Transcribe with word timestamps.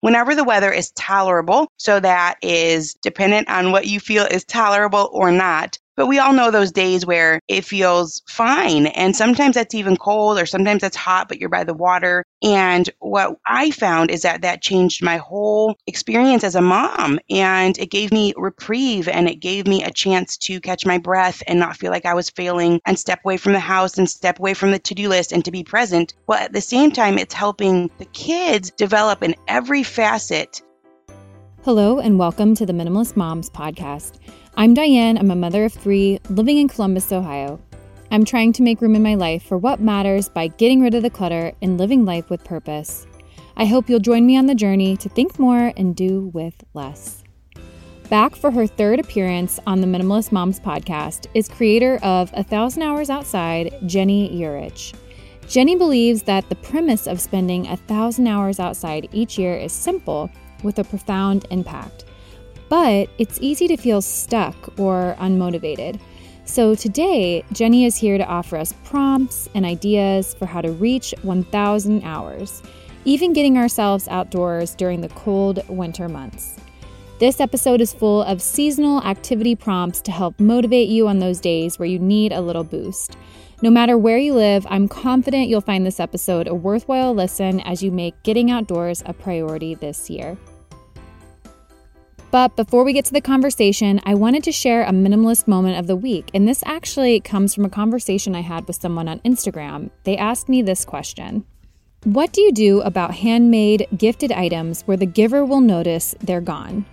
whenever 0.00 0.34
the 0.34 0.44
weather 0.44 0.72
is 0.72 0.90
tolerable. 0.92 1.68
So 1.76 2.00
that 2.00 2.36
is 2.42 2.94
dependent 2.94 3.48
on 3.48 3.72
what 3.72 3.86
you 3.86 4.00
feel 4.00 4.24
is 4.24 4.44
tolerable 4.44 5.08
or 5.12 5.30
not. 5.30 5.78
But 5.96 6.06
we 6.06 6.18
all 6.18 6.32
know 6.32 6.50
those 6.50 6.72
days 6.72 7.04
where 7.04 7.40
it 7.48 7.64
feels 7.64 8.22
fine. 8.28 8.86
And 8.86 9.14
sometimes 9.14 9.56
that's 9.56 9.74
even 9.74 9.96
cold 9.96 10.38
or 10.38 10.46
sometimes 10.46 10.80
that's 10.80 10.96
hot, 10.96 11.28
but 11.28 11.38
you're 11.38 11.48
by 11.48 11.64
the 11.64 11.74
water. 11.74 12.24
And 12.42 12.88
what 13.00 13.36
I 13.46 13.70
found 13.70 14.10
is 14.10 14.22
that 14.22 14.42
that 14.42 14.62
changed 14.62 15.02
my 15.02 15.18
whole 15.18 15.76
experience 15.86 16.44
as 16.44 16.54
a 16.54 16.62
mom. 16.62 17.18
And 17.28 17.76
it 17.78 17.90
gave 17.90 18.12
me 18.12 18.32
reprieve 18.36 19.08
and 19.08 19.28
it 19.28 19.40
gave 19.40 19.66
me 19.66 19.82
a 19.82 19.90
chance 19.90 20.36
to 20.38 20.60
catch 20.60 20.86
my 20.86 20.96
breath 20.96 21.42
and 21.46 21.58
not 21.58 21.76
feel 21.76 21.90
like 21.90 22.06
I 22.06 22.14
was 22.14 22.30
failing 22.30 22.80
and 22.86 22.98
step 22.98 23.20
away 23.24 23.36
from 23.36 23.52
the 23.52 23.60
house 23.60 23.98
and 23.98 24.08
step 24.08 24.38
away 24.38 24.54
from 24.54 24.70
the 24.70 24.78
to 24.78 24.94
do 24.94 25.08
list 25.08 25.32
and 25.32 25.44
to 25.44 25.50
be 25.50 25.64
present. 25.64 26.14
Well, 26.26 26.38
at 26.38 26.52
the 26.52 26.60
same 26.60 26.92
time, 26.92 27.18
it's 27.18 27.34
helping 27.34 27.90
the 27.98 28.06
kids 28.06 28.70
develop 28.70 29.22
in 29.22 29.34
every 29.48 29.82
facet. 29.82 30.62
Hello, 31.62 31.98
and 31.98 32.18
welcome 32.18 32.54
to 32.54 32.64
the 32.64 32.72
Minimalist 32.72 33.16
Moms 33.16 33.50
podcast. 33.50 34.18
I'm 34.60 34.74
Diane. 34.74 35.16
I'm 35.16 35.30
a 35.30 35.34
mother 35.34 35.64
of 35.64 35.72
three 35.72 36.20
living 36.28 36.58
in 36.58 36.68
Columbus, 36.68 37.12
Ohio. 37.12 37.58
I'm 38.10 38.26
trying 38.26 38.52
to 38.52 38.62
make 38.62 38.82
room 38.82 38.94
in 38.94 39.02
my 39.02 39.14
life 39.14 39.42
for 39.42 39.56
what 39.56 39.80
matters 39.80 40.28
by 40.28 40.48
getting 40.48 40.82
rid 40.82 40.92
of 40.92 41.02
the 41.02 41.08
clutter 41.08 41.52
and 41.62 41.78
living 41.78 42.04
life 42.04 42.28
with 42.28 42.44
purpose. 42.44 43.06
I 43.56 43.64
hope 43.64 43.88
you'll 43.88 44.00
join 44.00 44.26
me 44.26 44.36
on 44.36 44.44
the 44.44 44.54
journey 44.54 44.98
to 44.98 45.08
think 45.08 45.38
more 45.38 45.72
and 45.78 45.96
do 45.96 46.30
with 46.34 46.62
less. 46.74 47.24
Back 48.10 48.36
for 48.36 48.50
her 48.50 48.66
third 48.66 49.00
appearance 49.00 49.58
on 49.66 49.80
the 49.80 49.86
Minimalist 49.86 50.30
Moms 50.30 50.60
podcast 50.60 51.26
is 51.32 51.48
creator 51.48 51.98
of 52.02 52.30
A 52.34 52.42
Thousand 52.44 52.82
Hours 52.82 53.08
Outside, 53.08 53.74
Ginny 53.86 54.28
Yurich. 54.28 54.94
Ginny 55.48 55.74
believes 55.74 56.24
that 56.24 56.50
the 56.50 56.56
premise 56.56 57.06
of 57.06 57.18
spending 57.18 57.66
a 57.66 57.78
thousand 57.78 58.26
hours 58.26 58.60
outside 58.60 59.08
each 59.10 59.38
year 59.38 59.56
is 59.56 59.72
simple 59.72 60.28
with 60.62 60.78
a 60.78 60.84
profound 60.84 61.46
impact 61.50 62.04
but 62.70 63.10
it's 63.18 63.38
easy 63.42 63.68
to 63.68 63.76
feel 63.76 64.00
stuck 64.00 64.78
or 64.78 65.16
unmotivated. 65.18 66.00
So 66.44 66.74
today, 66.74 67.44
Ginny 67.52 67.84
is 67.84 67.96
here 67.96 68.16
to 68.16 68.24
offer 68.24 68.56
us 68.56 68.72
prompts 68.84 69.48
and 69.54 69.66
ideas 69.66 70.34
for 70.34 70.46
how 70.46 70.62
to 70.62 70.72
reach 70.72 71.12
1,000 71.22 72.02
hours, 72.04 72.62
even 73.04 73.32
getting 73.32 73.58
ourselves 73.58 74.08
outdoors 74.08 74.74
during 74.74 75.00
the 75.00 75.08
cold 75.10 75.62
winter 75.68 76.08
months. 76.08 76.56
This 77.18 77.40
episode 77.40 77.80
is 77.80 77.92
full 77.92 78.22
of 78.22 78.40
seasonal 78.40 79.02
activity 79.02 79.54
prompts 79.54 80.00
to 80.02 80.12
help 80.12 80.40
motivate 80.40 80.88
you 80.88 81.06
on 81.08 81.18
those 81.18 81.40
days 81.40 81.78
where 81.78 81.88
you 81.88 81.98
need 81.98 82.32
a 82.32 82.40
little 82.40 82.64
boost. 82.64 83.16
No 83.62 83.68
matter 83.68 83.98
where 83.98 84.16
you 84.16 84.32
live, 84.32 84.66
I'm 84.70 84.88
confident 84.88 85.48
you'll 85.48 85.60
find 85.60 85.84
this 85.84 86.00
episode 86.00 86.48
a 86.48 86.54
worthwhile 86.54 87.14
listen 87.14 87.60
as 87.60 87.82
you 87.82 87.90
make 87.90 88.22
getting 88.22 88.50
outdoors 88.50 89.02
a 89.04 89.12
priority 89.12 89.74
this 89.74 90.08
year. 90.08 90.38
But 92.30 92.54
before 92.54 92.84
we 92.84 92.92
get 92.92 93.04
to 93.06 93.12
the 93.12 93.20
conversation, 93.20 94.00
I 94.04 94.14
wanted 94.14 94.44
to 94.44 94.52
share 94.52 94.84
a 94.84 94.90
minimalist 94.92 95.48
moment 95.48 95.78
of 95.78 95.88
the 95.88 95.96
week. 95.96 96.30
And 96.32 96.46
this 96.46 96.62
actually 96.64 97.20
comes 97.20 97.54
from 97.54 97.64
a 97.64 97.70
conversation 97.70 98.36
I 98.36 98.42
had 98.42 98.66
with 98.66 98.80
someone 98.80 99.08
on 99.08 99.18
Instagram. 99.20 99.90
They 100.04 100.16
asked 100.16 100.48
me 100.48 100.62
this 100.62 100.84
question 100.84 101.44
What 102.04 102.32
do 102.32 102.40
you 102.40 102.52
do 102.52 102.80
about 102.82 103.14
handmade 103.14 103.88
gifted 103.96 104.30
items 104.30 104.82
where 104.82 104.96
the 104.96 105.06
giver 105.06 105.44
will 105.44 105.60
notice 105.60 106.14
they're 106.20 106.40
gone? 106.40 106.86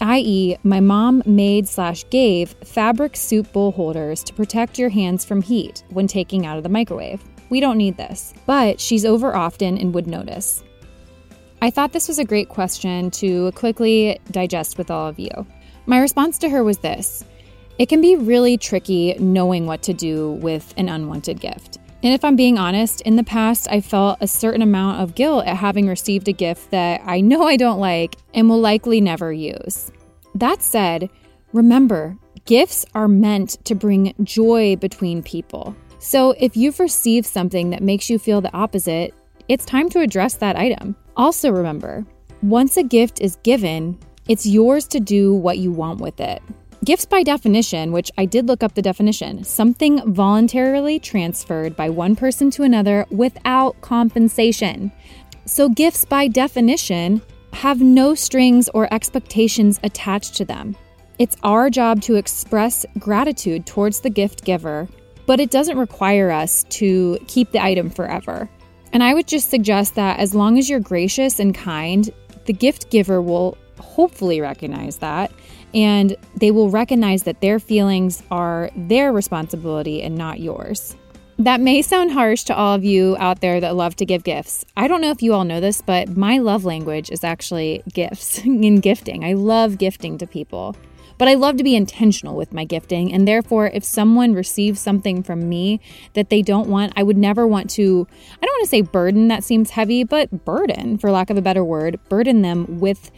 i.e., 0.00 0.56
my 0.64 0.80
mom 0.80 1.22
made 1.24 1.68
slash 1.68 2.04
gave 2.10 2.50
fabric 2.64 3.16
soup 3.16 3.52
bowl 3.52 3.70
holders 3.70 4.24
to 4.24 4.34
protect 4.34 4.76
your 4.76 4.88
hands 4.88 5.24
from 5.24 5.40
heat 5.40 5.84
when 5.90 6.08
taking 6.08 6.44
out 6.44 6.56
of 6.56 6.64
the 6.64 6.68
microwave. 6.68 7.22
We 7.50 7.60
don't 7.60 7.78
need 7.78 7.96
this, 7.96 8.34
but 8.44 8.80
she's 8.80 9.04
over 9.04 9.36
often 9.36 9.78
and 9.78 9.94
would 9.94 10.08
notice. 10.08 10.64
I 11.62 11.70
thought 11.70 11.92
this 11.92 12.08
was 12.08 12.18
a 12.18 12.24
great 12.24 12.48
question 12.48 13.12
to 13.12 13.52
quickly 13.52 14.18
digest 14.32 14.78
with 14.78 14.90
all 14.90 15.06
of 15.06 15.20
you. 15.20 15.30
My 15.86 16.00
response 16.00 16.36
to 16.38 16.48
her 16.48 16.64
was 16.64 16.78
this 16.78 17.24
It 17.78 17.88
can 17.88 18.00
be 18.00 18.16
really 18.16 18.56
tricky 18.56 19.14
knowing 19.20 19.66
what 19.66 19.80
to 19.84 19.94
do 19.94 20.32
with 20.32 20.74
an 20.76 20.88
unwanted 20.88 21.40
gift. 21.40 21.78
And 22.02 22.12
if 22.12 22.24
I'm 22.24 22.34
being 22.34 22.58
honest, 22.58 23.02
in 23.02 23.14
the 23.14 23.22
past, 23.22 23.68
I 23.70 23.80
felt 23.80 24.18
a 24.20 24.26
certain 24.26 24.60
amount 24.60 25.02
of 25.02 25.14
guilt 25.14 25.46
at 25.46 25.56
having 25.56 25.86
received 25.86 26.26
a 26.26 26.32
gift 26.32 26.72
that 26.72 27.00
I 27.04 27.20
know 27.30 27.44
I 27.44 27.56
don't 27.56 27.78
like 27.78 28.16
and 28.34 28.48
will 28.48 28.60
likely 28.60 29.00
never 29.00 29.32
use. 29.32 29.92
That 30.34 30.62
said, 30.62 31.10
remember, 31.52 32.16
gifts 32.44 32.84
are 32.92 33.06
meant 33.06 33.64
to 33.66 33.76
bring 33.76 34.14
joy 34.24 34.74
between 34.74 35.22
people. 35.22 35.76
So 36.00 36.32
if 36.40 36.56
you've 36.56 36.80
received 36.80 37.26
something 37.26 37.70
that 37.70 37.84
makes 37.84 38.10
you 38.10 38.18
feel 38.18 38.40
the 38.40 38.52
opposite, 38.52 39.14
it's 39.48 39.64
time 39.64 39.88
to 39.90 40.00
address 40.00 40.34
that 40.38 40.56
item. 40.56 40.96
Also, 41.16 41.50
remember 41.50 42.04
once 42.42 42.76
a 42.76 42.82
gift 42.82 43.20
is 43.20 43.36
given, 43.44 43.98
it's 44.28 44.46
yours 44.46 44.86
to 44.88 44.98
do 44.98 45.34
what 45.34 45.58
you 45.58 45.70
want 45.70 46.00
with 46.00 46.20
it. 46.20 46.42
Gifts, 46.84 47.06
by 47.06 47.22
definition, 47.22 47.92
which 47.92 48.10
I 48.18 48.24
did 48.24 48.48
look 48.48 48.64
up 48.64 48.74
the 48.74 48.82
definition, 48.82 49.44
something 49.44 50.12
voluntarily 50.12 50.98
transferred 50.98 51.76
by 51.76 51.88
one 51.88 52.16
person 52.16 52.50
to 52.52 52.64
another 52.64 53.06
without 53.10 53.80
compensation. 53.82 54.90
So, 55.44 55.68
gifts, 55.68 56.04
by 56.04 56.26
definition, 56.26 57.22
have 57.52 57.80
no 57.80 58.16
strings 58.16 58.68
or 58.70 58.92
expectations 58.92 59.78
attached 59.84 60.34
to 60.36 60.44
them. 60.44 60.74
It's 61.20 61.36
our 61.44 61.70
job 61.70 62.00
to 62.02 62.16
express 62.16 62.84
gratitude 62.98 63.64
towards 63.66 64.00
the 64.00 64.10
gift 64.10 64.44
giver, 64.44 64.88
but 65.26 65.38
it 65.38 65.52
doesn't 65.52 65.78
require 65.78 66.32
us 66.32 66.64
to 66.70 67.16
keep 67.28 67.52
the 67.52 67.62
item 67.62 67.90
forever. 67.90 68.48
And 68.92 69.02
I 69.02 69.14
would 69.14 69.26
just 69.26 69.48
suggest 69.48 69.94
that 69.94 70.18
as 70.18 70.34
long 70.34 70.58
as 70.58 70.68
you're 70.68 70.80
gracious 70.80 71.38
and 71.38 71.54
kind, 71.54 72.10
the 72.44 72.52
gift 72.52 72.90
giver 72.90 73.22
will 73.22 73.56
hopefully 73.78 74.40
recognize 74.40 74.98
that 74.98 75.32
and 75.74 76.16
they 76.36 76.50
will 76.50 76.70
recognize 76.70 77.22
that 77.22 77.40
their 77.40 77.58
feelings 77.58 78.22
are 78.30 78.70
their 78.76 79.12
responsibility 79.12 80.02
and 80.02 80.16
not 80.16 80.40
yours. 80.40 80.96
That 81.38 81.60
may 81.60 81.82
sound 81.82 82.12
harsh 82.12 82.44
to 82.44 82.54
all 82.54 82.74
of 82.74 82.84
you 82.84 83.16
out 83.18 83.40
there 83.40 83.58
that 83.60 83.74
love 83.74 83.96
to 83.96 84.06
give 84.06 84.22
gifts. 84.22 84.64
I 84.76 84.86
don't 84.86 85.00
know 85.00 85.10
if 85.10 85.22
you 85.22 85.32
all 85.32 85.44
know 85.44 85.60
this, 85.60 85.80
but 85.80 86.16
my 86.16 86.38
love 86.38 86.64
language 86.64 87.10
is 87.10 87.24
actually 87.24 87.82
gifts 87.92 88.38
and 88.44 88.82
gifting. 88.82 89.24
I 89.24 89.32
love 89.32 89.78
gifting 89.78 90.18
to 90.18 90.26
people. 90.26 90.76
But 91.18 91.28
I 91.28 91.34
love 91.34 91.56
to 91.56 91.64
be 91.64 91.76
intentional 91.76 92.36
with 92.36 92.52
my 92.52 92.64
gifting. 92.64 93.12
And 93.12 93.26
therefore, 93.26 93.68
if 93.68 93.84
someone 93.84 94.34
receives 94.34 94.80
something 94.80 95.22
from 95.22 95.48
me 95.48 95.80
that 96.14 96.30
they 96.30 96.42
don't 96.42 96.68
want, 96.68 96.92
I 96.96 97.02
would 97.02 97.16
never 97.16 97.46
want 97.46 97.70
to, 97.70 98.06
I 98.10 98.46
don't 98.46 98.54
want 98.54 98.64
to 98.64 98.68
say 98.68 98.82
burden, 98.82 99.28
that 99.28 99.44
seems 99.44 99.70
heavy, 99.70 100.04
but 100.04 100.44
burden, 100.44 100.98
for 100.98 101.10
lack 101.10 101.30
of 101.30 101.36
a 101.36 101.42
better 101.42 101.64
word, 101.64 101.98
burden 102.08 102.42
them 102.42 102.80
with 102.80 103.10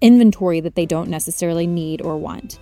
inventory 0.00 0.60
that 0.60 0.74
they 0.74 0.86
don't 0.86 1.08
necessarily 1.08 1.66
need 1.66 2.02
or 2.02 2.16
want. 2.16 2.58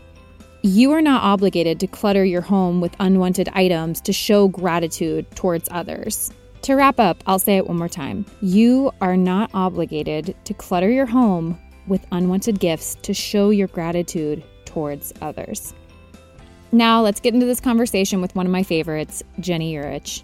You 0.62 0.92
are 0.92 1.00
not 1.00 1.22
obligated 1.22 1.80
to 1.80 1.86
clutter 1.86 2.24
your 2.24 2.42
home 2.42 2.82
with 2.82 2.94
unwanted 3.00 3.48
items 3.54 4.00
to 4.02 4.12
show 4.12 4.46
gratitude 4.48 5.30
towards 5.34 5.68
others. 5.70 6.30
To 6.62 6.74
wrap 6.74 7.00
up, 7.00 7.22
I'll 7.26 7.38
say 7.38 7.56
it 7.56 7.66
one 7.66 7.78
more 7.78 7.88
time. 7.88 8.26
You 8.42 8.92
are 9.00 9.16
not 9.16 9.50
obligated 9.54 10.36
to 10.44 10.52
clutter 10.52 10.90
your 10.90 11.06
home 11.06 11.58
with 11.86 12.06
unwanted 12.12 12.60
gifts 12.60 12.94
to 12.96 13.14
show 13.14 13.48
your 13.48 13.68
gratitude 13.68 14.44
towards 14.72 15.12
others. 15.20 15.74
Now, 16.72 17.02
let's 17.02 17.20
get 17.20 17.34
into 17.34 17.46
this 17.46 17.60
conversation 17.60 18.20
with 18.20 18.34
one 18.34 18.46
of 18.46 18.52
my 18.52 18.62
favorites, 18.62 19.22
Ginny 19.40 19.74
Yurich. 19.74 20.22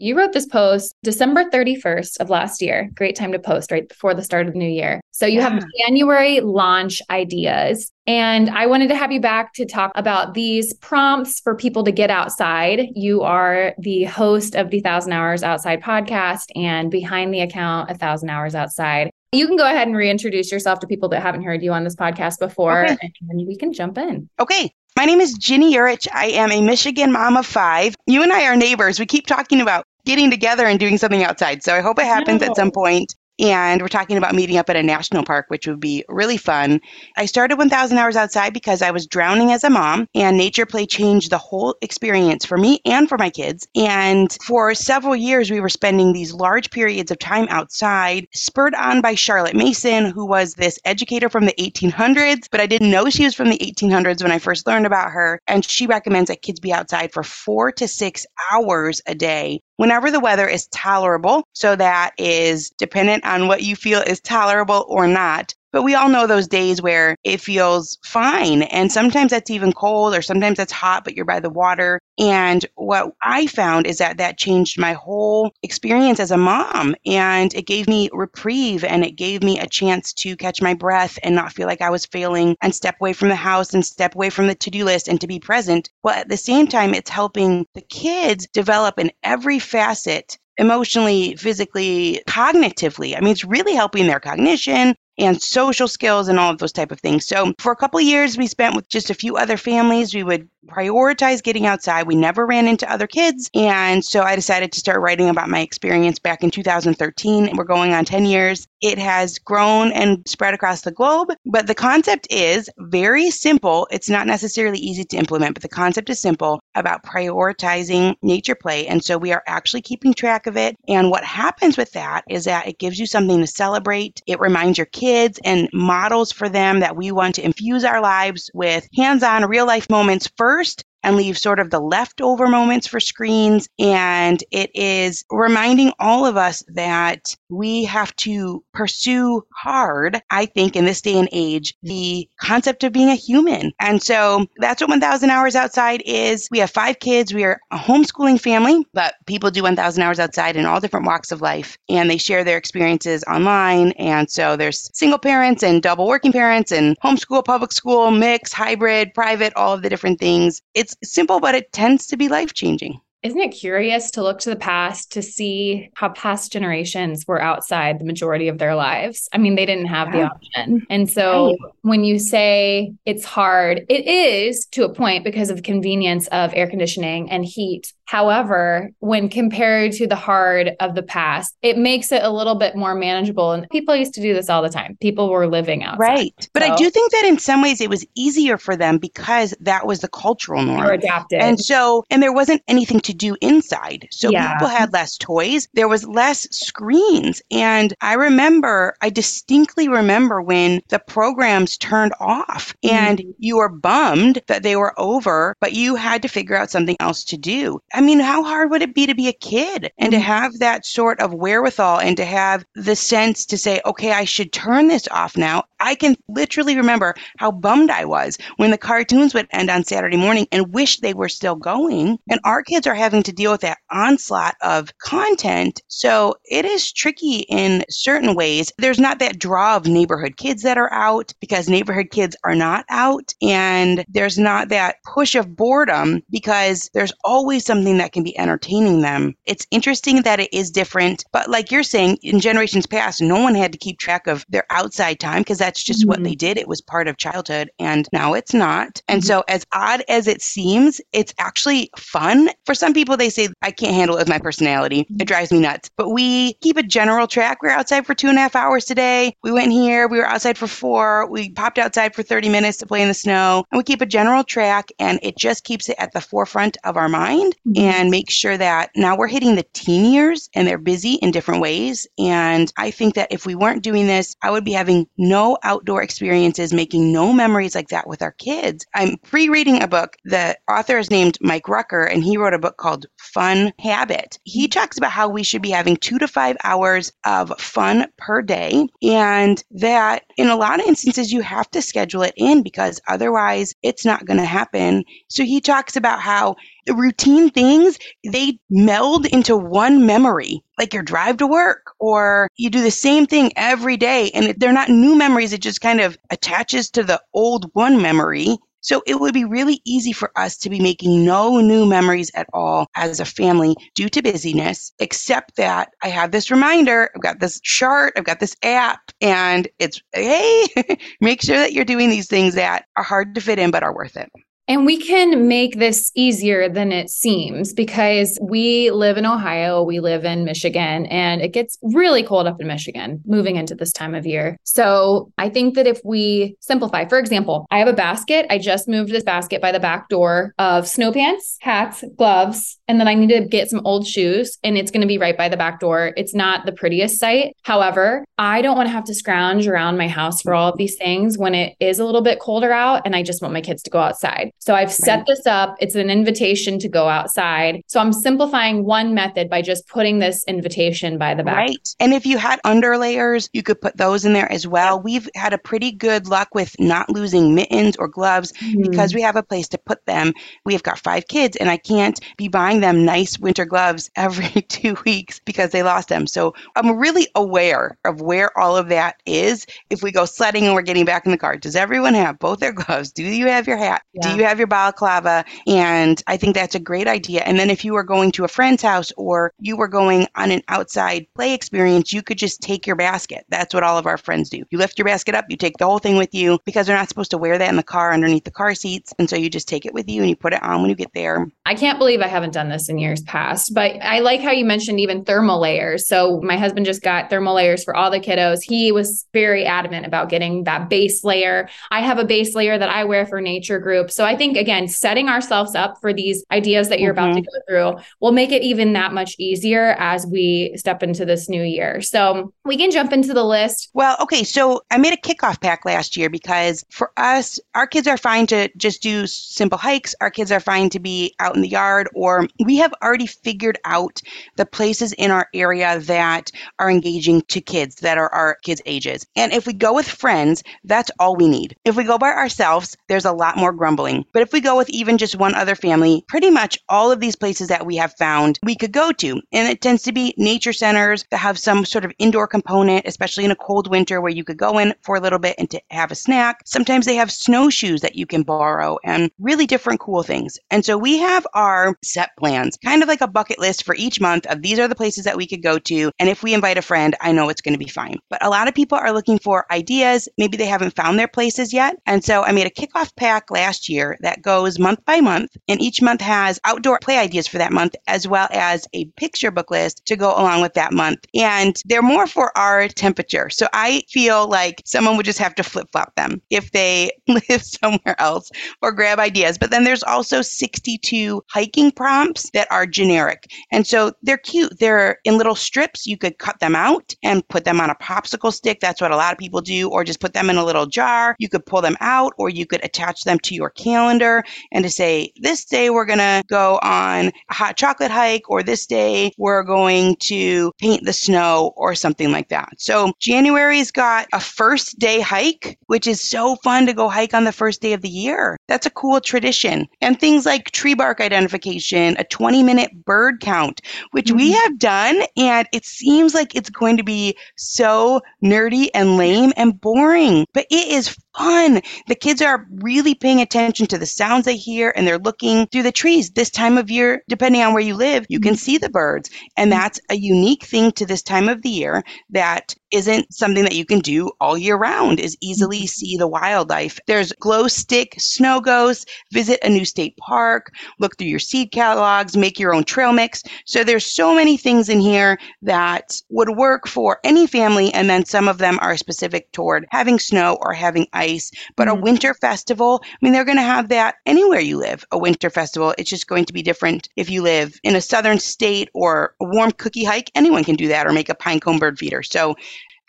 You 0.00 0.16
wrote 0.16 0.32
this 0.32 0.46
post 0.46 0.94
December 1.02 1.44
31st 1.50 2.18
of 2.18 2.30
last 2.30 2.62
year. 2.62 2.88
Great 2.94 3.16
time 3.16 3.32
to 3.32 3.38
post 3.40 3.72
right 3.72 3.88
before 3.88 4.14
the 4.14 4.22
start 4.22 4.46
of 4.46 4.52
the 4.52 4.58
new 4.58 4.68
year. 4.68 5.00
So 5.10 5.26
you 5.26 5.40
yeah. 5.40 5.50
have 5.50 5.64
January 5.80 6.38
launch 6.40 7.02
ideas. 7.10 7.90
And 8.06 8.48
I 8.48 8.66
wanted 8.66 8.88
to 8.88 8.96
have 8.96 9.10
you 9.10 9.20
back 9.20 9.52
to 9.54 9.66
talk 9.66 9.90
about 9.96 10.34
these 10.34 10.72
prompts 10.74 11.40
for 11.40 11.56
people 11.56 11.82
to 11.82 11.90
get 11.90 12.10
outside. 12.10 12.86
You 12.94 13.22
are 13.22 13.74
the 13.78 14.04
host 14.04 14.54
of 14.54 14.70
the 14.70 14.80
Thousand 14.80 15.12
Hours 15.12 15.42
Outside 15.42 15.82
podcast 15.82 16.44
and 16.54 16.92
behind 16.92 17.34
the 17.34 17.40
account, 17.40 17.90
A 17.90 17.94
Thousand 17.94 18.30
Hours 18.30 18.54
Outside. 18.54 19.10
You 19.32 19.46
can 19.46 19.56
go 19.56 19.66
ahead 19.66 19.86
and 19.86 19.96
reintroduce 19.96 20.50
yourself 20.50 20.80
to 20.80 20.86
people 20.86 21.10
that 21.10 21.20
haven't 21.20 21.42
heard 21.42 21.62
you 21.62 21.72
on 21.72 21.84
this 21.84 21.94
podcast 21.94 22.38
before, 22.38 22.84
okay. 22.84 23.12
and 23.20 23.28
then 23.28 23.46
we 23.46 23.56
can 23.56 23.74
jump 23.74 23.98
in. 23.98 24.28
Okay. 24.40 24.72
My 24.96 25.04
name 25.04 25.20
is 25.20 25.34
Ginny 25.34 25.74
Yurich. 25.74 26.08
I 26.12 26.26
am 26.28 26.50
a 26.50 26.62
Michigan 26.62 27.12
mom 27.12 27.36
of 27.36 27.44
five. 27.44 27.94
You 28.06 28.22
and 28.22 28.32
I 28.32 28.46
are 28.46 28.56
neighbors. 28.56 28.98
We 28.98 29.06
keep 29.06 29.26
talking 29.26 29.60
about 29.60 29.84
getting 30.06 30.30
together 30.30 30.64
and 30.64 30.80
doing 30.80 30.96
something 30.96 31.22
outside. 31.22 31.62
So 31.62 31.74
I 31.74 31.80
hope 31.80 31.98
it 31.98 32.06
happens 32.06 32.40
no. 32.40 32.48
at 32.48 32.56
some 32.56 32.70
point. 32.70 33.14
And 33.38 33.80
we're 33.80 33.88
talking 33.88 34.16
about 34.16 34.34
meeting 34.34 34.56
up 34.56 34.68
at 34.70 34.76
a 34.76 34.82
national 34.82 35.24
park, 35.24 35.46
which 35.48 35.66
would 35.66 35.80
be 35.80 36.04
really 36.08 36.36
fun. 36.36 36.80
I 37.16 37.26
started 37.26 37.58
1000 37.58 37.98
Hours 37.98 38.16
Outside 38.16 38.52
because 38.52 38.82
I 38.82 38.90
was 38.90 39.06
drowning 39.06 39.52
as 39.52 39.64
a 39.64 39.70
mom, 39.70 40.06
and 40.14 40.36
nature 40.36 40.66
play 40.66 40.86
changed 40.86 41.30
the 41.30 41.38
whole 41.38 41.76
experience 41.82 42.44
for 42.44 42.58
me 42.58 42.80
and 42.84 43.08
for 43.08 43.18
my 43.18 43.30
kids. 43.30 43.66
And 43.74 44.36
for 44.46 44.74
several 44.74 45.14
years, 45.14 45.50
we 45.50 45.60
were 45.60 45.68
spending 45.68 46.12
these 46.12 46.32
large 46.32 46.70
periods 46.70 47.10
of 47.10 47.18
time 47.18 47.46
outside, 47.50 48.26
spurred 48.34 48.74
on 48.74 49.00
by 49.00 49.14
Charlotte 49.14 49.56
Mason, 49.56 50.06
who 50.06 50.26
was 50.26 50.54
this 50.54 50.78
educator 50.84 51.28
from 51.28 51.46
the 51.46 51.54
1800s, 51.58 52.48
but 52.50 52.60
I 52.60 52.66
didn't 52.66 52.90
know 52.90 53.08
she 53.08 53.24
was 53.24 53.34
from 53.34 53.50
the 53.50 53.58
1800s 53.58 54.22
when 54.22 54.32
I 54.32 54.38
first 54.38 54.66
learned 54.66 54.86
about 54.86 55.10
her. 55.10 55.40
And 55.46 55.64
she 55.64 55.86
recommends 55.86 56.28
that 56.28 56.42
kids 56.42 56.60
be 56.60 56.72
outside 56.72 57.12
for 57.12 57.22
four 57.22 57.72
to 57.72 57.88
six 57.88 58.26
hours 58.52 59.00
a 59.06 59.14
day 59.14 59.60
whenever 59.78 60.10
the 60.10 60.20
weather 60.20 60.46
is 60.46 60.68
tolerable. 60.68 61.44
So 61.54 61.74
that 61.76 62.12
is 62.18 62.70
dependent 62.70 63.24
on 63.24 63.48
what 63.48 63.62
you 63.62 63.74
feel 63.74 64.02
is 64.02 64.20
tolerable 64.20 64.84
or 64.88 65.08
not. 65.08 65.54
But 65.72 65.82
we 65.82 65.94
all 65.94 66.08
know 66.08 66.26
those 66.26 66.48
days 66.48 66.80
where 66.80 67.14
it 67.24 67.40
feels 67.40 67.98
fine. 68.04 68.62
And 68.62 68.90
sometimes 68.90 69.30
that's 69.30 69.50
even 69.50 69.72
cold 69.72 70.14
or 70.14 70.22
sometimes 70.22 70.56
that's 70.56 70.72
hot, 70.72 71.04
but 71.04 71.14
you're 71.14 71.24
by 71.24 71.40
the 71.40 71.50
water. 71.50 72.00
And 72.18 72.64
what 72.74 73.12
I 73.22 73.46
found 73.46 73.86
is 73.86 73.98
that 73.98 74.16
that 74.18 74.38
changed 74.38 74.78
my 74.78 74.94
whole 74.94 75.52
experience 75.62 76.20
as 76.20 76.30
a 76.30 76.38
mom. 76.38 76.94
And 77.04 77.52
it 77.54 77.66
gave 77.66 77.88
me 77.88 78.08
reprieve 78.12 78.82
and 78.82 79.04
it 79.04 79.12
gave 79.12 79.42
me 79.42 79.58
a 79.58 79.66
chance 79.66 80.12
to 80.14 80.36
catch 80.36 80.62
my 80.62 80.74
breath 80.74 81.18
and 81.22 81.34
not 81.34 81.52
feel 81.52 81.66
like 81.66 81.82
I 81.82 81.90
was 81.90 82.06
failing 82.06 82.56
and 82.62 82.74
step 82.74 82.96
away 83.00 83.12
from 83.12 83.28
the 83.28 83.36
house 83.36 83.74
and 83.74 83.84
step 83.84 84.14
away 84.14 84.30
from 84.30 84.46
the 84.46 84.54
to 84.54 84.70
do 84.70 84.84
list 84.84 85.08
and 85.08 85.20
to 85.20 85.26
be 85.26 85.38
present. 85.38 85.90
Well, 86.02 86.14
at 86.14 86.28
the 86.28 86.36
same 86.36 86.66
time, 86.66 86.94
it's 86.94 87.10
helping 87.10 87.66
the 87.74 87.82
kids 87.82 88.48
develop 88.52 88.98
in 88.98 89.12
every 89.22 89.58
facet 89.58 90.38
emotionally, 90.56 91.36
physically, 91.36 92.20
cognitively. 92.26 93.16
I 93.16 93.20
mean, 93.20 93.30
it's 93.30 93.44
really 93.44 93.74
helping 93.74 94.06
their 94.06 94.18
cognition, 94.20 94.96
and 95.18 95.42
social 95.42 95.88
skills 95.88 96.28
and 96.28 96.38
all 96.38 96.50
of 96.50 96.58
those 96.58 96.72
type 96.72 96.92
of 96.92 97.00
things. 97.00 97.26
So 97.26 97.52
for 97.58 97.72
a 97.72 97.76
couple 97.76 98.00
years 98.00 98.38
we 98.38 98.46
spent 98.46 98.76
with 98.76 98.88
just 98.88 99.10
a 99.10 99.14
few 99.14 99.36
other 99.36 99.56
families. 99.56 100.14
We 100.14 100.22
would 100.22 100.48
prioritize 100.66 101.42
getting 101.42 101.66
outside. 101.66 102.06
We 102.06 102.16
never 102.16 102.46
ran 102.46 102.66
into 102.66 102.90
other 102.90 103.06
kids. 103.06 103.50
And 103.54 104.04
so 104.04 104.22
I 104.22 104.34
decided 104.34 104.72
to 104.72 104.80
start 104.80 105.00
writing 105.00 105.28
about 105.28 105.48
my 105.48 105.60
experience 105.60 106.18
back 106.18 106.42
in 106.42 106.50
2013. 106.50 107.56
We're 107.56 107.64
going 107.64 107.94
on 107.94 108.04
10 108.04 108.24
years. 108.24 108.66
It 108.80 108.98
has 108.98 109.38
grown 109.38 109.92
and 109.92 110.22
spread 110.26 110.54
across 110.54 110.82
the 110.82 110.92
globe, 110.92 111.32
but 111.44 111.66
the 111.66 111.74
concept 111.74 112.26
is 112.30 112.70
very 112.78 113.30
simple. 113.30 113.88
It's 113.90 114.08
not 114.08 114.26
necessarily 114.26 114.78
easy 114.78 115.04
to 115.04 115.16
implement, 115.16 115.54
but 115.54 115.62
the 115.62 115.68
concept 115.68 116.10
is 116.10 116.20
simple 116.20 116.60
about 116.74 117.02
prioritizing 117.02 118.14
nature 118.22 118.54
play. 118.54 118.86
And 118.86 119.02
so 119.02 119.18
we 119.18 119.32
are 119.32 119.42
actually 119.46 119.82
keeping 119.82 120.14
track 120.14 120.46
of 120.46 120.56
it. 120.56 120.76
And 120.86 121.10
what 121.10 121.24
happens 121.24 121.76
with 121.76 121.92
that 121.92 122.24
is 122.28 122.44
that 122.44 122.68
it 122.68 122.78
gives 122.78 122.98
you 122.98 123.06
something 123.06 123.40
to 123.40 123.46
celebrate. 123.46 124.22
It 124.26 124.40
reminds 124.40 124.78
your 124.78 124.86
kids 124.86 125.40
and 125.44 125.68
models 125.72 126.30
for 126.30 126.48
them 126.48 126.80
that 126.80 126.96
we 126.96 127.10
want 127.10 127.34
to 127.36 127.44
infuse 127.44 127.84
our 127.84 128.00
lives 128.00 128.50
with 128.54 128.88
hands 128.94 129.22
on 129.22 129.44
real 129.48 129.66
life 129.66 129.90
moments 129.90 130.30
first 130.36 130.57
first 130.58 130.84
and 131.02 131.16
leave 131.16 131.38
sort 131.38 131.60
of 131.60 131.70
the 131.70 131.80
leftover 131.80 132.48
moments 132.48 132.86
for 132.86 133.00
screens. 133.00 133.68
And 133.78 134.42
it 134.50 134.70
is 134.74 135.24
reminding 135.30 135.92
all 135.98 136.26
of 136.26 136.36
us 136.36 136.64
that 136.68 137.34
we 137.48 137.84
have 137.84 138.14
to 138.16 138.62
pursue 138.72 139.44
hard, 139.54 140.20
I 140.30 140.46
think, 140.46 140.76
in 140.76 140.84
this 140.84 141.00
day 141.00 141.18
and 141.18 141.28
age, 141.32 141.74
the 141.82 142.28
concept 142.40 142.84
of 142.84 142.92
being 142.92 143.08
a 143.08 143.14
human. 143.14 143.72
And 143.80 144.02
so 144.02 144.46
that's 144.58 144.80
what 144.80 144.90
1000 144.90 145.30
Hours 145.30 145.56
Outside 145.56 146.02
is. 146.04 146.48
We 146.50 146.58
have 146.58 146.70
five 146.70 146.98
kids. 147.00 147.32
We 147.34 147.44
are 147.44 147.60
a 147.70 147.78
homeschooling 147.78 148.40
family, 148.40 148.86
but 148.92 149.14
people 149.26 149.50
do 149.50 149.62
1000 149.62 150.02
Hours 150.02 150.18
Outside 150.18 150.56
in 150.56 150.66
all 150.66 150.80
different 150.80 151.06
walks 151.06 151.32
of 151.32 151.40
life 151.40 151.78
and 151.88 152.10
they 152.10 152.18
share 152.18 152.44
their 152.44 152.56
experiences 152.56 153.24
online. 153.24 153.92
And 153.92 154.30
so 154.30 154.56
there's 154.56 154.90
single 154.94 155.18
parents 155.18 155.62
and 155.62 155.82
double 155.82 156.06
working 156.06 156.32
parents 156.32 156.72
and 156.72 156.98
homeschool, 157.00 157.44
public 157.44 157.72
school, 157.72 158.10
mix, 158.10 158.52
hybrid, 158.52 159.14
private, 159.14 159.52
all 159.56 159.72
of 159.72 159.82
the 159.82 159.88
different 159.88 160.18
things. 160.18 160.62
It's 160.74 160.96
simple, 161.02 161.40
but 161.40 161.54
it 161.54 161.72
tends 161.72 162.06
to 162.08 162.16
be 162.16 162.28
life 162.28 162.54
changing. 162.54 163.00
Isn't 163.24 163.40
it 163.40 163.48
curious 163.48 164.12
to 164.12 164.22
look 164.22 164.38
to 164.40 164.50
the 164.50 164.56
past 164.56 165.10
to 165.12 165.22
see 165.22 165.90
how 165.94 166.10
past 166.10 166.52
generations 166.52 167.26
were 167.26 167.42
outside 167.42 167.98
the 167.98 168.04
majority 168.04 168.46
of 168.46 168.58
their 168.58 168.76
lives? 168.76 169.28
I 169.32 169.38
mean, 169.38 169.56
they 169.56 169.66
didn't 169.66 169.86
have 169.86 170.14
yeah. 170.14 170.28
the 170.28 170.62
option. 170.62 170.86
And 170.88 171.10
so 171.10 171.46
right. 171.46 171.58
when 171.82 172.04
you 172.04 172.20
say 172.20 172.92
it's 173.06 173.24
hard, 173.24 173.84
it 173.88 174.06
is 174.06 174.66
to 174.66 174.84
a 174.84 174.94
point 174.94 175.24
because 175.24 175.50
of 175.50 175.64
convenience 175.64 176.28
of 176.28 176.52
air 176.54 176.68
conditioning 176.68 177.28
and 177.28 177.44
heat. 177.44 177.92
However, 178.08 178.90
when 179.00 179.28
compared 179.28 179.92
to 179.92 180.06
the 180.06 180.16
hard 180.16 180.70
of 180.80 180.94
the 180.94 181.02
past, 181.02 181.54
it 181.60 181.76
makes 181.76 182.10
it 182.10 182.22
a 182.22 182.30
little 182.30 182.54
bit 182.54 182.74
more 182.74 182.94
manageable. 182.94 183.52
And 183.52 183.68
people 183.68 183.94
used 183.94 184.14
to 184.14 184.22
do 184.22 184.32
this 184.32 184.48
all 184.48 184.62
the 184.62 184.70
time. 184.70 184.96
People 185.02 185.28
were 185.28 185.46
living 185.46 185.84
outside. 185.84 186.00
Right. 186.00 186.48
But 186.54 186.62
so, 186.62 186.72
I 186.72 186.76
do 186.76 186.88
think 186.88 187.12
that 187.12 187.26
in 187.26 187.38
some 187.38 187.60
ways 187.60 187.82
it 187.82 187.90
was 187.90 188.06
easier 188.14 188.56
for 188.56 188.76
them 188.76 188.96
because 188.96 189.54
that 189.60 189.86
was 189.86 190.00
the 190.00 190.08
cultural 190.08 190.62
norm. 190.62 190.86
Or 190.86 190.92
adapted. 190.92 191.42
And 191.42 191.60
so, 191.60 192.06
and 192.08 192.22
there 192.22 192.32
wasn't 192.32 192.62
anything 192.66 193.00
to 193.00 193.12
do 193.12 193.36
inside. 193.42 194.08
So 194.10 194.30
yeah. 194.30 194.54
people 194.54 194.68
had 194.68 194.90
less 194.94 195.18
toys. 195.18 195.68
There 195.74 195.86
was 195.86 196.06
less 196.06 196.48
screens. 196.50 197.42
And 197.50 197.92
I 198.00 198.14
remember, 198.14 198.94
I 199.02 199.10
distinctly 199.10 199.86
remember 199.86 200.40
when 200.40 200.80
the 200.88 200.98
programs 200.98 201.76
turned 201.76 202.14
off 202.20 202.74
and 202.82 203.18
mm-hmm. 203.18 203.30
you 203.36 203.58
were 203.58 203.68
bummed 203.68 204.40
that 204.46 204.62
they 204.62 204.76
were 204.76 204.98
over, 204.98 205.54
but 205.60 205.74
you 205.74 205.94
had 205.94 206.22
to 206.22 206.28
figure 206.28 206.56
out 206.56 206.70
something 206.70 206.96
else 207.00 207.22
to 207.24 207.36
do. 207.36 207.80
I 207.98 208.00
mean, 208.00 208.20
how 208.20 208.44
hard 208.44 208.70
would 208.70 208.82
it 208.82 208.94
be 208.94 209.06
to 209.06 209.14
be 209.16 209.26
a 209.26 209.32
kid 209.32 209.90
and 209.98 210.12
to 210.12 210.18
mm-hmm. 210.18 210.24
have 210.24 210.60
that 210.60 210.86
sort 210.86 211.18
of 211.18 211.34
wherewithal 211.34 211.98
and 211.98 212.16
to 212.16 212.24
have 212.24 212.64
the 212.76 212.94
sense 212.94 213.44
to 213.46 213.58
say, 213.58 213.80
okay, 213.84 214.12
I 214.12 214.22
should 214.22 214.52
turn 214.52 214.86
this 214.86 215.08
off 215.10 215.36
now? 215.36 215.64
I 215.80 215.96
can 215.96 216.16
literally 216.28 216.76
remember 216.76 217.14
how 217.38 217.50
bummed 217.50 217.90
I 217.90 218.04
was 218.04 218.38
when 218.56 218.70
the 218.70 218.78
cartoons 218.78 219.34
would 219.34 219.48
end 219.50 219.68
on 219.68 219.82
Saturday 219.82 220.16
morning 220.16 220.46
and 220.52 220.72
wish 220.72 221.00
they 221.00 221.14
were 221.14 221.28
still 221.28 221.56
going. 221.56 222.18
And 222.30 222.40
our 222.44 222.62
kids 222.62 222.86
are 222.86 222.94
having 222.94 223.24
to 223.24 223.32
deal 223.32 223.50
with 223.50 223.62
that 223.62 223.78
onslaught 223.90 224.54
of 224.62 224.96
content. 224.98 225.80
So 225.88 226.36
it 226.44 226.64
is 226.64 226.92
tricky 226.92 227.46
in 227.48 227.84
certain 227.90 228.36
ways. 228.36 228.72
There's 228.78 229.00
not 229.00 229.18
that 229.18 229.40
draw 229.40 229.76
of 229.76 229.86
neighborhood 229.86 230.36
kids 230.36 230.62
that 230.62 230.78
are 230.78 230.92
out 230.92 231.32
because 231.40 231.68
neighborhood 231.68 232.10
kids 232.12 232.36
are 232.44 232.54
not 232.54 232.84
out. 232.90 233.34
And 233.42 234.04
there's 234.08 234.38
not 234.38 234.68
that 234.68 234.96
push 235.04 235.34
of 235.34 235.56
boredom 235.56 236.22
because 236.30 236.90
there's 236.94 237.12
always 237.24 237.64
something 237.64 237.87
something 237.88 237.98
that 237.98 238.12
can 238.12 238.22
be 238.22 238.38
entertaining 238.38 239.00
them. 239.00 239.34
It's 239.46 239.66
interesting 239.70 240.22
that 240.22 240.40
it 240.40 240.52
is 240.52 240.70
different, 240.70 241.24
but 241.32 241.48
like 241.48 241.72
you're 241.72 241.82
saying, 241.82 242.18
in 242.22 242.40
generations 242.40 242.86
past, 242.86 243.22
no 243.22 243.40
one 243.40 243.54
had 243.54 243.72
to 243.72 243.78
keep 243.78 243.98
track 243.98 244.26
of 244.26 244.44
their 244.48 244.64
outside 244.70 245.20
time 245.20 245.40
because 245.40 245.58
that's 245.58 245.82
just 245.82 246.00
mm-hmm. 246.00 246.10
what 246.10 246.22
they 246.22 246.34
did. 246.34 246.58
It 246.58 246.68
was 246.68 246.80
part 246.80 247.08
of 247.08 247.16
childhood, 247.16 247.70
and 247.78 248.06
now 248.12 248.34
it's 248.34 248.52
not. 248.52 249.00
And 249.08 249.22
mm-hmm. 249.22 249.26
so, 249.26 249.44
as 249.48 249.64
odd 249.72 250.02
as 250.08 250.26
it 250.26 250.42
seems, 250.42 251.00
it's 251.12 251.32
actually 251.38 251.90
fun. 251.96 252.50
For 252.66 252.74
some 252.74 252.92
people, 252.92 253.16
they 253.16 253.30
say, 253.30 253.48
I 253.62 253.70
can't 253.70 253.94
handle 253.94 254.16
it 254.16 254.20
with 254.20 254.28
my 254.28 254.38
personality. 254.38 255.00
It 255.00 255.08
mm-hmm. 255.08 255.24
drives 255.24 255.50
me 255.50 255.60
nuts. 255.60 255.90
But 255.96 256.10
we 256.10 256.54
keep 256.54 256.76
a 256.76 256.82
general 256.82 257.26
track. 257.26 257.62
We 257.62 257.68
are 257.68 257.78
outside 257.78 258.06
for 258.06 258.14
two 258.14 258.28
and 258.28 258.36
a 258.36 258.40
half 258.42 258.56
hours 258.56 258.84
today. 258.84 259.34
We 259.42 259.52
went 259.52 259.72
here. 259.72 260.08
We 260.08 260.18
were 260.18 260.26
outside 260.26 260.58
for 260.58 260.66
four. 260.66 261.28
We 261.30 261.50
popped 261.52 261.78
outside 261.78 262.14
for 262.14 262.22
30 262.22 262.48
minutes 262.50 262.78
to 262.78 262.86
play 262.86 263.00
in 263.02 263.08
the 263.08 263.14
snow. 263.14 263.64
And 263.70 263.78
we 263.78 263.84
keep 263.84 264.02
a 264.02 264.06
general 264.06 264.44
track, 264.44 264.90
and 264.98 265.18
it 265.22 265.38
just 265.38 265.64
keeps 265.64 265.88
it 265.88 265.96
at 265.98 266.12
the 266.12 266.20
forefront 266.20 266.76
of 266.84 266.96
our 266.96 267.08
mind. 267.08 267.54
Mm-hmm 267.66 267.77
and 267.78 268.10
make 268.10 268.28
sure 268.28 268.56
that 268.56 268.90
now 268.96 269.16
we're 269.16 269.28
hitting 269.28 269.54
the 269.54 269.64
teen 269.72 270.12
years 270.12 270.50
and 270.52 270.66
they're 270.66 270.78
busy 270.78 271.14
in 271.14 271.30
different 271.30 271.60
ways. 271.60 272.08
And 272.18 272.72
I 272.76 272.90
think 272.90 273.14
that 273.14 273.28
if 273.30 273.46
we 273.46 273.54
weren't 273.54 273.84
doing 273.84 274.08
this, 274.08 274.34
I 274.42 274.50
would 274.50 274.64
be 274.64 274.72
having 274.72 275.06
no 275.16 275.58
outdoor 275.62 276.02
experiences, 276.02 276.72
making 276.72 277.12
no 277.12 277.32
memories 277.32 277.76
like 277.76 277.90
that 277.90 278.08
with 278.08 278.20
our 278.20 278.32
kids. 278.32 278.84
I'm 278.96 279.16
pre 279.18 279.48
reading 279.48 279.80
a 279.80 279.86
book. 279.86 280.16
The 280.24 280.58
author 280.68 280.98
is 280.98 281.08
named 281.08 281.38
Mike 281.40 281.68
Rucker, 281.68 282.02
and 282.02 282.24
he 282.24 282.36
wrote 282.36 282.52
a 282.52 282.58
book 282.58 282.78
called 282.78 283.06
Fun 283.16 283.72
Habit. 283.78 284.40
He 284.42 284.66
talks 284.66 284.98
about 284.98 285.12
how 285.12 285.28
we 285.28 285.44
should 285.44 285.62
be 285.62 285.70
having 285.70 285.96
two 285.96 286.18
to 286.18 286.26
five 286.26 286.56
hours 286.64 287.12
of 287.24 287.52
fun 287.60 288.08
per 288.18 288.42
day, 288.42 288.88
and 289.04 289.62
that 289.70 290.24
in 290.36 290.48
a 290.48 290.56
lot 290.56 290.80
of 290.80 290.86
instances, 290.86 291.32
you 291.32 291.42
have 291.42 291.70
to 291.70 291.80
schedule 291.80 292.22
it 292.22 292.34
in 292.36 292.64
because 292.64 293.00
otherwise 293.06 293.72
it's 293.84 294.04
not 294.04 294.24
going 294.24 294.38
to 294.38 294.44
happen. 294.44 295.04
So 295.28 295.44
he 295.44 295.60
talks 295.60 295.94
about 295.94 296.20
how 296.20 296.56
routine 296.88 297.50
things, 297.50 297.98
they 298.24 298.58
meld 298.70 299.26
into 299.26 299.56
one 299.56 300.06
memory, 300.06 300.62
like 300.78 300.94
your 300.94 301.02
drive 301.02 301.38
to 301.38 301.46
work, 301.46 301.92
or 301.98 302.48
you 302.56 302.70
do 302.70 302.82
the 302.82 302.90
same 302.90 303.26
thing 303.26 303.52
every 303.56 303.96
day. 303.96 304.30
And 304.32 304.54
they're 304.58 304.72
not 304.72 304.88
new 304.88 305.16
memories, 305.16 305.52
it 305.52 305.62
just 305.62 305.80
kind 305.80 306.00
of 306.00 306.16
attaches 306.30 306.90
to 306.90 307.02
the 307.02 307.20
old 307.34 307.70
one 307.72 308.00
memory. 308.02 308.56
So 308.80 309.02
it 309.06 309.18
would 309.20 309.34
be 309.34 309.44
really 309.44 309.80
easy 309.84 310.12
for 310.12 310.30
us 310.36 310.56
to 310.58 310.70
be 310.70 310.80
making 310.80 311.24
no 311.24 311.60
new 311.60 311.84
memories 311.84 312.30
at 312.34 312.46
all 312.52 312.86
as 312.94 313.20
a 313.20 313.24
family 313.24 313.76
due 313.94 314.08
to 314.08 314.22
busyness, 314.22 314.92
except 315.00 315.56
that 315.56 315.88
I 316.02 316.08
have 316.08 316.30
this 316.30 316.50
reminder, 316.50 317.10
I've 317.14 317.20
got 317.20 317.40
this 317.40 317.60
chart, 317.60 318.14
I've 318.16 318.24
got 318.24 318.40
this 318.40 318.56
app, 318.62 319.00
and 319.20 319.68
it's, 319.78 320.00
hey, 320.12 320.66
make 321.20 321.42
sure 321.42 321.56
that 321.58 321.72
you're 321.72 321.84
doing 321.84 322.08
these 322.08 322.28
things 322.28 322.54
that 322.54 322.84
are 322.96 323.02
hard 323.02 323.34
to 323.34 323.40
fit 323.40 323.58
in 323.58 323.72
but 323.72 323.82
are 323.82 323.94
worth 323.94 324.16
it. 324.16 324.30
And 324.68 324.84
we 324.84 324.98
can 324.98 325.48
make 325.48 325.78
this 325.78 326.12
easier 326.14 326.68
than 326.68 326.92
it 326.92 327.08
seems 327.08 327.72
because 327.72 328.38
we 328.42 328.90
live 328.90 329.16
in 329.16 329.24
Ohio, 329.24 329.82
we 329.82 329.98
live 329.98 330.26
in 330.26 330.44
Michigan, 330.44 331.06
and 331.06 331.40
it 331.40 331.54
gets 331.54 331.78
really 331.82 332.22
cold 332.22 332.46
up 332.46 332.60
in 332.60 332.66
Michigan 332.66 333.22
moving 333.24 333.56
into 333.56 333.74
this 333.74 333.92
time 333.92 334.14
of 334.14 334.26
year. 334.26 334.58
So 334.64 335.32
I 335.38 335.48
think 335.48 335.74
that 335.74 335.86
if 335.86 336.00
we 336.04 336.56
simplify, 336.60 337.06
for 337.06 337.18
example, 337.18 337.66
I 337.70 337.78
have 337.78 337.88
a 337.88 337.94
basket. 337.94 338.44
I 338.50 338.58
just 338.58 338.88
moved 338.88 339.10
this 339.10 339.24
basket 339.24 339.62
by 339.62 339.72
the 339.72 339.80
back 339.80 340.10
door 340.10 340.52
of 340.58 340.86
snow 340.86 341.12
pants, 341.12 341.56
hats, 341.62 342.04
gloves, 342.18 342.78
and 342.88 343.00
then 343.00 343.08
I 343.08 343.14
need 343.14 343.30
to 343.30 343.46
get 343.46 343.70
some 343.70 343.80
old 343.86 344.06
shoes, 344.06 344.58
and 344.62 344.76
it's 344.76 344.90
going 344.90 345.00
to 345.00 345.06
be 345.06 345.16
right 345.16 345.36
by 345.36 345.48
the 345.48 345.56
back 345.56 345.80
door. 345.80 346.12
It's 346.18 346.34
not 346.34 346.66
the 346.66 346.72
prettiest 346.72 347.18
sight. 347.18 347.56
However, 347.62 348.22
I 348.36 348.60
don't 348.60 348.76
want 348.76 348.88
to 348.88 348.92
have 348.92 349.04
to 349.04 349.14
scrounge 349.14 349.66
around 349.66 349.96
my 349.96 350.08
house 350.08 350.42
for 350.42 350.54
all 350.54 350.70
of 350.70 350.78
these 350.78 350.96
things 350.96 351.38
when 351.38 351.54
it 351.54 351.74
is 351.80 351.98
a 351.98 352.04
little 352.04 352.22
bit 352.22 352.38
colder 352.38 352.70
out 352.70 353.02
and 353.04 353.16
I 353.16 353.22
just 353.22 353.42
want 353.42 353.54
my 353.54 353.60
kids 353.60 353.82
to 353.82 353.90
go 353.90 353.98
outside. 353.98 354.52
So 354.58 354.74
I've 354.74 354.92
set 354.92 355.18
right. 355.18 355.26
this 355.26 355.46
up. 355.46 355.76
It's 355.80 355.94
an 355.94 356.10
invitation 356.10 356.78
to 356.80 356.88
go 356.88 357.08
outside. 357.08 357.82
So 357.86 358.00
I'm 358.00 358.12
simplifying 358.12 358.84
one 358.84 359.14
method 359.14 359.48
by 359.48 359.62
just 359.62 359.88
putting 359.88 360.18
this 360.18 360.44
invitation 360.44 361.18
by 361.18 361.34
the 361.34 361.44
back. 361.44 361.56
Right. 361.56 361.94
And 362.00 362.12
if 362.12 362.26
you 362.26 362.38
had 362.38 362.60
underlayers, 362.64 363.48
you 363.52 363.62
could 363.62 363.80
put 363.80 363.96
those 363.96 364.24
in 364.24 364.32
there 364.32 364.50
as 364.50 364.66
well. 364.66 365.00
We've 365.00 365.28
had 365.34 365.52
a 365.52 365.58
pretty 365.58 365.92
good 365.92 366.26
luck 366.26 366.48
with 366.54 366.74
not 366.78 367.08
losing 367.08 367.54
mittens 367.54 367.96
or 367.96 368.08
gloves 368.08 368.52
mm-hmm. 368.52 368.82
because 368.82 369.14
we 369.14 369.22
have 369.22 369.36
a 369.36 369.42
place 369.42 369.68
to 369.68 369.78
put 369.78 370.04
them. 370.06 370.32
We've 370.64 370.82
got 370.82 370.98
five 370.98 371.28
kids 371.28 371.56
and 371.56 371.70
I 371.70 371.76
can't 371.76 372.20
be 372.36 372.48
buying 372.48 372.80
them 372.80 373.04
nice 373.04 373.38
winter 373.38 373.64
gloves 373.64 374.10
every 374.16 374.62
two 374.62 374.96
weeks 375.04 375.40
because 375.44 375.70
they 375.70 375.82
lost 375.82 376.08
them. 376.08 376.26
So 376.26 376.54
I'm 376.76 376.98
really 376.98 377.28
aware 377.34 377.96
of 378.04 378.20
where 378.20 378.56
all 378.58 378.76
of 378.76 378.88
that 378.88 379.16
is. 379.26 379.66
If 379.90 380.02
we 380.02 380.12
go 380.12 380.24
sledding 380.24 380.64
and 380.64 380.74
we're 380.74 380.82
getting 380.82 381.04
back 381.04 381.24
in 381.24 381.32
the 381.32 381.38
car, 381.38 381.56
does 381.56 381.76
everyone 381.76 382.14
have 382.14 382.38
both 382.38 382.60
their 382.60 382.72
gloves? 382.84 383.12
Do 383.12 383.24
you 383.24 383.46
have 383.46 383.66
your 383.66 383.76
hat? 383.76 384.02
Yeah. 384.12 384.22
Do 384.22 384.36
you 384.36 384.44
have 384.48 384.58
your 384.58 384.66
balaclava? 384.66 385.44
And 385.66 386.22
I 386.26 386.36
think 386.36 386.54
that's 386.54 386.74
a 386.74 386.80
great 386.80 387.06
idea. 387.06 387.42
And 387.42 387.58
then 387.58 387.70
if 387.70 387.84
you 387.84 387.92
were 387.92 388.04
going 388.04 388.32
to 388.32 388.44
a 388.44 388.48
friend's 388.48 388.82
house 388.82 389.12
or 389.16 389.52
you 389.60 389.76
were 389.76 389.88
going 389.88 390.26
on 390.34 390.50
an 390.50 390.62
outside 390.68 391.26
play 391.34 391.54
experience, 391.54 392.12
you 392.12 392.22
could 392.22 392.38
just 392.38 392.60
take 392.60 392.86
your 392.86 392.96
basket. 392.96 393.44
That's 393.48 393.74
what 393.74 393.82
all 393.82 393.98
of 393.98 394.06
our 394.06 394.18
friends 394.18 394.50
do. 394.50 394.64
You 394.70 394.78
lift 394.78 394.98
your 394.98 395.06
basket 395.06 395.34
up, 395.34 395.46
you 395.48 395.56
take 395.56 395.76
the 395.78 395.86
whole 395.86 395.98
thing 395.98 396.16
with 396.16 396.34
you 396.34 396.58
because 396.64 396.86
they're 396.86 396.96
not 396.96 397.08
supposed 397.08 397.30
to 397.32 397.38
wear 397.38 397.58
that 397.58 397.70
in 397.70 397.76
the 397.76 397.82
car 397.82 398.12
underneath 398.12 398.44
the 398.44 398.50
car 398.50 398.74
seats. 398.74 399.12
And 399.18 399.28
so 399.28 399.36
you 399.36 399.50
just 399.50 399.68
take 399.68 399.84
it 399.84 399.94
with 399.94 400.08
you 400.08 400.22
and 400.22 400.30
you 400.30 400.36
put 400.36 400.54
it 400.54 400.62
on 400.62 400.80
when 400.80 400.90
you 400.90 400.96
get 400.96 401.12
there. 401.14 401.48
I 401.66 401.74
can't 401.74 401.98
believe 401.98 402.20
I 402.20 402.28
haven't 402.28 402.52
done 402.52 402.68
this 402.68 402.88
in 402.88 402.98
years 402.98 403.22
past, 403.22 403.74
but 403.74 403.92
I 404.02 404.20
like 404.20 404.40
how 404.40 404.50
you 404.50 404.64
mentioned 404.64 405.00
even 405.00 405.24
thermal 405.24 405.60
layers. 405.60 406.08
So 406.08 406.40
my 406.40 406.56
husband 406.56 406.86
just 406.86 407.02
got 407.02 407.30
thermal 407.30 407.54
layers 407.54 407.84
for 407.84 407.94
all 407.94 408.10
the 408.10 408.20
kiddos. 408.20 408.60
He 408.62 408.92
was 408.92 409.26
very 409.32 409.64
adamant 409.64 410.06
about 410.06 410.28
getting 410.28 410.64
that 410.64 410.88
base 410.88 411.24
layer. 411.24 411.68
I 411.90 412.00
have 412.00 412.18
a 412.18 412.24
base 412.24 412.54
layer 412.54 412.78
that 412.78 412.88
I 412.88 413.04
wear 413.04 413.26
for 413.26 413.40
nature 413.40 413.78
group. 413.78 414.10
So 414.10 414.24
I 414.24 414.36
think 414.38 414.56
again, 414.56 414.88
setting 414.88 415.28
ourselves 415.28 415.74
up 415.74 416.00
for 416.00 416.14
these 416.14 416.44
ideas 416.50 416.88
that 416.88 417.00
you're 417.00 417.12
mm-hmm. 417.12 417.24
about 417.24 417.34
to 417.34 417.40
mm-hmm. 417.42 417.82
go 417.82 417.94
through 417.94 418.04
will 418.20 418.32
make 418.32 418.52
it 418.52 418.62
even 418.62 418.94
that 418.94 419.12
much 419.12 419.34
easier 419.38 419.96
as 419.98 420.26
we 420.26 420.72
step 420.76 421.02
into 421.02 421.24
this 421.24 421.48
new 421.48 421.62
year. 421.62 422.00
So 422.00 422.52
we 422.64 422.76
can 422.76 422.90
jump 422.90 423.12
into 423.12 423.34
the 423.34 423.44
list. 423.44 423.90
Well, 423.92 424.16
okay. 424.20 424.44
So 424.44 424.80
I 424.90 424.98
made 424.98 425.12
a 425.12 425.16
kickoff 425.16 425.60
pack 425.60 425.84
last 425.84 426.16
year 426.16 426.30
because 426.30 426.84
for 426.90 427.12
us, 427.16 427.60
our 427.74 427.86
kids 427.86 428.06
are 428.06 428.16
fine 428.16 428.46
to 428.46 428.70
just 428.76 429.02
do 429.02 429.26
simple 429.26 429.78
hikes. 429.78 430.14
Our 430.20 430.30
kids 430.30 430.50
are 430.52 430.60
fine 430.60 430.88
to 430.90 431.00
be 431.00 431.34
out 431.40 431.54
in 431.54 431.62
the 431.62 431.68
yard, 431.68 432.08
or 432.14 432.46
we 432.64 432.76
have 432.76 432.94
already 433.02 433.26
figured 433.26 433.78
out 433.84 434.22
the 434.56 434.66
places 434.66 435.12
in 435.14 435.30
our 435.30 435.48
area 435.54 435.98
that 436.00 436.50
are 436.78 436.90
engaging 436.90 437.42
to 437.42 437.60
kids 437.60 437.96
that 437.96 438.18
are 438.18 438.32
our 438.32 438.56
kids' 438.62 438.82
ages. 438.86 439.26
And 439.36 439.52
if 439.52 439.66
we 439.66 439.72
go 439.72 439.94
with 439.94 440.08
friends, 440.08 440.62
that's 440.84 441.10
all 441.18 441.36
we 441.36 441.48
need. 441.48 441.76
If 441.84 441.96
we 441.96 442.04
go 442.04 442.18
by 442.18 442.28
ourselves, 442.28 442.96
there's 443.08 443.24
a 443.24 443.32
lot 443.32 443.56
more 443.56 443.72
grumbling. 443.72 444.17
But 444.32 444.42
if 444.42 444.52
we 444.52 444.60
go 444.60 444.76
with 444.76 444.90
even 444.90 445.18
just 445.18 445.36
one 445.36 445.54
other 445.54 445.74
family, 445.74 446.24
pretty 446.28 446.50
much 446.50 446.78
all 446.88 447.10
of 447.12 447.20
these 447.20 447.36
places 447.36 447.68
that 447.68 447.86
we 447.86 447.96
have 447.96 448.14
found 448.14 448.58
we 448.62 448.76
could 448.76 448.92
go 448.92 449.12
to. 449.12 449.40
And 449.52 449.68
it 449.68 449.80
tends 449.80 450.02
to 450.02 450.12
be 450.12 450.34
nature 450.36 450.72
centers 450.72 451.24
that 451.30 451.38
have 451.38 451.58
some 451.58 451.84
sort 451.84 452.04
of 452.04 452.12
indoor 452.18 452.46
component, 452.46 453.06
especially 453.06 453.44
in 453.44 453.50
a 453.50 453.56
cold 453.56 453.90
winter 453.90 454.20
where 454.20 454.32
you 454.32 454.44
could 454.44 454.56
go 454.56 454.78
in 454.78 454.94
for 455.02 455.16
a 455.16 455.20
little 455.20 455.38
bit 455.38 455.56
and 455.58 455.70
to 455.70 455.80
have 455.90 456.10
a 456.10 456.14
snack. 456.14 456.62
Sometimes 456.64 457.06
they 457.06 457.16
have 457.16 457.30
snowshoes 457.30 458.00
that 458.00 458.16
you 458.16 458.26
can 458.26 458.42
borrow 458.42 458.98
and 459.04 459.30
really 459.38 459.66
different 459.66 460.00
cool 460.00 460.22
things. 460.22 460.58
And 460.70 460.84
so 460.84 460.96
we 460.96 461.18
have 461.18 461.46
our 461.54 461.96
set 462.02 462.30
plans, 462.38 462.78
kind 462.84 463.02
of 463.02 463.08
like 463.08 463.20
a 463.20 463.28
bucket 463.28 463.58
list 463.58 463.84
for 463.84 463.94
each 463.94 464.20
month 464.20 464.46
of 464.46 464.62
these 464.62 464.78
are 464.78 464.88
the 464.88 464.94
places 464.94 465.24
that 465.24 465.36
we 465.36 465.46
could 465.46 465.62
go 465.62 465.78
to. 465.78 466.10
And 466.18 466.28
if 466.28 466.42
we 466.42 466.54
invite 466.54 466.78
a 466.78 466.82
friend, 466.82 467.16
I 467.20 467.32
know 467.32 467.48
it's 467.48 467.60
going 467.60 467.74
to 467.74 467.84
be 467.84 467.90
fine. 467.90 468.18
But 468.28 468.44
a 468.44 468.50
lot 468.50 468.68
of 468.68 468.74
people 468.74 468.98
are 468.98 469.12
looking 469.12 469.38
for 469.38 469.66
ideas. 469.70 470.28
Maybe 470.38 470.56
they 470.56 470.66
haven't 470.66 470.96
found 470.96 471.18
their 471.18 471.28
places 471.28 471.72
yet. 471.72 471.96
And 472.06 472.24
so 472.24 472.42
I 472.42 472.52
made 472.52 472.66
a 472.66 472.70
kickoff 472.70 473.14
pack 473.16 473.50
last 473.50 473.88
year 473.88 474.07
that 474.20 474.42
goes 474.42 474.78
month 474.78 475.04
by 475.04 475.20
month. 475.20 475.56
And 475.68 475.80
each 475.80 476.00
month 476.02 476.20
has 476.20 476.60
outdoor 476.64 476.98
play 477.00 477.18
ideas 477.18 477.46
for 477.46 477.58
that 477.58 477.72
month, 477.72 477.94
as 478.06 478.26
well 478.26 478.48
as 478.50 478.86
a 478.92 479.06
picture 479.16 479.50
book 479.50 479.70
list 479.70 480.04
to 480.06 480.16
go 480.16 480.30
along 480.30 480.62
with 480.62 480.74
that 480.74 480.92
month. 480.92 481.24
And 481.34 481.80
they're 481.86 482.02
more 482.02 482.26
for 482.26 482.56
our 482.56 482.88
temperature. 482.88 483.50
So 483.50 483.68
I 483.72 484.02
feel 484.08 484.48
like 484.48 484.82
someone 484.84 485.16
would 485.16 485.26
just 485.26 485.38
have 485.38 485.54
to 485.56 485.62
flip 485.62 485.88
flop 485.92 486.14
them 486.16 486.40
if 486.50 486.72
they 486.72 487.10
live 487.28 487.62
somewhere 487.62 488.20
else 488.20 488.50
or 488.82 488.92
grab 488.92 489.18
ideas. 489.18 489.58
But 489.58 489.70
then 489.70 489.84
there's 489.84 490.02
also 490.02 490.42
62 490.42 491.42
hiking 491.48 491.90
prompts 491.90 492.50
that 492.50 492.68
are 492.70 492.86
generic. 492.86 493.50
And 493.72 493.86
so 493.86 494.12
they're 494.22 494.38
cute. 494.38 494.78
They're 494.78 495.18
in 495.24 495.38
little 495.38 495.54
strips. 495.54 496.06
You 496.06 496.16
could 496.16 496.38
cut 496.38 496.60
them 496.60 496.74
out 496.74 497.14
and 497.22 497.46
put 497.48 497.64
them 497.64 497.80
on 497.80 497.90
a 497.90 497.94
popsicle 497.96 498.52
stick. 498.52 498.80
That's 498.80 499.00
what 499.00 499.10
a 499.10 499.16
lot 499.16 499.32
of 499.32 499.38
people 499.38 499.60
do, 499.60 499.88
or 499.90 500.04
just 500.04 500.20
put 500.20 500.34
them 500.34 500.50
in 500.50 500.56
a 500.56 500.64
little 500.64 500.86
jar. 500.86 501.36
You 501.38 501.48
could 501.48 501.66
pull 501.66 501.82
them 501.82 501.96
out, 502.00 502.32
or 502.38 502.48
you 502.48 502.66
could 502.66 502.84
attach 502.84 503.24
them 503.24 503.38
to 503.40 503.54
your 503.54 503.70
calendar 503.98 504.44
and 504.70 504.84
to 504.84 504.90
say, 504.90 505.32
this 505.40 505.64
day 505.64 505.90
we're 505.90 506.04
going 506.04 506.18
to 506.18 506.42
go 506.48 506.78
on 506.82 507.32
a 507.50 507.54
hot 507.54 507.76
chocolate 507.76 508.10
hike, 508.10 508.48
or 508.48 508.62
this 508.62 508.86
day 508.86 509.32
we're 509.38 509.64
going 509.64 510.16
to 510.20 510.72
paint 510.78 511.04
the 511.04 511.12
snow, 511.12 511.72
or 511.76 511.94
something 511.94 512.30
like 512.30 512.48
that. 512.48 512.68
So 512.78 513.12
January's 513.18 513.90
got 513.90 514.28
a 514.32 514.40
first 514.40 514.98
day 514.98 515.20
hike, 515.20 515.78
which 515.86 516.06
is 516.06 516.20
so 516.20 516.56
fun 516.56 516.86
to 516.86 516.92
go 516.92 517.08
hike 517.08 517.34
on 517.34 517.44
the 517.44 517.52
first 517.52 517.82
day 517.82 517.92
of 517.92 518.02
the 518.02 518.08
year. 518.08 518.56
That's 518.68 518.86
a 518.86 518.90
cool 518.90 519.20
tradition. 519.20 519.86
And 520.00 520.20
things 520.20 520.46
like 520.46 520.70
tree 520.70 520.94
bark 520.94 521.20
identification, 521.20 522.16
a 522.18 522.24
20 522.24 522.62
minute 522.62 523.04
bird 523.04 523.40
count, 523.40 523.80
which 524.12 524.26
mm-hmm. 524.26 524.36
we 524.36 524.52
have 524.52 524.78
done. 524.78 525.22
And 525.36 525.66
it 525.72 525.84
seems 525.84 526.34
like 526.34 526.54
it's 526.54 526.70
going 526.70 526.96
to 526.98 527.02
be 527.02 527.36
so 527.56 528.20
nerdy 528.44 528.88
and 528.94 529.16
lame 529.16 529.52
and 529.56 529.80
boring, 529.80 530.46
but 530.54 530.66
it 530.70 530.88
is 530.88 531.16
fun. 531.38 531.80
The 532.08 532.14
kids 532.14 532.42
are 532.42 532.66
really 532.70 533.14
paying 533.14 533.40
attention 533.40 533.86
to 533.86 533.98
the 533.98 534.06
sounds 534.06 534.44
they 534.44 534.56
hear 534.56 534.92
and 534.96 535.06
they're 535.06 535.18
looking 535.18 535.66
through 535.68 535.84
the 535.84 535.92
trees. 535.92 536.30
This 536.30 536.50
time 536.50 536.76
of 536.76 536.90
year, 536.90 537.22
depending 537.28 537.62
on 537.62 537.72
where 537.72 537.82
you 537.82 537.94
live, 537.94 538.26
you 538.28 538.40
can 538.40 538.54
mm-hmm. 538.54 538.58
see 538.58 538.78
the 538.78 538.90
birds. 538.90 539.30
And 539.56 539.70
mm-hmm. 539.70 539.80
that's 539.80 540.00
a 540.10 540.16
unique 540.16 540.64
thing 540.64 540.92
to 540.92 541.06
this 541.06 541.22
time 541.22 541.48
of 541.48 541.62
the 541.62 541.70
year 541.70 542.02
that 542.30 542.74
isn't 542.90 543.32
something 543.32 543.64
that 543.64 543.74
you 543.74 543.84
can 543.84 544.00
do 544.00 544.30
all 544.40 544.56
year 544.56 544.76
round 544.76 545.20
is 545.20 545.36
easily 545.40 545.78
mm-hmm. 545.78 545.86
see 545.86 546.16
the 546.16 546.28
wildlife. 546.28 546.98
There's 547.06 547.32
glow 547.32 547.68
stick 547.68 548.14
snow 548.18 548.60
ghosts, 548.60 549.04
visit 549.32 549.60
a 549.62 549.68
new 549.68 549.84
state 549.84 550.16
park, 550.16 550.72
look 550.98 551.16
through 551.16 551.28
your 551.28 551.38
seed 551.38 551.72
catalogs, 551.72 552.36
make 552.36 552.58
your 552.58 552.74
own 552.74 552.84
trail 552.84 553.12
mix. 553.12 553.42
So 553.64 553.84
there's 553.84 554.06
so 554.06 554.34
many 554.34 554.56
things 554.56 554.88
in 554.88 555.00
here 555.00 555.38
that 555.62 556.20
would 556.30 556.50
work 556.50 556.86
for 556.86 557.18
any 557.24 557.46
family 557.46 557.92
and 557.92 558.08
then 558.08 558.24
some 558.24 558.48
of 558.48 558.58
them 558.58 558.78
are 558.80 558.96
specific 558.96 559.50
toward 559.52 559.86
having 559.90 560.18
snow 560.18 560.58
or 560.60 560.72
having 560.72 561.06
ice. 561.12 561.50
But 561.76 561.88
mm-hmm. 561.88 561.98
a 561.98 562.02
winter 562.02 562.34
festival, 562.34 563.02
I 563.04 563.16
mean 563.20 563.32
they're 563.32 563.44
going 563.44 563.56
to 563.56 563.62
have 563.62 563.88
that 563.88 564.16
anywhere 564.26 564.60
you 564.60 564.78
live. 564.78 565.04
A 565.12 565.18
winter 565.18 565.50
festival, 565.50 565.94
it's 565.98 566.10
just 566.10 566.26
going 566.26 566.44
to 566.46 566.52
be 566.52 566.62
different 566.62 567.08
if 567.16 567.30
you 567.30 567.42
live 567.42 567.78
in 567.82 567.96
a 567.96 568.00
southern 568.00 568.38
state 568.38 568.88
or 568.94 569.34
a 569.40 569.44
warm 569.44 569.72
cookie 569.72 570.04
hike. 570.04 570.30
Anyone 570.34 570.64
can 570.64 570.76
do 570.76 570.88
that 570.88 571.06
or 571.06 571.12
make 571.12 571.28
a 571.28 571.34
pine 571.34 571.60
cone 571.60 571.78
bird 571.78 571.98
feeder. 571.98 572.22
So 572.22 572.56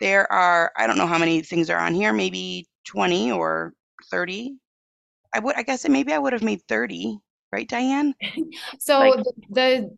there 0.00 0.30
are, 0.32 0.72
I 0.76 0.86
don't 0.86 0.98
know 0.98 1.06
how 1.06 1.18
many 1.18 1.42
things 1.42 1.70
are 1.70 1.78
on 1.78 1.94
here, 1.94 2.12
maybe 2.12 2.66
20 2.86 3.32
or 3.32 3.72
30. 4.10 4.56
I 5.34 5.38
would, 5.38 5.56
I 5.56 5.62
guess 5.62 5.88
maybe 5.88 6.12
I 6.12 6.18
would 6.18 6.32
have 6.32 6.42
made 6.42 6.62
30, 6.68 7.18
right, 7.52 7.68
Diane? 7.68 8.14
so 8.78 8.98
like, 8.98 9.14
the, 9.16 9.32
the 9.50 9.96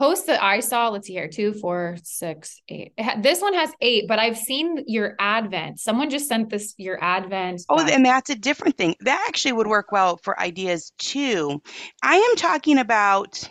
post 0.00 0.26
that 0.28 0.42
I 0.42 0.60
saw, 0.60 0.88
let's 0.88 1.06
see 1.06 1.12
here, 1.12 1.28
two, 1.28 1.52
four, 1.52 1.98
six, 2.02 2.62
eight. 2.68 2.92
this 3.18 3.42
one 3.42 3.52
has 3.52 3.70
eight, 3.82 4.08
but 4.08 4.18
I've 4.18 4.38
seen 4.38 4.82
your 4.86 5.14
advent. 5.18 5.78
Someone 5.78 6.08
just 6.08 6.26
sent 6.26 6.48
this 6.48 6.74
your 6.78 7.02
advent. 7.04 7.62
Oh, 7.68 7.76
back. 7.76 7.92
and 7.92 8.06
that's 8.06 8.30
a 8.30 8.34
different 8.34 8.78
thing. 8.78 8.94
That 9.00 9.22
actually 9.28 9.52
would 9.52 9.66
work 9.66 9.92
well 9.92 10.18
for 10.22 10.40
ideas 10.40 10.92
too. 10.98 11.60
I 12.02 12.16
am 12.16 12.36
talking 12.36 12.78
about, 12.78 13.46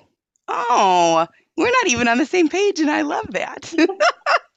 oh, 0.48 1.28
we're 1.56 1.72
not 1.72 1.88
even 1.88 2.08
on 2.08 2.18
the 2.18 2.26
same 2.26 2.50
page, 2.50 2.80
and 2.80 2.90
I 2.90 3.04
love 3.04 3.28
that. 3.32 3.72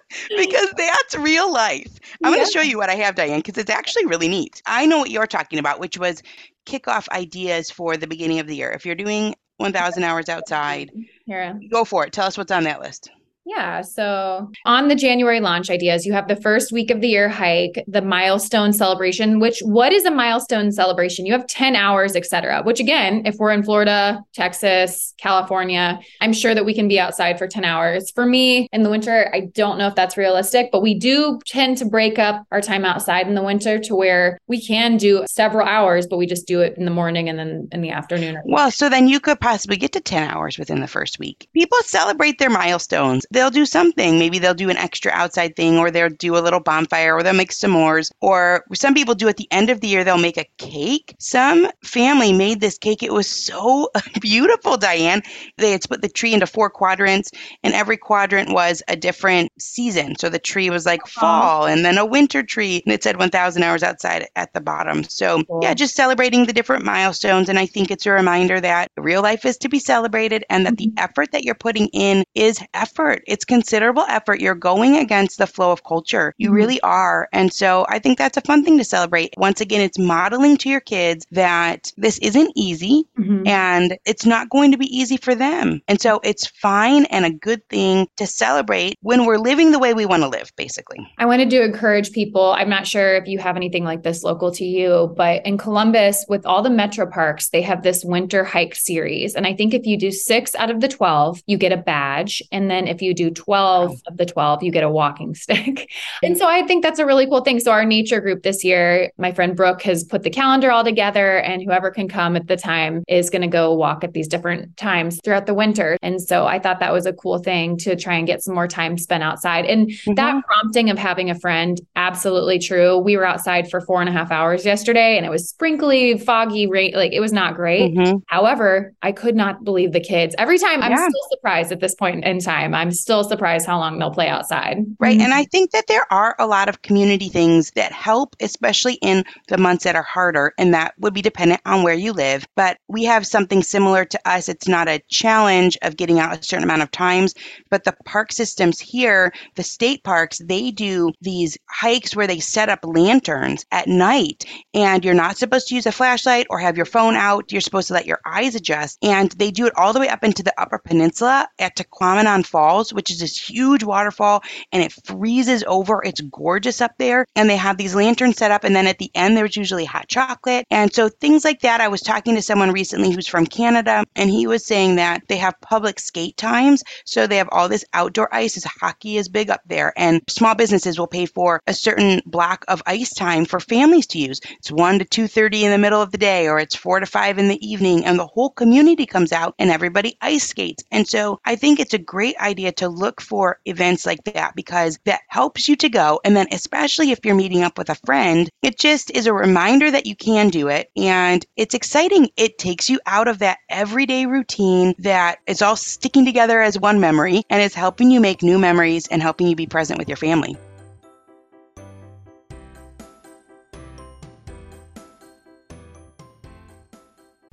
because 0.36 0.72
that's 0.76 1.16
real 1.16 1.52
life. 1.52 1.98
I'm 2.22 2.32
going 2.32 2.44
to 2.44 2.50
show 2.50 2.60
you 2.60 2.78
what 2.78 2.90
I 2.90 2.94
have, 2.96 3.14
Diane, 3.14 3.38
because 3.38 3.58
it's 3.58 3.70
actually 3.70 4.06
really 4.06 4.28
neat. 4.28 4.62
I 4.66 4.86
know 4.86 4.98
what 4.98 5.10
you're 5.10 5.26
talking 5.26 5.58
about, 5.58 5.80
which 5.80 5.98
was 5.98 6.22
kickoff 6.66 7.08
ideas 7.10 7.70
for 7.70 7.96
the 7.96 8.06
beginning 8.06 8.38
of 8.38 8.46
the 8.46 8.56
year. 8.56 8.70
If 8.70 8.86
you're 8.86 8.94
doing 8.94 9.34
1,000 9.58 10.02
hours 10.02 10.28
outside, 10.28 10.90
Here. 11.26 11.58
go 11.70 11.84
for 11.84 12.06
it. 12.06 12.12
Tell 12.12 12.26
us 12.26 12.36
what's 12.36 12.52
on 12.52 12.64
that 12.64 12.80
list. 12.80 13.10
Yeah. 13.44 13.80
So 13.82 14.50
on 14.64 14.88
the 14.88 14.94
January 14.94 15.40
launch 15.40 15.68
ideas, 15.68 16.06
you 16.06 16.12
have 16.12 16.28
the 16.28 16.36
first 16.36 16.70
week 16.70 16.90
of 16.90 17.00
the 17.00 17.08
year 17.08 17.28
hike, 17.28 17.82
the 17.88 18.00
milestone 18.00 18.72
celebration, 18.72 19.40
which 19.40 19.60
what 19.64 19.92
is 19.92 20.04
a 20.04 20.10
milestone 20.10 20.70
celebration? 20.70 21.26
You 21.26 21.32
have 21.32 21.46
10 21.48 21.74
hours, 21.74 22.14
etc. 22.14 22.62
which 22.62 22.78
again, 22.78 23.22
if 23.26 23.36
we're 23.38 23.50
in 23.50 23.64
Florida, 23.64 24.22
Texas, 24.32 25.12
California, 25.18 25.98
I'm 26.20 26.32
sure 26.32 26.54
that 26.54 26.64
we 26.64 26.72
can 26.72 26.86
be 26.86 27.00
outside 27.00 27.36
for 27.36 27.48
10 27.48 27.64
hours. 27.64 28.10
For 28.12 28.26
me 28.26 28.68
in 28.72 28.84
the 28.84 28.90
winter, 28.90 29.28
I 29.34 29.50
don't 29.54 29.76
know 29.76 29.88
if 29.88 29.96
that's 29.96 30.16
realistic, 30.16 30.70
but 30.70 30.82
we 30.82 30.94
do 30.94 31.40
tend 31.44 31.78
to 31.78 31.84
break 31.84 32.20
up 32.20 32.46
our 32.52 32.60
time 32.60 32.84
outside 32.84 33.26
in 33.26 33.34
the 33.34 33.42
winter 33.42 33.78
to 33.80 33.96
where 33.96 34.38
we 34.46 34.64
can 34.64 34.96
do 34.96 35.24
several 35.26 35.66
hours, 35.66 36.06
but 36.06 36.16
we 36.16 36.26
just 36.26 36.46
do 36.46 36.60
it 36.60 36.76
in 36.78 36.84
the 36.84 36.90
morning 36.92 37.28
and 37.28 37.38
then 37.38 37.68
in 37.72 37.80
the 37.80 37.90
afternoon. 37.90 38.40
Well, 38.44 38.70
so 38.70 38.88
then 38.88 39.08
you 39.08 39.18
could 39.18 39.40
possibly 39.40 39.76
get 39.76 39.92
to 39.92 40.00
10 40.00 40.30
hours 40.30 40.58
within 40.58 40.80
the 40.80 40.86
first 40.86 41.18
week. 41.18 41.48
People 41.54 41.78
celebrate 41.82 42.38
their 42.38 42.50
milestones 42.50 43.26
they'll 43.32 43.50
do 43.50 43.66
something. 43.66 44.18
Maybe 44.18 44.38
they'll 44.38 44.54
do 44.54 44.70
an 44.70 44.76
extra 44.76 45.10
outside 45.12 45.56
thing, 45.56 45.78
or 45.78 45.90
they'll 45.90 46.08
do 46.08 46.36
a 46.36 46.40
little 46.40 46.60
bonfire, 46.60 47.14
or 47.14 47.22
they'll 47.22 47.32
make 47.32 47.50
s'mores. 47.50 48.10
Or 48.20 48.64
some 48.74 48.94
people 48.94 49.14
do 49.14 49.28
at 49.28 49.36
the 49.36 49.48
end 49.50 49.70
of 49.70 49.80
the 49.80 49.88
year, 49.88 50.04
they'll 50.04 50.18
make 50.18 50.36
a 50.36 50.46
cake. 50.58 51.14
Some 51.18 51.68
family 51.84 52.32
made 52.32 52.60
this 52.60 52.78
cake. 52.78 53.02
It 53.02 53.12
was 53.12 53.28
so 53.28 53.90
beautiful, 54.20 54.76
Diane. 54.76 55.22
They 55.58 55.72
had 55.72 55.82
split 55.82 56.02
the 56.02 56.08
tree 56.08 56.34
into 56.34 56.46
four 56.46 56.70
quadrants, 56.70 57.30
and 57.62 57.74
every 57.74 57.96
quadrant 57.96 58.52
was 58.52 58.82
a 58.88 58.96
different 58.96 59.50
season. 59.58 60.16
So 60.18 60.28
the 60.28 60.38
tree 60.38 60.70
was 60.70 60.86
like 60.86 61.06
fall, 61.06 61.66
and 61.66 61.84
then 61.84 61.98
a 61.98 62.06
winter 62.06 62.42
tree, 62.42 62.82
and 62.84 62.92
it 62.92 63.02
said 63.02 63.18
1,000 63.18 63.62
hours 63.62 63.82
outside 63.82 64.26
at 64.36 64.52
the 64.52 64.60
bottom. 64.60 65.04
So, 65.04 65.42
yeah, 65.62 65.74
just 65.74 65.94
celebrating 65.94 66.46
the 66.46 66.52
different 66.52 66.84
milestones. 66.84 67.48
And 67.48 67.58
I 67.58 67.66
think 67.66 67.90
it's 67.90 68.06
a 68.06 68.10
reminder 68.10 68.60
that 68.60 68.90
real 68.96 69.22
life 69.22 69.44
is 69.44 69.56
to 69.58 69.68
be 69.68 69.78
celebrated 69.78 70.44
and 70.50 70.66
that 70.66 70.76
the 70.76 70.88
mm-hmm. 70.88 70.98
effort 70.98 71.32
that 71.32 71.44
you're 71.44 71.54
putting 71.54 71.88
in 71.88 72.24
is 72.34 72.60
effort 72.74 73.21
it's 73.26 73.44
considerable 73.44 74.04
effort. 74.08 74.40
You're 74.40 74.54
going 74.54 74.96
against 74.96 75.38
the 75.38 75.46
flow 75.46 75.72
of 75.72 75.84
culture. 75.84 76.34
You 76.38 76.48
mm-hmm. 76.48 76.56
really 76.56 76.80
are. 76.82 77.28
And 77.32 77.52
so 77.52 77.86
I 77.88 77.98
think 77.98 78.18
that's 78.18 78.36
a 78.36 78.42
fun 78.42 78.64
thing 78.64 78.78
to 78.78 78.84
celebrate. 78.84 79.34
Once 79.36 79.60
again, 79.60 79.80
it's 79.80 79.98
modeling 79.98 80.56
to 80.58 80.68
your 80.68 80.80
kids 80.80 81.26
that 81.30 81.92
this 81.96 82.18
isn't 82.18 82.52
easy 82.56 83.04
mm-hmm. 83.18 83.46
and 83.46 83.96
it's 84.04 84.26
not 84.26 84.50
going 84.50 84.72
to 84.72 84.78
be 84.78 84.86
easy 84.86 85.16
for 85.16 85.34
them. 85.34 85.80
And 85.88 86.00
so 86.00 86.20
it's 86.24 86.46
fine 86.46 87.04
and 87.06 87.24
a 87.24 87.30
good 87.30 87.66
thing 87.68 88.08
to 88.16 88.26
celebrate 88.26 88.96
when 89.02 89.24
we're 89.24 89.38
living 89.38 89.72
the 89.72 89.78
way 89.78 89.94
we 89.94 90.06
want 90.06 90.22
to 90.22 90.28
live, 90.28 90.52
basically. 90.56 90.98
I 91.18 91.26
wanted 91.26 91.50
to 91.50 91.62
encourage 91.62 92.12
people. 92.12 92.52
I'm 92.52 92.68
not 92.68 92.86
sure 92.86 93.16
if 93.16 93.26
you 93.26 93.38
have 93.38 93.56
anything 93.56 93.84
like 93.84 94.02
this 94.02 94.22
local 94.22 94.50
to 94.52 94.64
you, 94.64 95.12
but 95.16 95.44
in 95.46 95.58
Columbus, 95.58 96.24
with 96.28 96.46
all 96.46 96.62
the 96.62 96.70
metro 96.70 97.06
parks, 97.06 97.50
they 97.50 97.62
have 97.62 97.82
this 97.82 98.04
winter 98.04 98.44
hike 98.44 98.74
series. 98.74 99.34
And 99.34 99.46
I 99.46 99.54
think 99.54 99.74
if 99.74 99.86
you 99.86 99.98
do 99.98 100.10
six 100.10 100.54
out 100.54 100.70
of 100.70 100.80
the 100.80 100.88
12, 100.88 101.42
you 101.46 101.56
get 101.56 101.72
a 101.72 101.76
badge. 101.76 102.42
And 102.52 102.70
then 102.70 102.86
if 102.86 103.02
you 103.02 103.11
you 103.20 103.30
do 103.30 103.34
12 103.34 104.02
of 104.06 104.16
the 104.16 104.26
12, 104.26 104.62
you 104.62 104.72
get 104.72 104.84
a 104.84 104.90
walking 104.90 105.34
stick. 105.42 105.90
and 106.22 106.36
so 106.36 106.46
I 106.46 106.62
think 106.66 106.82
that's 106.82 106.98
a 106.98 107.06
really 107.06 107.26
cool 107.26 107.42
thing. 107.42 107.60
So 107.60 107.70
our 107.70 107.84
nature 107.84 108.20
group 108.20 108.42
this 108.42 108.64
year, 108.64 109.10
my 109.18 109.32
friend 109.32 109.56
Brooke 109.56 109.82
has 109.82 110.04
put 110.04 110.22
the 110.22 110.30
calendar 110.30 110.70
all 110.70 110.84
together 110.84 111.38
and 111.38 111.62
whoever 111.62 111.90
can 111.90 112.08
come 112.08 112.36
at 112.36 112.46
the 112.46 112.56
time 112.56 113.04
is 113.08 113.30
going 113.30 113.42
to 113.42 113.48
go 113.48 113.74
walk 113.74 114.04
at 114.04 114.12
these 114.12 114.28
different 114.28 114.76
times 114.76 115.20
throughout 115.24 115.46
the 115.46 115.54
winter. 115.54 115.96
And 116.02 116.20
so 116.20 116.46
I 116.46 116.58
thought 116.58 116.80
that 116.80 116.92
was 116.92 117.06
a 117.06 117.12
cool 117.12 117.38
thing 117.38 117.76
to 117.78 117.96
try 117.96 118.14
and 118.14 118.26
get 118.26 118.42
some 118.42 118.54
more 118.54 118.68
time 118.68 118.96
spent 118.98 119.22
outside. 119.22 119.64
And 119.66 119.88
mm-hmm. 119.88 120.14
that 120.14 120.42
prompting 120.44 120.90
of 120.90 120.98
having 120.98 121.30
a 121.30 121.38
friend, 121.38 121.80
absolutely 121.96 122.58
true. 122.58 122.98
We 122.98 123.16
were 123.16 123.26
outside 123.26 123.70
for 123.70 123.80
four 123.80 124.00
and 124.00 124.08
a 124.08 124.12
half 124.12 124.30
hours 124.30 124.64
yesterday 124.64 125.16
and 125.16 125.26
it 125.26 125.30
was 125.30 125.48
sprinkly, 125.48 126.18
foggy, 126.18 126.66
rain. 126.66 126.92
Like 126.94 127.12
it 127.12 127.20
was 127.20 127.32
not 127.32 127.54
great. 127.54 127.94
Mm-hmm. 127.94 128.18
However, 128.28 128.92
I 129.02 129.12
could 129.12 129.36
not 129.36 129.64
believe 129.64 129.92
the 129.92 130.00
kids. 130.00 130.34
Every 130.38 130.58
time 130.58 130.82
I'm 130.82 130.96
still 130.96 131.28
surprised 131.30 131.72
at 131.72 131.80
this 131.80 131.94
point 131.94 132.24
in 132.24 132.38
time. 132.38 132.74
I'm 132.74 132.90
still 133.02 133.24
surprised 133.24 133.66
how 133.66 133.78
long 133.78 133.98
they'll 133.98 134.10
play 134.10 134.28
outside. 134.28 134.78
Right. 134.98 135.16
Mm-hmm. 135.16 135.24
And 135.24 135.34
I 135.34 135.44
think 135.44 135.72
that 135.72 135.86
there 135.88 136.06
are 136.10 136.34
a 136.38 136.46
lot 136.46 136.68
of 136.68 136.82
community 136.82 137.28
things 137.28 137.70
that 137.72 137.92
help, 137.92 138.36
especially 138.40 138.94
in 138.94 139.24
the 139.48 139.58
months 139.58 139.84
that 139.84 139.96
are 139.96 140.02
harder, 140.02 140.52
and 140.58 140.72
that 140.72 140.94
would 140.98 141.14
be 141.14 141.22
dependent 141.22 141.60
on 141.66 141.82
where 141.82 141.94
you 141.94 142.12
live. 142.12 142.46
But 142.56 142.78
we 142.88 143.04
have 143.04 143.26
something 143.26 143.62
similar 143.62 144.04
to 144.04 144.20
us. 144.24 144.48
It's 144.48 144.68
not 144.68 144.88
a 144.88 145.02
challenge 145.08 145.76
of 145.82 145.96
getting 145.96 146.18
out 146.18 146.38
a 146.38 146.42
certain 146.42 146.64
amount 146.64 146.82
of 146.82 146.90
times, 146.90 147.34
but 147.70 147.84
the 147.84 147.94
park 148.04 148.32
systems 148.32 148.78
here, 148.78 149.32
the 149.56 149.62
state 149.62 150.04
parks, 150.04 150.38
they 150.44 150.70
do 150.70 151.12
these 151.20 151.58
hikes 151.68 152.14
where 152.14 152.26
they 152.26 152.38
set 152.38 152.68
up 152.68 152.80
lanterns 152.84 153.66
at 153.72 153.88
night, 153.88 154.44
and 154.74 155.04
you're 155.04 155.14
not 155.14 155.36
supposed 155.36 155.68
to 155.68 155.74
use 155.74 155.86
a 155.86 155.92
flashlight 155.92 156.46
or 156.50 156.58
have 156.58 156.76
your 156.76 156.86
phone 156.86 157.16
out. 157.16 157.50
You're 157.50 157.60
supposed 157.60 157.88
to 157.88 157.94
let 157.94 158.06
your 158.06 158.20
eyes 158.24 158.54
adjust. 158.54 158.98
And 159.02 159.32
they 159.32 159.50
do 159.50 159.66
it 159.66 159.72
all 159.76 159.92
the 159.92 160.00
way 160.00 160.08
up 160.08 160.22
into 160.22 160.42
the 160.42 160.54
Upper 160.60 160.78
Peninsula 160.78 161.48
at 161.58 161.76
Tahquamenon 161.76 162.46
Falls, 162.46 162.91
which 162.92 163.10
is 163.10 163.20
this 163.20 163.36
huge 163.36 163.84
waterfall 163.84 164.42
and 164.72 164.82
it 164.82 164.92
freezes 164.92 165.64
over. 165.66 166.02
It's 166.04 166.20
gorgeous 166.20 166.80
up 166.80 166.92
there. 166.98 167.26
And 167.34 167.48
they 167.48 167.56
have 167.56 167.76
these 167.76 167.94
lanterns 167.94 168.36
set 168.36 168.50
up. 168.50 168.64
And 168.64 168.74
then 168.74 168.86
at 168.86 168.98
the 168.98 169.10
end, 169.14 169.36
there's 169.36 169.56
usually 169.56 169.84
hot 169.84 170.08
chocolate. 170.08 170.66
And 170.70 170.92
so 170.92 171.08
things 171.08 171.44
like 171.44 171.60
that. 171.60 171.80
I 171.80 171.88
was 171.88 172.00
talking 172.02 172.34
to 172.34 172.42
someone 172.42 172.72
recently 172.72 173.10
who's 173.10 173.28
from 173.28 173.46
Canada, 173.46 174.04
and 174.16 174.30
he 174.30 174.46
was 174.46 174.64
saying 174.64 174.96
that 174.96 175.22
they 175.28 175.36
have 175.36 175.60
public 175.60 176.00
skate 176.00 176.36
times. 176.36 176.82
So 177.04 177.26
they 177.26 177.36
have 177.36 177.48
all 177.52 177.68
this 177.68 177.84
outdoor 177.94 178.34
ice 178.34 178.56
as 178.56 178.64
hockey 178.64 179.16
is 179.16 179.28
big 179.28 179.50
up 179.50 179.60
there. 179.66 179.92
And 179.96 180.22
small 180.28 180.54
businesses 180.54 180.98
will 180.98 181.06
pay 181.06 181.26
for 181.26 181.60
a 181.66 181.74
certain 181.74 182.20
block 182.26 182.64
of 182.68 182.82
ice 182.86 183.14
time 183.14 183.44
for 183.44 183.60
families 183.60 184.06
to 184.08 184.18
use. 184.18 184.40
It's 184.58 184.70
1 184.70 184.98
to 185.00 185.04
2.30 185.04 185.62
in 185.62 185.70
the 185.70 185.78
middle 185.78 186.02
of 186.02 186.12
the 186.12 186.18
day, 186.18 186.48
or 186.48 186.58
it's 186.58 186.76
4 186.76 187.00
to 187.00 187.06
5 187.06 187.38
in 187.38 187.48
the 187.48 187.66
evening. 187.66 188.04
And 188.04 188.18
the 188.18 188.26
whole 188.26 188.50
community 188.50 189.06
comes 189.06 189.32
out 189.32 189.54
and 189.58 189.70
everybody 189.70 190.16
ice 190.20 190.48
skates. 190.48 190.84
And 190.90 191.06
so 191.06 191.40
I 191.44 191.56
think 191.56 191.80
it's 191.80 191.94
a 191.94 191.98
great 191.98 192.36
idea 192.38 192.72
to 192.72 192.81
look 192.88 193.20
for 193.20 193.58
events 193.64 194.06
like 194.06 194.22
that 194.24 194.54
because 194.54 194.98
that 195.04 195.20
helps 195.28 195.68
you 195.68 195.76
to 195.76 195.88
go. 195.88 196.20
And 196.24 196.36
then, 196.36 196.46
especially 196.52 197.10
if 197.10 197.20
you're 197.24 197.34
meeting 197.34 197.62
up 197.62 197.78
with 197.78 197.90
a 197.90 197.94
friend, 198.06 198.48
it 198.62 198.78
just 198.78 199.10
is 199.10 199.26
a 199.26 199.32
reminder 199.32 199.90
that 199.90 200.06
you 200.06 200.16
can 200.16 200.48
do 200.48 200.68
it. 200.68 200.90
And 200.96 201.44
it's 201.56 201.74
exciting. 201.74 202.30
It 202.36 202.58
takes 202.58 202.88
you 202.88 203.00
out 203.06 203.28
of 203.28 203.38
that 203.40 203.58
everyday 203.68 204.26
routine 204.26 204.94
that 204.98 205.38
is 205.46 205.62
all 205.62 205.76
sticking 205.76 206.24
together 206.24 206.60
as 206.60 206.78
one 206.78 207.00
memory 207.00 207.42
and 207.50 207.62
is 207.62 207.74
helping 207.74 208.10
you 208.10 208.20
make 208.20 208.42
new 208.42 208.58
memories 208.58 209.06
and 209.08 209.22
helping 209.22 209.46
you 209.46 209.56
be 209.56 209.66
present 209.66 209.98
with 209.98 210.08
your 210.08 210.16
family. 210.16 210.56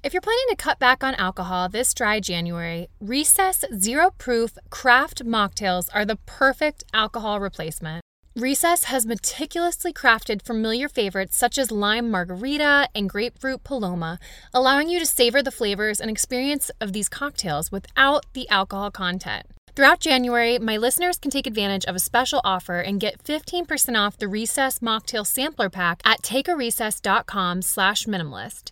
If 0.09 0.13
you're 0.13 0.21
planning 0.21 0.47
to 0.49 0.55
cut 0.55 0.79
back 0.79 1.03
on 1.03 1.13
alcohol 1.13 1.69
this 1.69 1.93
dry 1.93 2.19
January, 2.19 2.87
Recess 2.99 3.63
Zero 3.77 4.09
Proof 4.17 4.57
Craft 4.71 5.23
Mocktails 5.23 5.87
are 5.93 6.03
the 6.03 6.15
perfect 6.25 6.83
alcohol 6.95 7.39
replacement. 7.39 8.01
Recess 8.35 8.85
has 8.85 9.05
meticulously 9.05 9.93
crafted 9.93 10.41
familiar 10.41 10.89
favorites 10.89 11.37
such 11.37 11.59
as 11.59 11.69
lime 11.69 12.09
margarita 12.09 12.89
and 12.95 13.07
grapefruit 13.07 13.63
paloma, 13.63 14.17
allowing 14.51 14.89
you 14.89 14.97
to 14.97 15.05
savor 15.05 15.43
the 15.43 15.51
flavors 15.51 16.01
and 16.01 16.09
experience 16.09 16.71
of 16.81 16.91
these 16.91 17.07
cocktails 17.07 17.71
without 17.71 18.25
the 18.33 18.49
alcohol 18.49 18.89
content. 18.89 19.45
Throughout 19.75 19.99
January, 19.99 20.57
my 20.57 20.75
listeners 20.75 21.19
can 21.19 21.29
take 21.29 21.45
advantage 21.45 21.85
of 21.85 21.95
a 21.95 21.99
special 21.99 22.41
offer 22.43 22.79
and 22.79 22.99
get 22.99 23.23
15% 23.23 23.95
off 23.95 24.17
the 24.17 24.27
Recess 24.27 24.79
Mocktail 24.79 25.23
Sampler 25.23 25.69
Pack 25.69 26.01
at 26.03 26.23
takearecess.com 26.23 27.61
slash 27.61 28.05
minimalist. 28.05 28.71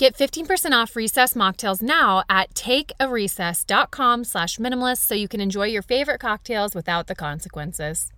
Get 0.00 0.16
15% 0.16 0.72
off 0.72 0.96
Recess 0.96 1.34
mocktails 1.34 1.82
now 1.82 2.22
at 2.30 2.54
takearecess.com 2.54 4.24
slash 4.24 4.56
minimalist 4.56 5.00
so 5.00 5.14
you 5.14 5.28
can 5.28 5.42
enjoy 5.42 5.66
your 5.66 5.82
favorite 5.82 6.20
cocktails 6.20 6.74
without 6.74 7.06
the 7.06 7.14
consequences. 7.14 8.10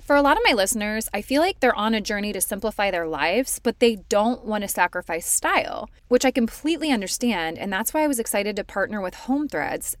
For 0.00 0.14
a 0.14 0.22
lot 0.22 0.36
of 0.36 0.44
my 0.46 0.52
listeners, 0.52 1.08
I 1.12 1.22
feel 1.22 1.42
like 1.42 1.58
they're 1.58 1.74
on 1.74 1.92
a 1.92 2.00
journey 2.00 2.32
to 2.32 2.40
simplify 2.40 2.92
their 2.92 3.08
lives, 3.08 3.58
but 3.60 3.80
they 3.80 3.96
don't 4.08 4.44
want 4.44 4.62
to 4.62 4.68
sacrifice 4.68 5.26
style, 5.26 5.90
which 6.06 6.24
I 6.24 6.30
completely 6.30 6.92
understand, 6.92 7.58
and 7.58 7.72
that's 7.72 7.92
why 7.92 8.04
I 8.04 8.06
was 8.06 8.20
excited 8.20 8.54
to 8.54 8.62
partner 8.62 9.00
with 9.00 9.16
Home 9.26 9.48
Threads. 9.48 9.96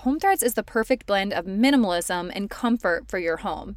Home 0.00 0.18
Threads 0.18 0.42
is 0.42 0.54
the 0.54 0.64
perfect 0.64 1.06
blend 1.06 1.32
of 1.32 1.44
minimalism 1.44 2.32
and 2.34 2.50
comfort 2.50 3.08
for 3.08 3.20
your 3.20 3.36
home. 3.36 3.76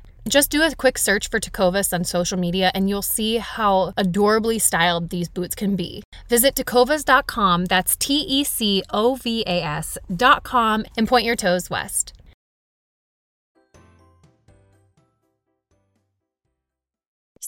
Just 0.27 0.51
do 0.51 0.61
a 0.61 0.75
quick 0.75 0.97
search 0.97 1.29
for 1.29 1.39
Tecovas 1.39 1.93
on 1.93 2.03
social 2.03 2.37
media 2.37 2.71
and 2.73 2.87
you'll 2.89 3.01
see 3.01 3.37
how 3.37 3.93
adorably 3.97 4.59
styled 4.59 5.09
these 5.09 5.27
boots 5.27 5.55
can 5.55 5.75
be. 5.75 6.03
Visit 6.29 6.55
tecovas.com, 6.55 7.65
that's 7.65 7.95
T 7.95 8.19
E 8.19 8.43
C 8.43 8.83
O 8.91 9.15
V 9.15 9.43
A 9.47 9.63
S.com, 9.63 10.85
and 10.97 11.07
point 11.07 11.25
your 11.25 11.35
toes 11.35 11.69
west. 11.69 12.13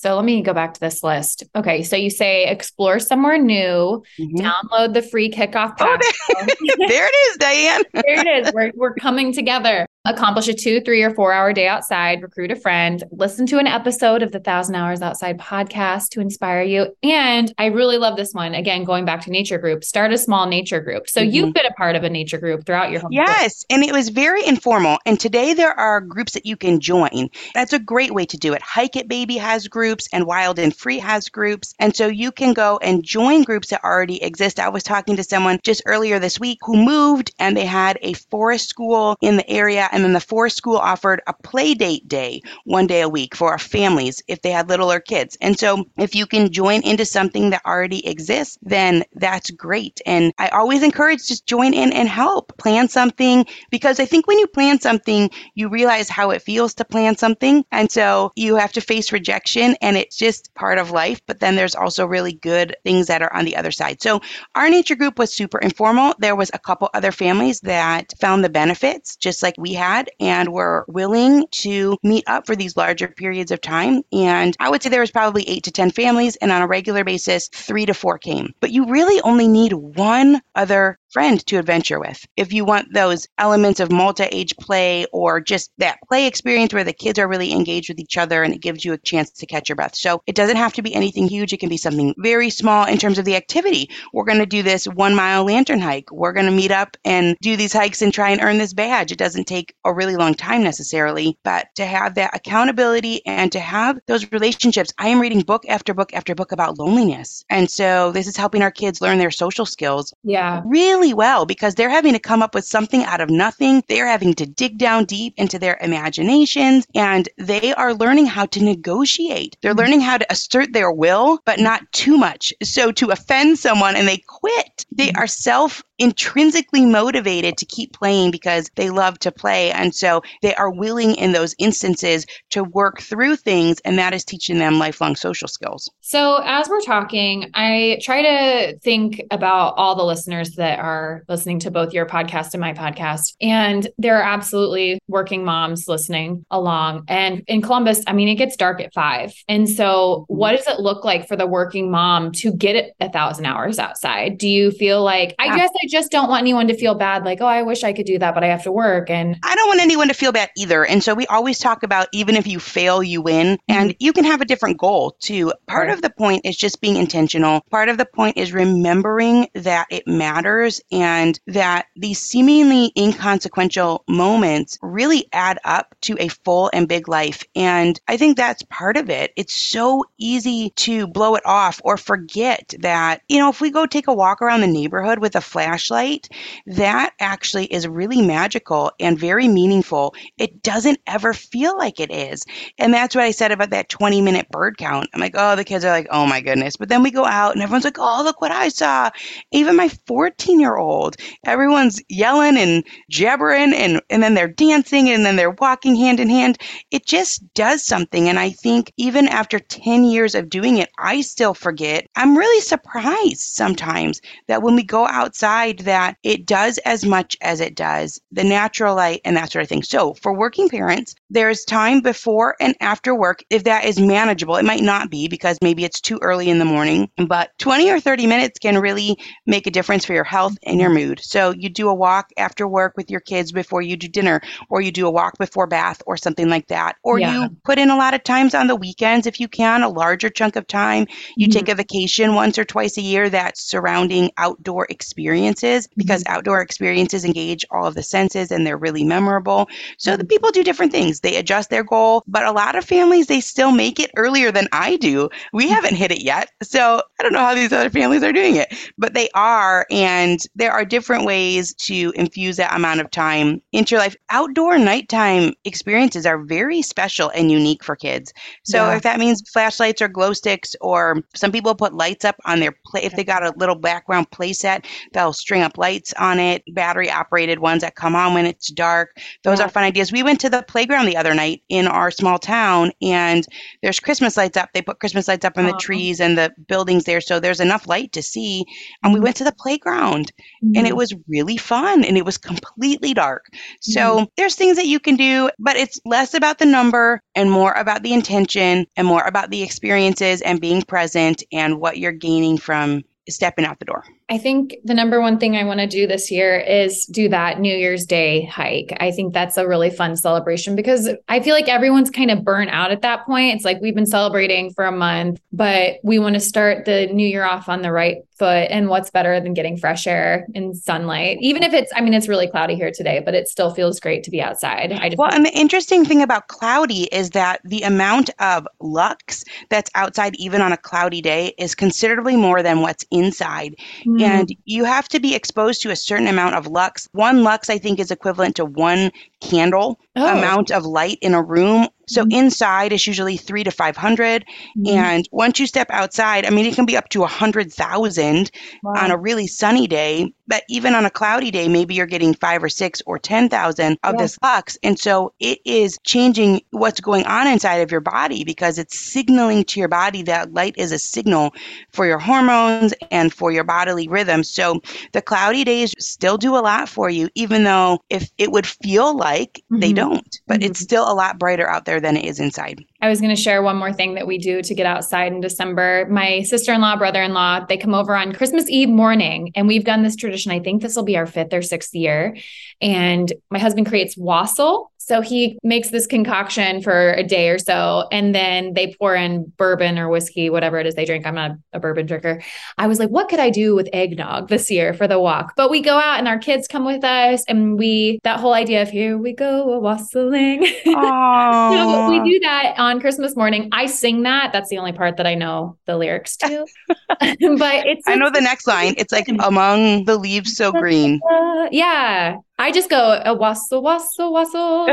So 0.03 0.17
let 0.17 0.25
me 0.25 0.41
go 0.41 0.53
back 0.53 0.73
to 0.73 0.81
this 0.81 1.01
list. 1.01 1.43
Okay, 1.55 1.81
so 1.81 1.95
you 1.95 2.09
say 2.09 2.45
explore 2.47 2.99
somewhere 2.99 3.37
new, 3.37 4.03
mm-hmm. 4.19 4.35
download 4.35 4.93
the 4.93 5.01
free 5.01 5.31
kickoff 5.31 5.77
pack. 5.77 6.01
Oh, 6.29 6.45
there 6.89 7.07
it 7.07 7.15
is, 7.29 7.37
Diane. 7.37 7.83
there 7.93 8.27
it 8.27 8.45
is. 8.47 8.53
We're, 8.53 8.71
we're 8.75 8.95
coming 8.95 9.31
together. 9.31 9.87
Accomplish 10.05 10.49
a 10.49 10.53
two, 10.53 10.81
three, 10.81 11.01
or 11.01 11.13
four 11.13 11.31
hour 11.31 11.53
day 11.53 11.65
outside, 11.65 12.21
recruit 12.21 12.51
a 12.51 12.57
friend, 12.57 13.05
listen 13.11 13.45
to 13.45 13.57
an 13.57 13.67
episode 13.67 14.21
of 14.21 14.33
the 14.33 14.39
Thousand 14.41 14.75
Hours 14.75 15.01
Outside 15.01 15.39
podcast 15.39 16.09
to 16.09 16.19
inspire 16.19 16.61
you. 16.61 16.93
And 17.01 17.53
I 17.57 17.67
really 17.67 17.97
love 17.97 18.17
this 18.17 18.33
one. 18.33 18.53
Again, 18.53 18.83
going 18.83 19.05
back 19.05 19.21
to 19.21 19.31
nature 19.31 19.57
group, 19.57 19.81
start 19.85 20.11
a 20.11 20.17
small 20.17 20.45
nature 20.45 20.81
group. 20.81 21.09
So 21.09 21.21
mm-hmm. 21.21 21.29
you've 21.29 21.53
been 21.53 21.65
a 21.65 21.71
part 21.75 21.95
of 21.95 22.03
a 22.03 22.09
nature 22.09 22.37
group 22.37 22.65
throughout 22.65 22.91
your 22.91 22.99
home. 22.99 23.13
Yes. 23.13 23.63
And 23.69 23.81
it 23.81 23.93
was 23.93 24.09
very 24.09 24.45
informal. 24.45 24.97
And 25.05 25.17
today 25.17 25.53
there 25.53 25.71
are 25.71 26.01
groups 26.01 26.33
that 26.33 26.45
you 26.45 26.57
can 26.57 26.81
join. 26.81 27.29
That's 27.53 27.71
a 27.71 27.79
great 27.79 28.13
way 28.13 28.25
to 28.25 28.35
do 28.35 28.51
it. 28.51 28.61
Hike 28.61 28.97
It 28.97 29.07
Baby 29.07 29.37
has 29.37 29.69
groups 29.69 30.09
and 30.11 30.27
Wild 30.27 30.59
and 30.59 30.75
Free 30.75 30.99
has 30.99 31.29
groups. 31.29 31.73
And 31.79 31.95
so 31.95 32.07
you 32.07 32.33
can 32.33 32.53
go 32.53 32.77
and 32.81 33.05
join 33.05 33.43
groups 33.43 33.69
that 33.69 33.85
already 33.85 34.21
exist. 34.21 34.59
I 34.59 34.67
was 34.67 34.83
talking 34.83 35.15
to 35.15 35.23
someone 35.23 35.61
just 35.63 35.81
earlier 35.85 36.19
this 36.19 36.41
week 36.41 36.57
who 36.61 36.75
moved 36.75 37.33
and 37.39 37.55
they 37.55 37.65
had 37.65 37.97
a 38.01 38.11
forest 38.11 38.67
school 38.67 39.15
in 39.21 39.37
the 39.37 39.49
area 39.49 39.87
and 39.93 40.03
then 40.03 40.13
the 40.13 40.19
forest 40.19 40.57
school 40.57 40.77
offered 40.77 41.21
a 41.27 41.33
play 41.33 41.73
date 41.75 42.07
day 42.07 42.41
one 42.65 42.87
day 42.87 43.01
a 43.01 43.09
week 43.09 43.35
for 43.35 43.51
our 43.51 43.59
families 43.59 44.21
if 44.27 44.41
they 44.41 44.49
had 44.49 44.67
littler 44.67 44.99
kids. 44.99 45.37
And 45.39 45.57
so 45.57 45.85
if 45.97 46.15
you 46.15 46.25
can 46.25 46.51
join 46.51 46.81
into 46.81 47.05
something 47.05 47.51
that 47.51 47.65
already 47.65 48.05
exists, 48.07 48.57
then 48.61 49.03
that's 49.13 49.51
great. 49.51 50.01
And 50.05 50.33
I 50.39 50.49
always 50.49 50.83
encourage 50.83 51.27
just 51.27 51.45
join 51.45 51.73
in 51.73 51.93
and 51.93 52.09
help 52.09 52.57
plan 52.57 52.89
something 52.89 53.45
because 53.69 53.99
I 53.99 54.05
think 54.05 54.27
when 54.27 54.39
you 54.39 54.47
plan 54.47 54.79
something, 54.79 55.29
you 55.53 55.69
realize 55.69 56.09
how 56.09 56.31
it 56.31 56.41
feels 56.41 56.73
to 56.75 56.85
plan 56.85 57.15
something. 57.15 57.63
And 57.71 57.91
so 57.91 58.31
you 58.35 58.55
have 58.55 58.73
to 58.73 58.81
face 58.81 59.11
rejection 59.11 59.75
and 59.81 59.95
it's 59.95 60.17
just 60.17 60.53
part 60.55 60.79
of 60.79 60.91
life. 60.91 61.21
But 61.27 61.39
then 61.39 61.55
there's 61.55 61.75
also 61.75 62.05
really 62.05 62.33
good 62.33 62.75
things 62.83 63.07
that 63.07 63.21
are 63.21 63.33
on 63.33 63.45
the 63.45 63.55
other 63.55 63.71
side. 63.71 64.01
So 64.01 64.21
our 64.55 64.69
nature 64.69 64.95
group 64.95 65.19
was 65.19 65.31
super 65.31 65.59
informal. 65.59 66.15
There 66.17 66.35
was 66.35 66.49
a 66.53 66.59
couple 66.59 66.89
other 66.95 67.11
families 67.11 67.59
that 67.61 68.13
found 68.19 68.43
the 68.43 68.49
benefits 68.49 69.15
just 69.15 69.43
like 69.43 69.55
we 69.57 69.73
had 69.73 69.82
and 70.19 70.53
were 70.53 70.85
willing 70.87 71.45
to 71.51 71.97
meet 72.03 72.23
up 72.27 72.45
for 72.45 72.55
these 72.55 72.77
larger 72.77 73.07
periods 73.07 73.51
of 73.51 73.61
time. 73.61 74.01
And 74.11 74.55
I 74.59 74.69
would 74.69 74.81
say 74.81 74.89
there 74.89 75.01
was 75.01 75.11
probably 75.11 75.47
eight 75.49 75.63
to 75.63 75.71
10 75.71 75.91
families, 75.91 76.35
and 76.37 76.51
on 76.51 76.61
a 76.61 76.67
regular 76.67 77.03
basis, 77.03 77.49
three 77.53 77.85
to 77.85 77.93
four 77.93 78.17
came. 78.17 78.53
But 78.59 78.71
you 78.71 78.87
really 78.87 79.21
only 79.21 79.47
need 79.47 79.73
one 79.73 80.41
other 80.55 80.97
friend 81.13 81.45
to 81.45 81.59
adventure 81.59 81.99
with. 81.99 82.25
If 82.35 82.51
you 82.51 82.65
want 82.65 82.93
those 82.93 83.27
elements 83.37 83.79
of 83.79 83.91
multi 83.91 84.23
age 84.23 84.57
play 84.57 85.05
or 85.13 85.39
just 85.39 85.71
that 85.77 85.99
play 86.09 86.25
experience 86.25 86.73
where 86.73 86.83
the 86.83 86.91
kids 86.91 87.19
are 87.19 87.27
really 87.27 87.53
engaged 87.53 87.89
with 87.89 87.99
each 87.99 88.17
other 88.17 88.43
and 88.43 88.53
it 88.53 88.61
gives 88.61 88.83
you 88.83 88.93
a 88.93 88.97
chance 88.97 89.29
to 89.31 89.45
catch 89.45 89.69
your 89.69 89.75
breath. 89.75 89.95
So 89.95 90.21
it 90.25 90.35
doesn't 90.35 90.57
have 90.57 90.73
to 90.73 90.81
be 90.81 90.93
anything 90.93 91.27
huge, 91.27 91.53
it 91.53 91.59
can 91.59 91.69
be 91.69 91.77
something 91.77 92.15
very 92.17 92.49
small 92.49 92.85
in 92.85 92.97
terms 92.97 93.19
of 93.19 93.25
the 93.25 93.35
activity. 93.35 93.89
We're 94.13 94.25
going 94.25 94.39
to 94.39 94.45
do 94.45 94.63
this 94.63 94.85
one 94.85 95.15
mile 95.15 95.45
lantern 95.45 95.79
hike. 95.79 96.11
We're 96.11 96.33
going 96.33 96.47
to 96.47 96.51
meet 96.51 96.71
up 96.71 96.97
and 97.05 97.37
do 97.41 97.55
these 97.55 97.73
hikes 97.73 98.01
and 98.01 98.13
try 98.13 98.31
and 98.31 98.41
earn 98.41 98.57
this 98.57 98.73
badge. 98.73 99.11
It 99.11 99.17
doesn't 99.17 99.45
take 99.45 99.75
a 99.85 99.93
really 99.93 100.15
long 100.15 100.33
time 100.33 100.63
necessarily, 100.63 101.37
but 101.43 101.67
to 101.75 101.85
have 101.85 102.15
that 102.15 102.35
accountability 102.35 103.25
and 103.25 103.51
to 103.51 103.59
have 103.59 103.99
those 104.07 104.31
relationships. 104.31 104.93
I 104.97 105.09
am 105.09 105.19
reading 105.19 105.41
book 105.41 105.63
after 105.67 105.93
book 105.93 106.13
after 106.13 106.33
book 106.33 106.51
about 106.51 106.79
loneliness. 106.79 107.45
And 107.49 107.69
so 107.69 108.11
this 108.11 108.27
is 108.27 108.37
helping 108.37 108.61
our 108.61 108.71
kids 108.71 109.01
learn 109.01 109.17
their 109.17 109.31
social 109.31 109.65
skills. 109.65 110.13
Yeah. 110.23 110.61
Really 110.65 111.02
really 111.03 111.13
well 111.13 111.45
because 111.45 111.75
they're 111.75 111.89
having 111.89 112.13
to 112.13 112.19
come 112.19 112.41
up 112.41 112.55
with 112.55 112.63
something 112.63 113.03
out 113.03 113.19
of 113.19 113.29
nothing. 113.29 113.83
They're 113.89 114.07
having 114.07 114.33
to 114.35 114.45
dig 114.45 114.77
down 114.77 115.03
deep 115.03 115.33
into 115.35 115.59
their 115.59 115.77
imaginations 115.81 116.87
and 116.95 117.27
they 117.37 117.73
are 117.73 117.93
learning 117.93 118.27
how 118.27 118.45
to 118.45 118.63
negotiate. 118.63 119.57
They're 119.61 119.73
learning 119.73 119.99
how 119.99 120.17
to 120.17 120.31
assert 120.31 120.71
their 120.71 120.93
will, 120.93 121.39
but 121.43 121.59
not 121.59 121.81
too 121.91 122.17
much. 122.17 122.53
So 122.63 122.93
to 122.93 123.09
offend 123.09 123.59
someone 123.59 123.97
and 123.97 124.07
they 124.07 124.23
quit, 124.25 124.85
they 124.93 125.11
are 125.11 125.27
self 125.27 125.83
intrinsically 125.99 126.85
motivated 126.85 127.57
to 127.57 127.65
keep 127.65 127.93
playing 127.93 128.31
because 128.31 128.69
they 128.75 128.89
love 128.89 129.19
to 129.19 129.31
play. 129.31 129.71
And 129.71 129.93
so 129.93 130.21
they 130.41 130.53
are 130.55 130.69
willing 130.71 131.15
in 131.15 131.31
those 131.31 131.55
instances 131.59 132.25
to 132.49 132.63
work 132.63 132.99
through 133.01 133.35
things, 133.37 133.79
and 133.85 133.97
that 133.97 134.13
is 134.13 134.25
teaching 134.25 134.57
them 134.57 134.79
lifelong 134.79 135.15
social 135.15 135.47
skills. 135.47 135.89
So, 136.01 136.41
as 136.43 136.67
we're 136.67 136.81
talking, 136.81 137.49
I 137.53 137.99
try 138.01 138.21
to 138.21 138.77
think 138.79 139.21
about 139.31 139.75
all 139.77 139.95
the 139.95 140.03
listeners 140.03 140.51
that 140.55 140.79
are 140.79 140.92
listening 141.27 141.59
to 141.59 141.71
both 141.71 141.93
your 141.93 142.05
podcast 142.05 142.53
and 142.53 142.61
my 142.61 142.73
podcast. 142.73 143.33
And 143.41 143.87
there 143.97 144.17
are 144.17 144.23
absolutely 144.23 144.99
working 145.07 145.43
moms 145.43 145.87
listening 145.87 146.45
along. 146.51 147.05
And 147.07 147.43
in 147.47 147.61
Columbus, 147.61 148.03
I 148.07 148.13
mean, 148.13 148.27
it 148.27 148.35
gets 148.35 148.55
dark 148.55 148.81
at 148.81 148.93
five. 148.93 149.33
And 149.47 149.69
so, 149.69 150.25
what 150.27 150.55
does 150.55 150.67
it 150.67 150.79
look 150.79 151.03
like 151.03 151.27
for 151.27 151.35
the 151.35 151.47
working 151.47 151.91
mom 151.91 152.31
to 152.33 152.51
get 152.51 152.75
it 152.75 152.93
a 152.99 153.11
thousand 153.11 153.45
hours 153.45 153.79
outside? 153.79 154.37
Do 154.37 154.47
you 154.47 154.71
feel 154.71 155.03
like, 155.03 155.35
I 155.39 155.55
guess 155.55 155.69
I 155.69 155.87
just 155.89 156.11
don't 156.11 156.29
want 156.29 156.41
anyone 156.41 156.67
to 156.67 156.77
feel 156.77 156.95
bad, 156.95 157.23
like, 157.23 157.41
oh, 157.41 157.45
I 157.45 157.61
wish 157.61 157.83
I 157.83 157.93
could 157.93 158.05
do 158.05 158.19
that, 158.19 158.33
but 158.33 158.43
I 158.43 158.47
have 158.47 158.63
to 158.63 158.71
work. 158.71 159.09
And 159.09 159.37
I 159.43 159.55
don't 159.55 159.67
want 159.67 159.81
anyone 159.81 160.07
to 160.07 160.13
feel 160.13 160.31
bad 160.31 160.49
either. 160.57 160.85
And 160.85 161.03
so 161.03 161.13
we 161.13 161.25
always 161.27 161.59
talk 161.59 161.83
about 161.83 162.07
even 162.13 162.35
if 162.35 162.47
you 162.47 162.59
fail, 162.59 163.03
you 163.03 163.21
win. 163.21 163.57
Mm-hmm. 163.57 163.73
And 163.73 163.95
you 163.99 164.13
can 164.13 164.25
have 164.25 164.41
a 164.41 164.45
different 164.45 164.77
goal 164.77 165.15
too. 165.19 165.53
Part 165.67 165.89
of 165.89 166.01
the 166.01 166.09
point 166.09 166.45
is 166.45 166.57
just 166.57 166.81
being 166.81 166.97
intentional. 166.97 167.61
Part 167.71 167.89
of 167.89 167.97
the 167.97 168.05
point 168.05 168.37
is 168.37 168.53
remembering 168.53 169.47
that 169.55 169.87
it 169.89 170.07
matters 170.07 170.81
and 170.91 171.39
that 171.47 171.87
these 171.95 172.19
seemingly 172.19 172.91
inconsequential 172.97 174.03
moments 174.07 174.77
really 174.81 175.27
add 175.33 175.59
up 175.65 175.95
to 176.01 176.15
a 176.19 176.27
full 176.27 176.69
and 176.73 176.87
big 176.87 177.07
life. 177.07 177.43
And 177.55 177.99
I 178.07 178.17
think 178.17 178.37
that's 178.37 178.63
part 178.63 178.97
of 178.97 179.09
it. 179.09 179.31
It's 179.35 179.69
so 179.69 180.03
easy 180.17 180.71
to 180.77 181.07
blow 181.07 181.35
it 181.35 181.45
off 181.45 181.81
or 181.83 181.97
forget 181.97 182.73
that, 182.79 183.21
you 183.27 183.39
know, 183.39 183.49
if 183.49 183.61
we 183.61 183.71
go 183.71 183.85
take 183.85 184.07
a 184.07 184.13
walk 184.13 184.41
around 184.41 184.61
the 184.61 184.67
neighborhood 184.67 185.19
with 185.19 185.35
a 185.35 185.41
flashlight, 185.41 186.29
that 186.65 187.13
actually 187.19 187.65
is 187.65 187.87
really 187.87 188.21
magical 188.21 188.91
and 188.99 189.19
very 189.19 189.47
meaningful. 189.47 190.13
It 190.37 190.61
doesn't 190.61 190.99
ever 191.07 191.33
feel 191.33 191.77
like 191.77 191.99
it 191.99 192.11
is. 192.11 192.45
And 192.77 192.93
that's 192.93 193.15
what 193.15 193.23
I 193.23 193.31
said 193.31 193.51
about 193.51 193.71
that 193.71 193.89
20 193.89 194.21
minute 194.21 194.49
bird 194.49 194.77
count. 194.77 195.09
I'm 195.13 195.21
like, 195.21 195.35
oh, 195.35 195.55
the 195.55 195.63
kids 195.63 195.85
are 195.85 195.91
like, 195.91 196.07
oh 196.11 196.25
my 196.27 196.41
goodness. 196.41 196.77
But 196.77 196.89
then 196.89 197.03
we 197.03 197.11
go 197.11 197.25
out 197.25 197.53
and 197.53 197.61
everyone's 197.61 197.85
like, 197.85 197.99
oh, 197.99 198.21
look 198.23 198.41
what 198.41 198.51
I 198.51 198.69
saw. 198.69 199.09
Even 199.51 199.75
my 199.75 199.89
14 200.07 200.59
year 200.63 200.77
old. 200.77 201.17
Everyone's 201.45 202.01
yelling 202.09 202.57
and 202.57 202.83
jabbering 203.09 203.73
and, 203.73 204.01
and 204.09 204.23
then 204.23 204.33
they're 204.33 204.47
dancing 204.47 205.09
and 205.09 205.25
then 205.25 205.35
they're 205.35 205.51
walking 205.51 205.95
hand 205.95 206.19
in 206.19 206.29
hand. 206.29 206.57
It 206.91 207.05
just 207.05 207.41
does 207.53 207.85
something. 207.85 208.29
And 208.29 208.39
I 208.39 208.49
think 208.51 208.91
even 208.97 209.27
after 209.27 209.59
10 209.59 210.05
years 210.05 210.35
of 210.35 210.49
doing 210.49 210.77
it, 210.77 210.89
I 210.97 211.21
still 211.21 211.53
forget. 211.53 212.07
I'm 212.15 212.37
really 212.37 212.61
surprised 212.61 213.41
sometimes 213.41 214.21
that 214.47 214.63
when 214.63 214.75
we 214.75 214.83
go 214.83 215.05
outside 215.07 215.79
that 215.79 216.17
it 216.23 216.45
does 216.45 216.77
as 216.79 217.05
much 217.05 217.37
as 217.41 217.59
it 217.59 217.75
does 217.75 218.19
the 218.31 218.43
natural 218.43 218.95
light 218.95 219.21
and 219.25 219.37
that 219.37 219.51
sort 219.51 219.63
of 219.63 219.69
thing. 219.69 219.83
So 219.83 220.13
for 220.15 220.33
working 220.33 220.69
parents, 220.69 221.15
there's 221.33 221.65
time 221.65 221.99
before 222.01 222.55
and 222.59 222.75
after 222.79 223.15
work 223.15 223.43
if 223.49 223.63
that 223.63 223.85
is 223.85 223.99
manageable. 223.99 224.55
It 224.55 224.65
might 224.65 224.83
not 224.83 225.09
be 225.09 225.27
because 225.27 225.57
maybe 225.61 225.83
it's 225.83 225.99
too 225.99 226.19
early 226.21 226.49
in 226.49 226.59
the 226.59 226.65
morning, 226.65 227.09
but 227.27 227.51
20 227.57 227.89
or 227.89 227.99
30 227.99 228.27
minutes 228.27 228.59
can 228.59 228.77
really 228.77 229.17
make 229.47 229.65
a 229.65 229.71
difference 229.71 230.05
for 230.05 230.13
your 230.13 230.23
health 230.23 230.55
and 230.63 230.79
your 230.79 230.91
mood. 230.91 231.19
So 231.21 231.51
you 231.51 231.69
do 231.69 231.89
a 231.89 231.93
walk 231.93 232.29
after 232.37 232.67
work 232.67 232.93
with 232.95 233.09
your 233.09 233.19
kids 233.19 233.51
before 233.51 233.81
you 233.81 233.97
do 233.97 234.07
dinner, 234.07 234.41
or 234.69 234.81
you 234.81 234.91
do 234.91 235.07
a 235.07 235.11
walk 235.11 235.37
before 235.39 235.65
bath 235.65 236.01
or 236.05 236.17
something 236.17 236.49
like 236.49 236.67
that. 236.67 236.97
Or 237.03 237.19
yeah. 237.19 237.33
you 237.33 237.57
put 237.63 237.79
in 237.79 237.89
a 237.89 237.97
lot 237.97 238.13
of 238.13 238.23
times 238.23 238.53
on 238.53 238.67
the 238.67 238.75
weekends 238.75 239.25
if 239.25 239.39
you 239.39 239.47
can, 239.47 239.81
a 239.81 239.89
larger 239.89 240.29
chunk 240.29 240.55
of 240.55 240.67
time. 240.67 241.07
You 241.35 241.47
mm-hmm. 241.47 241.59
take 241.59 241.69
a 241.69 241.75
vacation 241.75 242.35
once 242.35 242.59
or 242.59 242.65
twice 242.65 242.97
a 242.97 243.01
year 243.01 243.29
that's 243.29 243.67
surrounding 243.67 244.29
outdoor 244.37 244.85
experiences 244.89 245.87
because 245.97 246.23
mm-hmm. 246.23 246.33
outdoor 246.33 246.61
experiences 246.61 247.25
engage 247.25 247.65
all 247.71 247.87
of 247.87 247.95
the 247.95 248.03
senses 248.03 248.51
and 248.51 248.67
they're 248.67 248.77
really 248.77 249.03
memorable. 249.03 249.67
So 249.97 250.15
the 250.15 250.25
people 250.25 250.51
do 250.51 250.63
different 250.63 250.91
things. 250.91 251.22
They 251.23 251.37
adjust 251.37 251.71
their 251.71 251.83
goal, 251.83 252.23
but 252.27 252.45
a 252.45 252.51
lot 252.51 252.75
of 252.75 252.85
families, 252.85 253.27
they 253.27 253.41
still 253.41 253.71
make 253.71 253.99
it 253.99 254.11
earlier 254.15 254.51
than 254.51 254.67
I 254.71 254.97
do. 254.97 255.29
We 255.51 255.65
mm-hmm. 255.65 255.73
haven't 255.73 255.95
hit 255.95 256.11
it 256.11 256.21
yet. 256.21 256.49
So 256.61 257.01
I 257.19 257.23
don't 257.23 257.33
know 257.33 257.39
how 257.39 257.55
these 257.55 257.73
other 257.73 257.89
families 257.89 258.21
are 258.21 258.31
doing 258.31 258.57
it, 258.57 258.73
but 258.97 259.13
they 259.13 259.29
are. 259.33 259.87
And 259.89 260.39
there 260.53 260.71
are 260.71 260.85
different 260.85 261.25
ways 261.25 261.73
to 261.85 262.13
infuse 262.15 262.57
that 262.57 262.75
amount 262.75 263.01
of 263.01 263.09
time 263.09 263.61
into 263.71 263.95
your 263.95 264.01
life. 264.01 264.15
Outdoor 264.29 264.77
nighttime 264.77 265.53
experiences 265.63 266.25
are 266.25 266.43
very 266.43 266.81
special 266.81 267.29
and 267.29 267.51
unique 267.51 267.83
for 267.83 267.95
kids. 267.95 268.33
So 268.63 268.77
yeah. 268.77 268.97
if 268.97 269.03
that 269.03 269.19
means 269.19 269.49
flashlights 269.49 270.01
or 270.01 270.09
glow 270.09 270.33
sticks, 270.33 270.75
or 270.81 271.23
some 271.35 271.51
people 271.51 271.73
put 271.73 271.93
lights 271.93 272.25
up 272.25 272.35
on 272.45 272.59
their 272.59 272.75
play, 272.85 273.03
if 273.03 273.15
they 273.15 273.23
got 273.23 273.45
a 273.45 273.53
little 273.57 273.75
background 273.75 274.29
play 274.31 274.53
set, 274.53 274.85
they'll 275.13 275.33
string 275.33 275.61
up 275.61 275.77
lights 275.77 276.13
on 276.19 276.39
it, 276.39 276.63
battery 276.73 277.09
operated 277.09 277.59
ones 277.59 277.81
that 277.81 277.95
come 277.95 278.15
on 278.15 278.33
when 278.33 278.45
it's 278.45 278.69
dark. 278.71 279.17
Those 279.43 279.59
yeah. 279.59 279.65
are 279.65 279.69
fun 279.69 279.83
ideas. 279.83 280.11
We 280.11 280.23
went 280.23 280.41
to 280.41 280.49
the 280.49 280.63
playground 280.63 281.12
the 281.13 281.19
other 281.19 281.35
night 281.35 281.61
in 281.69 281.87
our 281.87 282.09
small 282.09 282.39
town 282.39 282.91
and 283.01 283.45
there's 283.83 283.99
Christmas 283.99 284.35
lights 284.35 284.57
up. 284.57 284.69
They 284.73 284.81
put 284.81 284.99
Christmas 284.99 285.27
lights 285.27 285.45
up 285.45 285.59
in 285.59 285.67
the 285.67 285.73
trees 285.73 286.19
and 286.19 286.35
the 286.35 286.51
buildings 286.67 287.03
there. 287.03 287.21
So 287.21 287.39
there's 287.39 287.59
enough 287.59 287.87
light 287.87 288.11
to 288.13 288.23
see. 288.23 288.65
And 289.03 289.13
we 289.13 289.17
mm-hmm. 289.17 289.25
went 289.25 289.35
to 289.37 289.43
the 289.43 289.51
playground 289.51 290.31
mm-hmm. 290.63 290.75
and 290.75 290.87
it 290.87 290.91
mm-hmm. 290.91 290.97
was 290.97 291.13
really 291.27 291.57
fun 291.57 292.03
and 292.03 292.17
it 292.17 292.25
was 292.25 292.39
completely 292.39 293.13
dark. 293.13 293.45
So 293.81 294.01
mm-hmm. 294.01 294.23
there's 294.37 294.55
things 294.55 294.75
that 294.77 294.87
you 294.87 294.99
can 294.99 295.15
do, 295.15 295.51
but 295.59 295.75
it's 295.75 295.99
less 296.03 296.33
about 296.33 296.57
the 296.57 296.65
number 296.65 297.21
and 297.35 297.51
more 297.51 297.73
about 297.73 298.01
the 298.01 298.13
intention 298.13 298.87
and 298.97 299.05
more 299.05 299.23
about 299.23 299.51
the 299.51 299.61
experiences 299.61 300.41
and 300.41 300.59
being 300.59 300.81
present 300.81 301.43
and 301.51 301.79
what 301.79 301.99
you're 301.99 302.11
gaining 302.11 302.57
from 302.57 303.03
stepping 303.29 303.65
out 303.65 303.77
the 303.77 303.85
door. 303.85 304.03
I 304.29 304.37
think 304.37 304.75
the 304.83 304.93
number 304.93 305.19
one 305.19 305.37
thing 305.37 305.55
I 305.55 305.63
want 305.63 305.79
to 305.79 305.87
do 305.87 306.07
this 306.07 306.31
year 306.31 306.57
is 306.57 307.05
do 307.05 307.29
that 307.29 307.59
New 307.59 307.75
Year's 307.75 308.05
Day 308.05 308.45
hike. 308.45 308.95
I 308.99 309.11
think 309.11 309.33
that's 309.33 309.57
a 309.57 309.67
really 309.67 309.89
fun 309.89 310.15
celebration 310.15 310.75
because 310.75 311.09
I 311.27 311.39
feel 311.41 311.53
like 311.53 311.67
everyone's 311.67 312.09
kind 312.09 312.31
of 312.31 312.43
burnt 312.43 312.69
out 312.69 312.91
at 312.91 313.01
that 313.01 313.25
point. 313.25 313.55
It's 313.55 313.65
like 313.65 313.79
we've 313.81 313.95
been 313.95 314.05
celebrating 314.05 314.73
for 314.73 314.85
a 314.85 314.91
month, 314.91 315.41
but 315.51 315.95
we 316.03 316.19
want 316.19 316.35
to 316.35 316.39
start 316.39 316.85
the 316.85 317.07
new 317.07 317.27
year 317.27 317.43
off 317.43 317.67
on 317.67 317.81
the 317.81 317.91
right 317.91 318.17
foot. 318.37 318.67
And 318.69 318.89
what's 318.89 319.09
better 319.09 319.39
than 319.39 319.53
getting 319.53 319.77
fresh 319.77 320.07
air 320.07 320.47
and 320.55 320.75
sunlight? 320.75 321.37
Even 321.41 321.63
if 321.63 321.73
it's, 321.73 321.91
I 321.95 322.01
mean, 322.01 322.13
it's 322.13 322.27
really 322.27 322.47
cloudy 322.47 322.75
here 322.75 322.91
today, 322.91 323.21
but 323.23 323.35
it 323.35 323.47
still 323.47 323.73
feels 323.73 323.99
great 323.99 324.23
to 324.23 324.31
be 324.31 324.41
outside. 324.41 324.91
Just 324.91 325.17
well, 325.17 325.31
and 325.31 325.45
the 325.45 325.51
interesting 325.57 326.05
thing 326.05 326.21
about 326.21 326.47
cloudy 326.47 327.03
is 327.11 327.31
that 327.31 327.61
the 327.63 327.83
amount 327.83 328.29
of 328.39 328.67
lux 328.79 329.43
that's 329.69 329.91
outside, 329.95 330.35
even 330.35 330.61
on 330.61 330.71
a 330.71 330.77
cloudy 330.77 331.21
day, 331.21 331.53
is 331.57 331.75
considerably 331.75 332.35
more 332.35 332.63
than 332.63 332.81
what's 332.81 333.05
inside. 333.11 333.75
Mm. 334.13 334.21
And 334.21 334.55
you 334.65 334.83
have 334.85 335.07
to 335.09 335.19
be 335.19 335.33
exposed 335.33 335.81
to 335.81 335.89
a 335.89 335.95
certain 335.95 336.27
amount 336.27 336.55
of 336.55 336.67
lux. 336.67 337.07
One 337.13 337.43
lux, 337.43 337.69
I 337.69 337.79
think, 337.79 337.99
is 337.99 338.11
equivalent 338.11 338.55
to 338.57 338.65
one 338.65 339.11
candle 339.41 339.99
oh. 340.15 340.37
amount 340.37 340.71
of 340.71 340.85
light 340.85 341.17
in 341.21 341.33
a 341.33 341.41
room. 341.41 341.87
So 342.07 342.23
mm-hmm. 342.23 342.45
inside 342.45 342.93
is 342.93 343.05
usually 343.05 343.37
three 343.37 343.63
to 343.63 343.71
500. 343.71 344.45
Mm-hmm. 344.77 344.87
And 344.87 345.29
once 345.31 345.59
you 345.59 345.67
step 345.67 345.87
outside, 345.89 346.45
I 346.45 346.49
mean, 346.49 346.65
it 346.65 346.75
can 346.75 346.85
be 346.85 346.97
up 346.97 347.09
to 347.09 347.19
a 347.19 347.21
100,000 347.21 348.51
wow. 348.83 348.93
on 348.97 349.11
a 349.11 349.17
really 349.17 349.47
sunny 349.47 349.87
day. 349.87 350.33
But 350.45 350.63
even 350.69 350.93
on 350.93 351.05
a 351.05 351.09
cloudy 351.09 351.51
day, 351.51 351.69
maybe 351.69 351.95
you're 351.95 352.05
getting 352.05 352.33
five 352.33 352.61
or 352.61 352.69
six 352.69 353.01
or 353.05 353.17
10,000 353.17 353.97
of 354.03 354.17
this 354.17 354.37
lux. 354.43 354.77
And 354.83 354.99
so 354.99 355.33
it 355.39 355.59
is 355.65 355.97
changing 356.03 356.61
what's 356.71 356.99
going 356.99 357.25
on 357.25 357.47
inside 357.47 357.77
of 357.77 357.91
your 357.91 358.01
body 358.01 358.43
because 358.43 358.77
it's 358.77 358.99
signaling 358.99 359.63
to 359.65 359.79
your 359.79 359.87
body 359.87 360.21
that 360.23 360.53
light 360.53 360.75
is 360.77 360.91
a 360.91 360.99
signal 360.99 361.53
for 361.93 362.05
your 362.05 362.19
hormones 362.19 362.93
and 363.09 363.33
for 363.33 363.53
your 363.53 363.63
bodily 363.63 364.09
rhythm. 364.09 364.43
So 364.43 364.81
the 365.13 365.21
cloudy 365.21 365.63
days 365.63 365.93
still 365.97 366.37
do 366.37 366.57
a 366.57 366.59
lot 366.59 366.89
for 366.89 367.09
you, 367.09 367.29
even 367.35 367.63
though 367.63 368.01
if 368.09 368.29
it 368.37 368.51
would 368.51 368.67
feel 368.67 369.15
like 369.15 369.33
like, 369.33 369.63
mm-hmm. 369.71 369.79
they 369.79 369.93
don't. 369.93 370.41
But 370.47 370.59
mm-hmm. 370.59 370.71
it's 370.71 370.79
still 370.79 371.09
a 371.09 371.13
lot 371.13 371.39
brighter 371.39 371.69
out 371.69 371.85
there 371.85 371.92
than 371.99 372.15
it 372.15 372.25
is 372.25 372.39
inside. 372.39 372.83
I 373.01 373.09
was 373.09 373.19
going 373.19 373.35
to 373.35 373.41
share 373.41 373.61
one 373.61 373.77
more 373.77 373.91
thing 373.91 374.15
that 374.15 374.27
we 374.27 374.37
do 374.37 374.61
to 374.61 374.73
get 374.73 374.85
outside 374.85 375.33
in 375.33 375.41
December. 375.41 376.07
My 376.09 376.43
sister 376.43 376.71
in 376.73 376.81
law, 376.81 376.95
brother 376.95 377.21
in 377.21 377.33
law, 377.33 377.65
they 377.65 377.77
come 377.77 377.93
over 377.93 378.15
on 378.15 378.33
Christmas 378.33 378.69
Eve 378.69 378.89
morning, 378.89 379.51
and 379.55 379.67
we've 379.67 379.83
done 379.83 380.03
this 380.03 380.15
tradition. 380.15 380.51
I 380.51 380.59
think 380.59 380.81
this 380.81 380.95
will 380.95 381.03
be 381.03 381.17
our 381.17 381.25
fifth 381.25 381.53
or 381.53 381.61
sixth 381.61 381.93
year. 381.93 382.37
And 382.81 383.31
my 383.49 383.59
husband 383.59 383.87
creates 383.87 384.17
wassail 384.17 384.91
so 385.05 385.19
he 385.19 385.59
makes 385.63 385.89
this 385.89 386.07
concoction 386.07 386.81
for 386.81 387.11
a 387.11 387.23
day 387.23 387.49
or 387.49 387.59
so, 387.59 388.07
and 388.11 388.33
then 388.33 388.73
they 388.73 388.95
pour 388.95 389.15
in 389.15 389.51
bourbon 389.57 389.99
or 389.99 390.07
whiskey, 390.07 390.49
whatever 390.49 390.79
it 390.79 390.87
is 390.87 390.95
they 390.95 391.03
drink. 391.03 391.27
I'm 391.27 391.35
not 391.35 391.51
a 391.73 391.79
bourbon 391.79 392.05
drinker. 392.05 392.41
I 392.77 392.87
was 392.87 392.99
like, 392.99 393.09
what 393.09 393.27
could 393.27 393.39
I 393.39 393.49
do 393.49 393.75
with 393.75 393.89
eggnog 393.91 394.47
this 394.47 394.71
year 394.71 394.93
for 394.93 395.05
the 395.05 395.19
walk? 395.19 395.55
But 395.57 395.69
we 395.69 395.81
go 395.81 395.97
out 395.97 396.19
and 396.19 396.27
our 396.27 396.37
kids 396.37 396.67
come 396.69 396.85
with 396.85 397.03
us, 397.03 397.43
and 397.49 397.77
we, 397.77 398.19
that 398.23 398.39
whole 398.39 398.53
idea 398.53 398.81
of 398.81 398.89
here 398.89 399.17
we 399.17 399.33
go, 399.33 399.73
a 399.73 399.79
wassailing. 399.79 400.65
so 400.85 402.09
we 402.09 402.31
do 402.31 402.39
that 402.39 402.75
on 402.77 403.01
Christmas 403.01 403.35
morning. 403.35 403.69
I 403.73 403.87
sing 403.87 404.23
that. 404.23 404.51
That's 404.53 404.69
the 404.69 404.77
only 404.77 404.93
part 404.93 405.17
that 405.17 405.27
I 405.27 405.35
know 405.35 405.77
the 405.85 405.97
lyrics 405.97 406.37
to. 406.37 406.65
but 406.87 407.85
it's, 407.85 408.07
I 408.07 408.15
know 408.15 408.29
the 408.29 408.41
next 408.41 408.67
line. 408.67 408.95
It's 408.97 409.11
like 409.11 409.27
among 409.43 410.05
the 410.05 410.17
leaves 410.17 410.55
so 410.55 410.71
green. 410.71 411.19
Uh, 411.29 411.67
yeah. 411.71 412.37
I 412.59 412.71
just 412.71 412.89
go 412.89 413.19
a 413.25 413.33
wassail, 413.33 413.81
wassail, 413.81 414.31
wassail. 414.31 414.87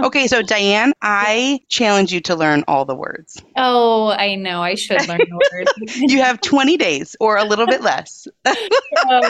okay, 0.00 0.26
so 0.26 0.42
Diane, 0.42 0.92
I 1.00 1.60
challenge 1.68 2.12
you 2.12 2.20
to 2.22 2.34
learn 2.34 2.64
all 2.66 2.84
the 2.84 2.96
words. 2.96 3.40
Oh, 3.56 4.10
I 4.10 4.34
know. 4.34 4.60
I 4.60 4.74
should 4.74 5.06
learn 5.06 5.18
the 5.18 5.40
words. 5.52 5.96
you 6.12 6.20
have 6.20 6.40
20 6.40 6.76
days 6.76 7.14
or 7.20 7.36
a 7.36 7.44
little 7.44 7.66
bit 7.66 7.80
less. 7.82 8.26
oh, 8.44 8.54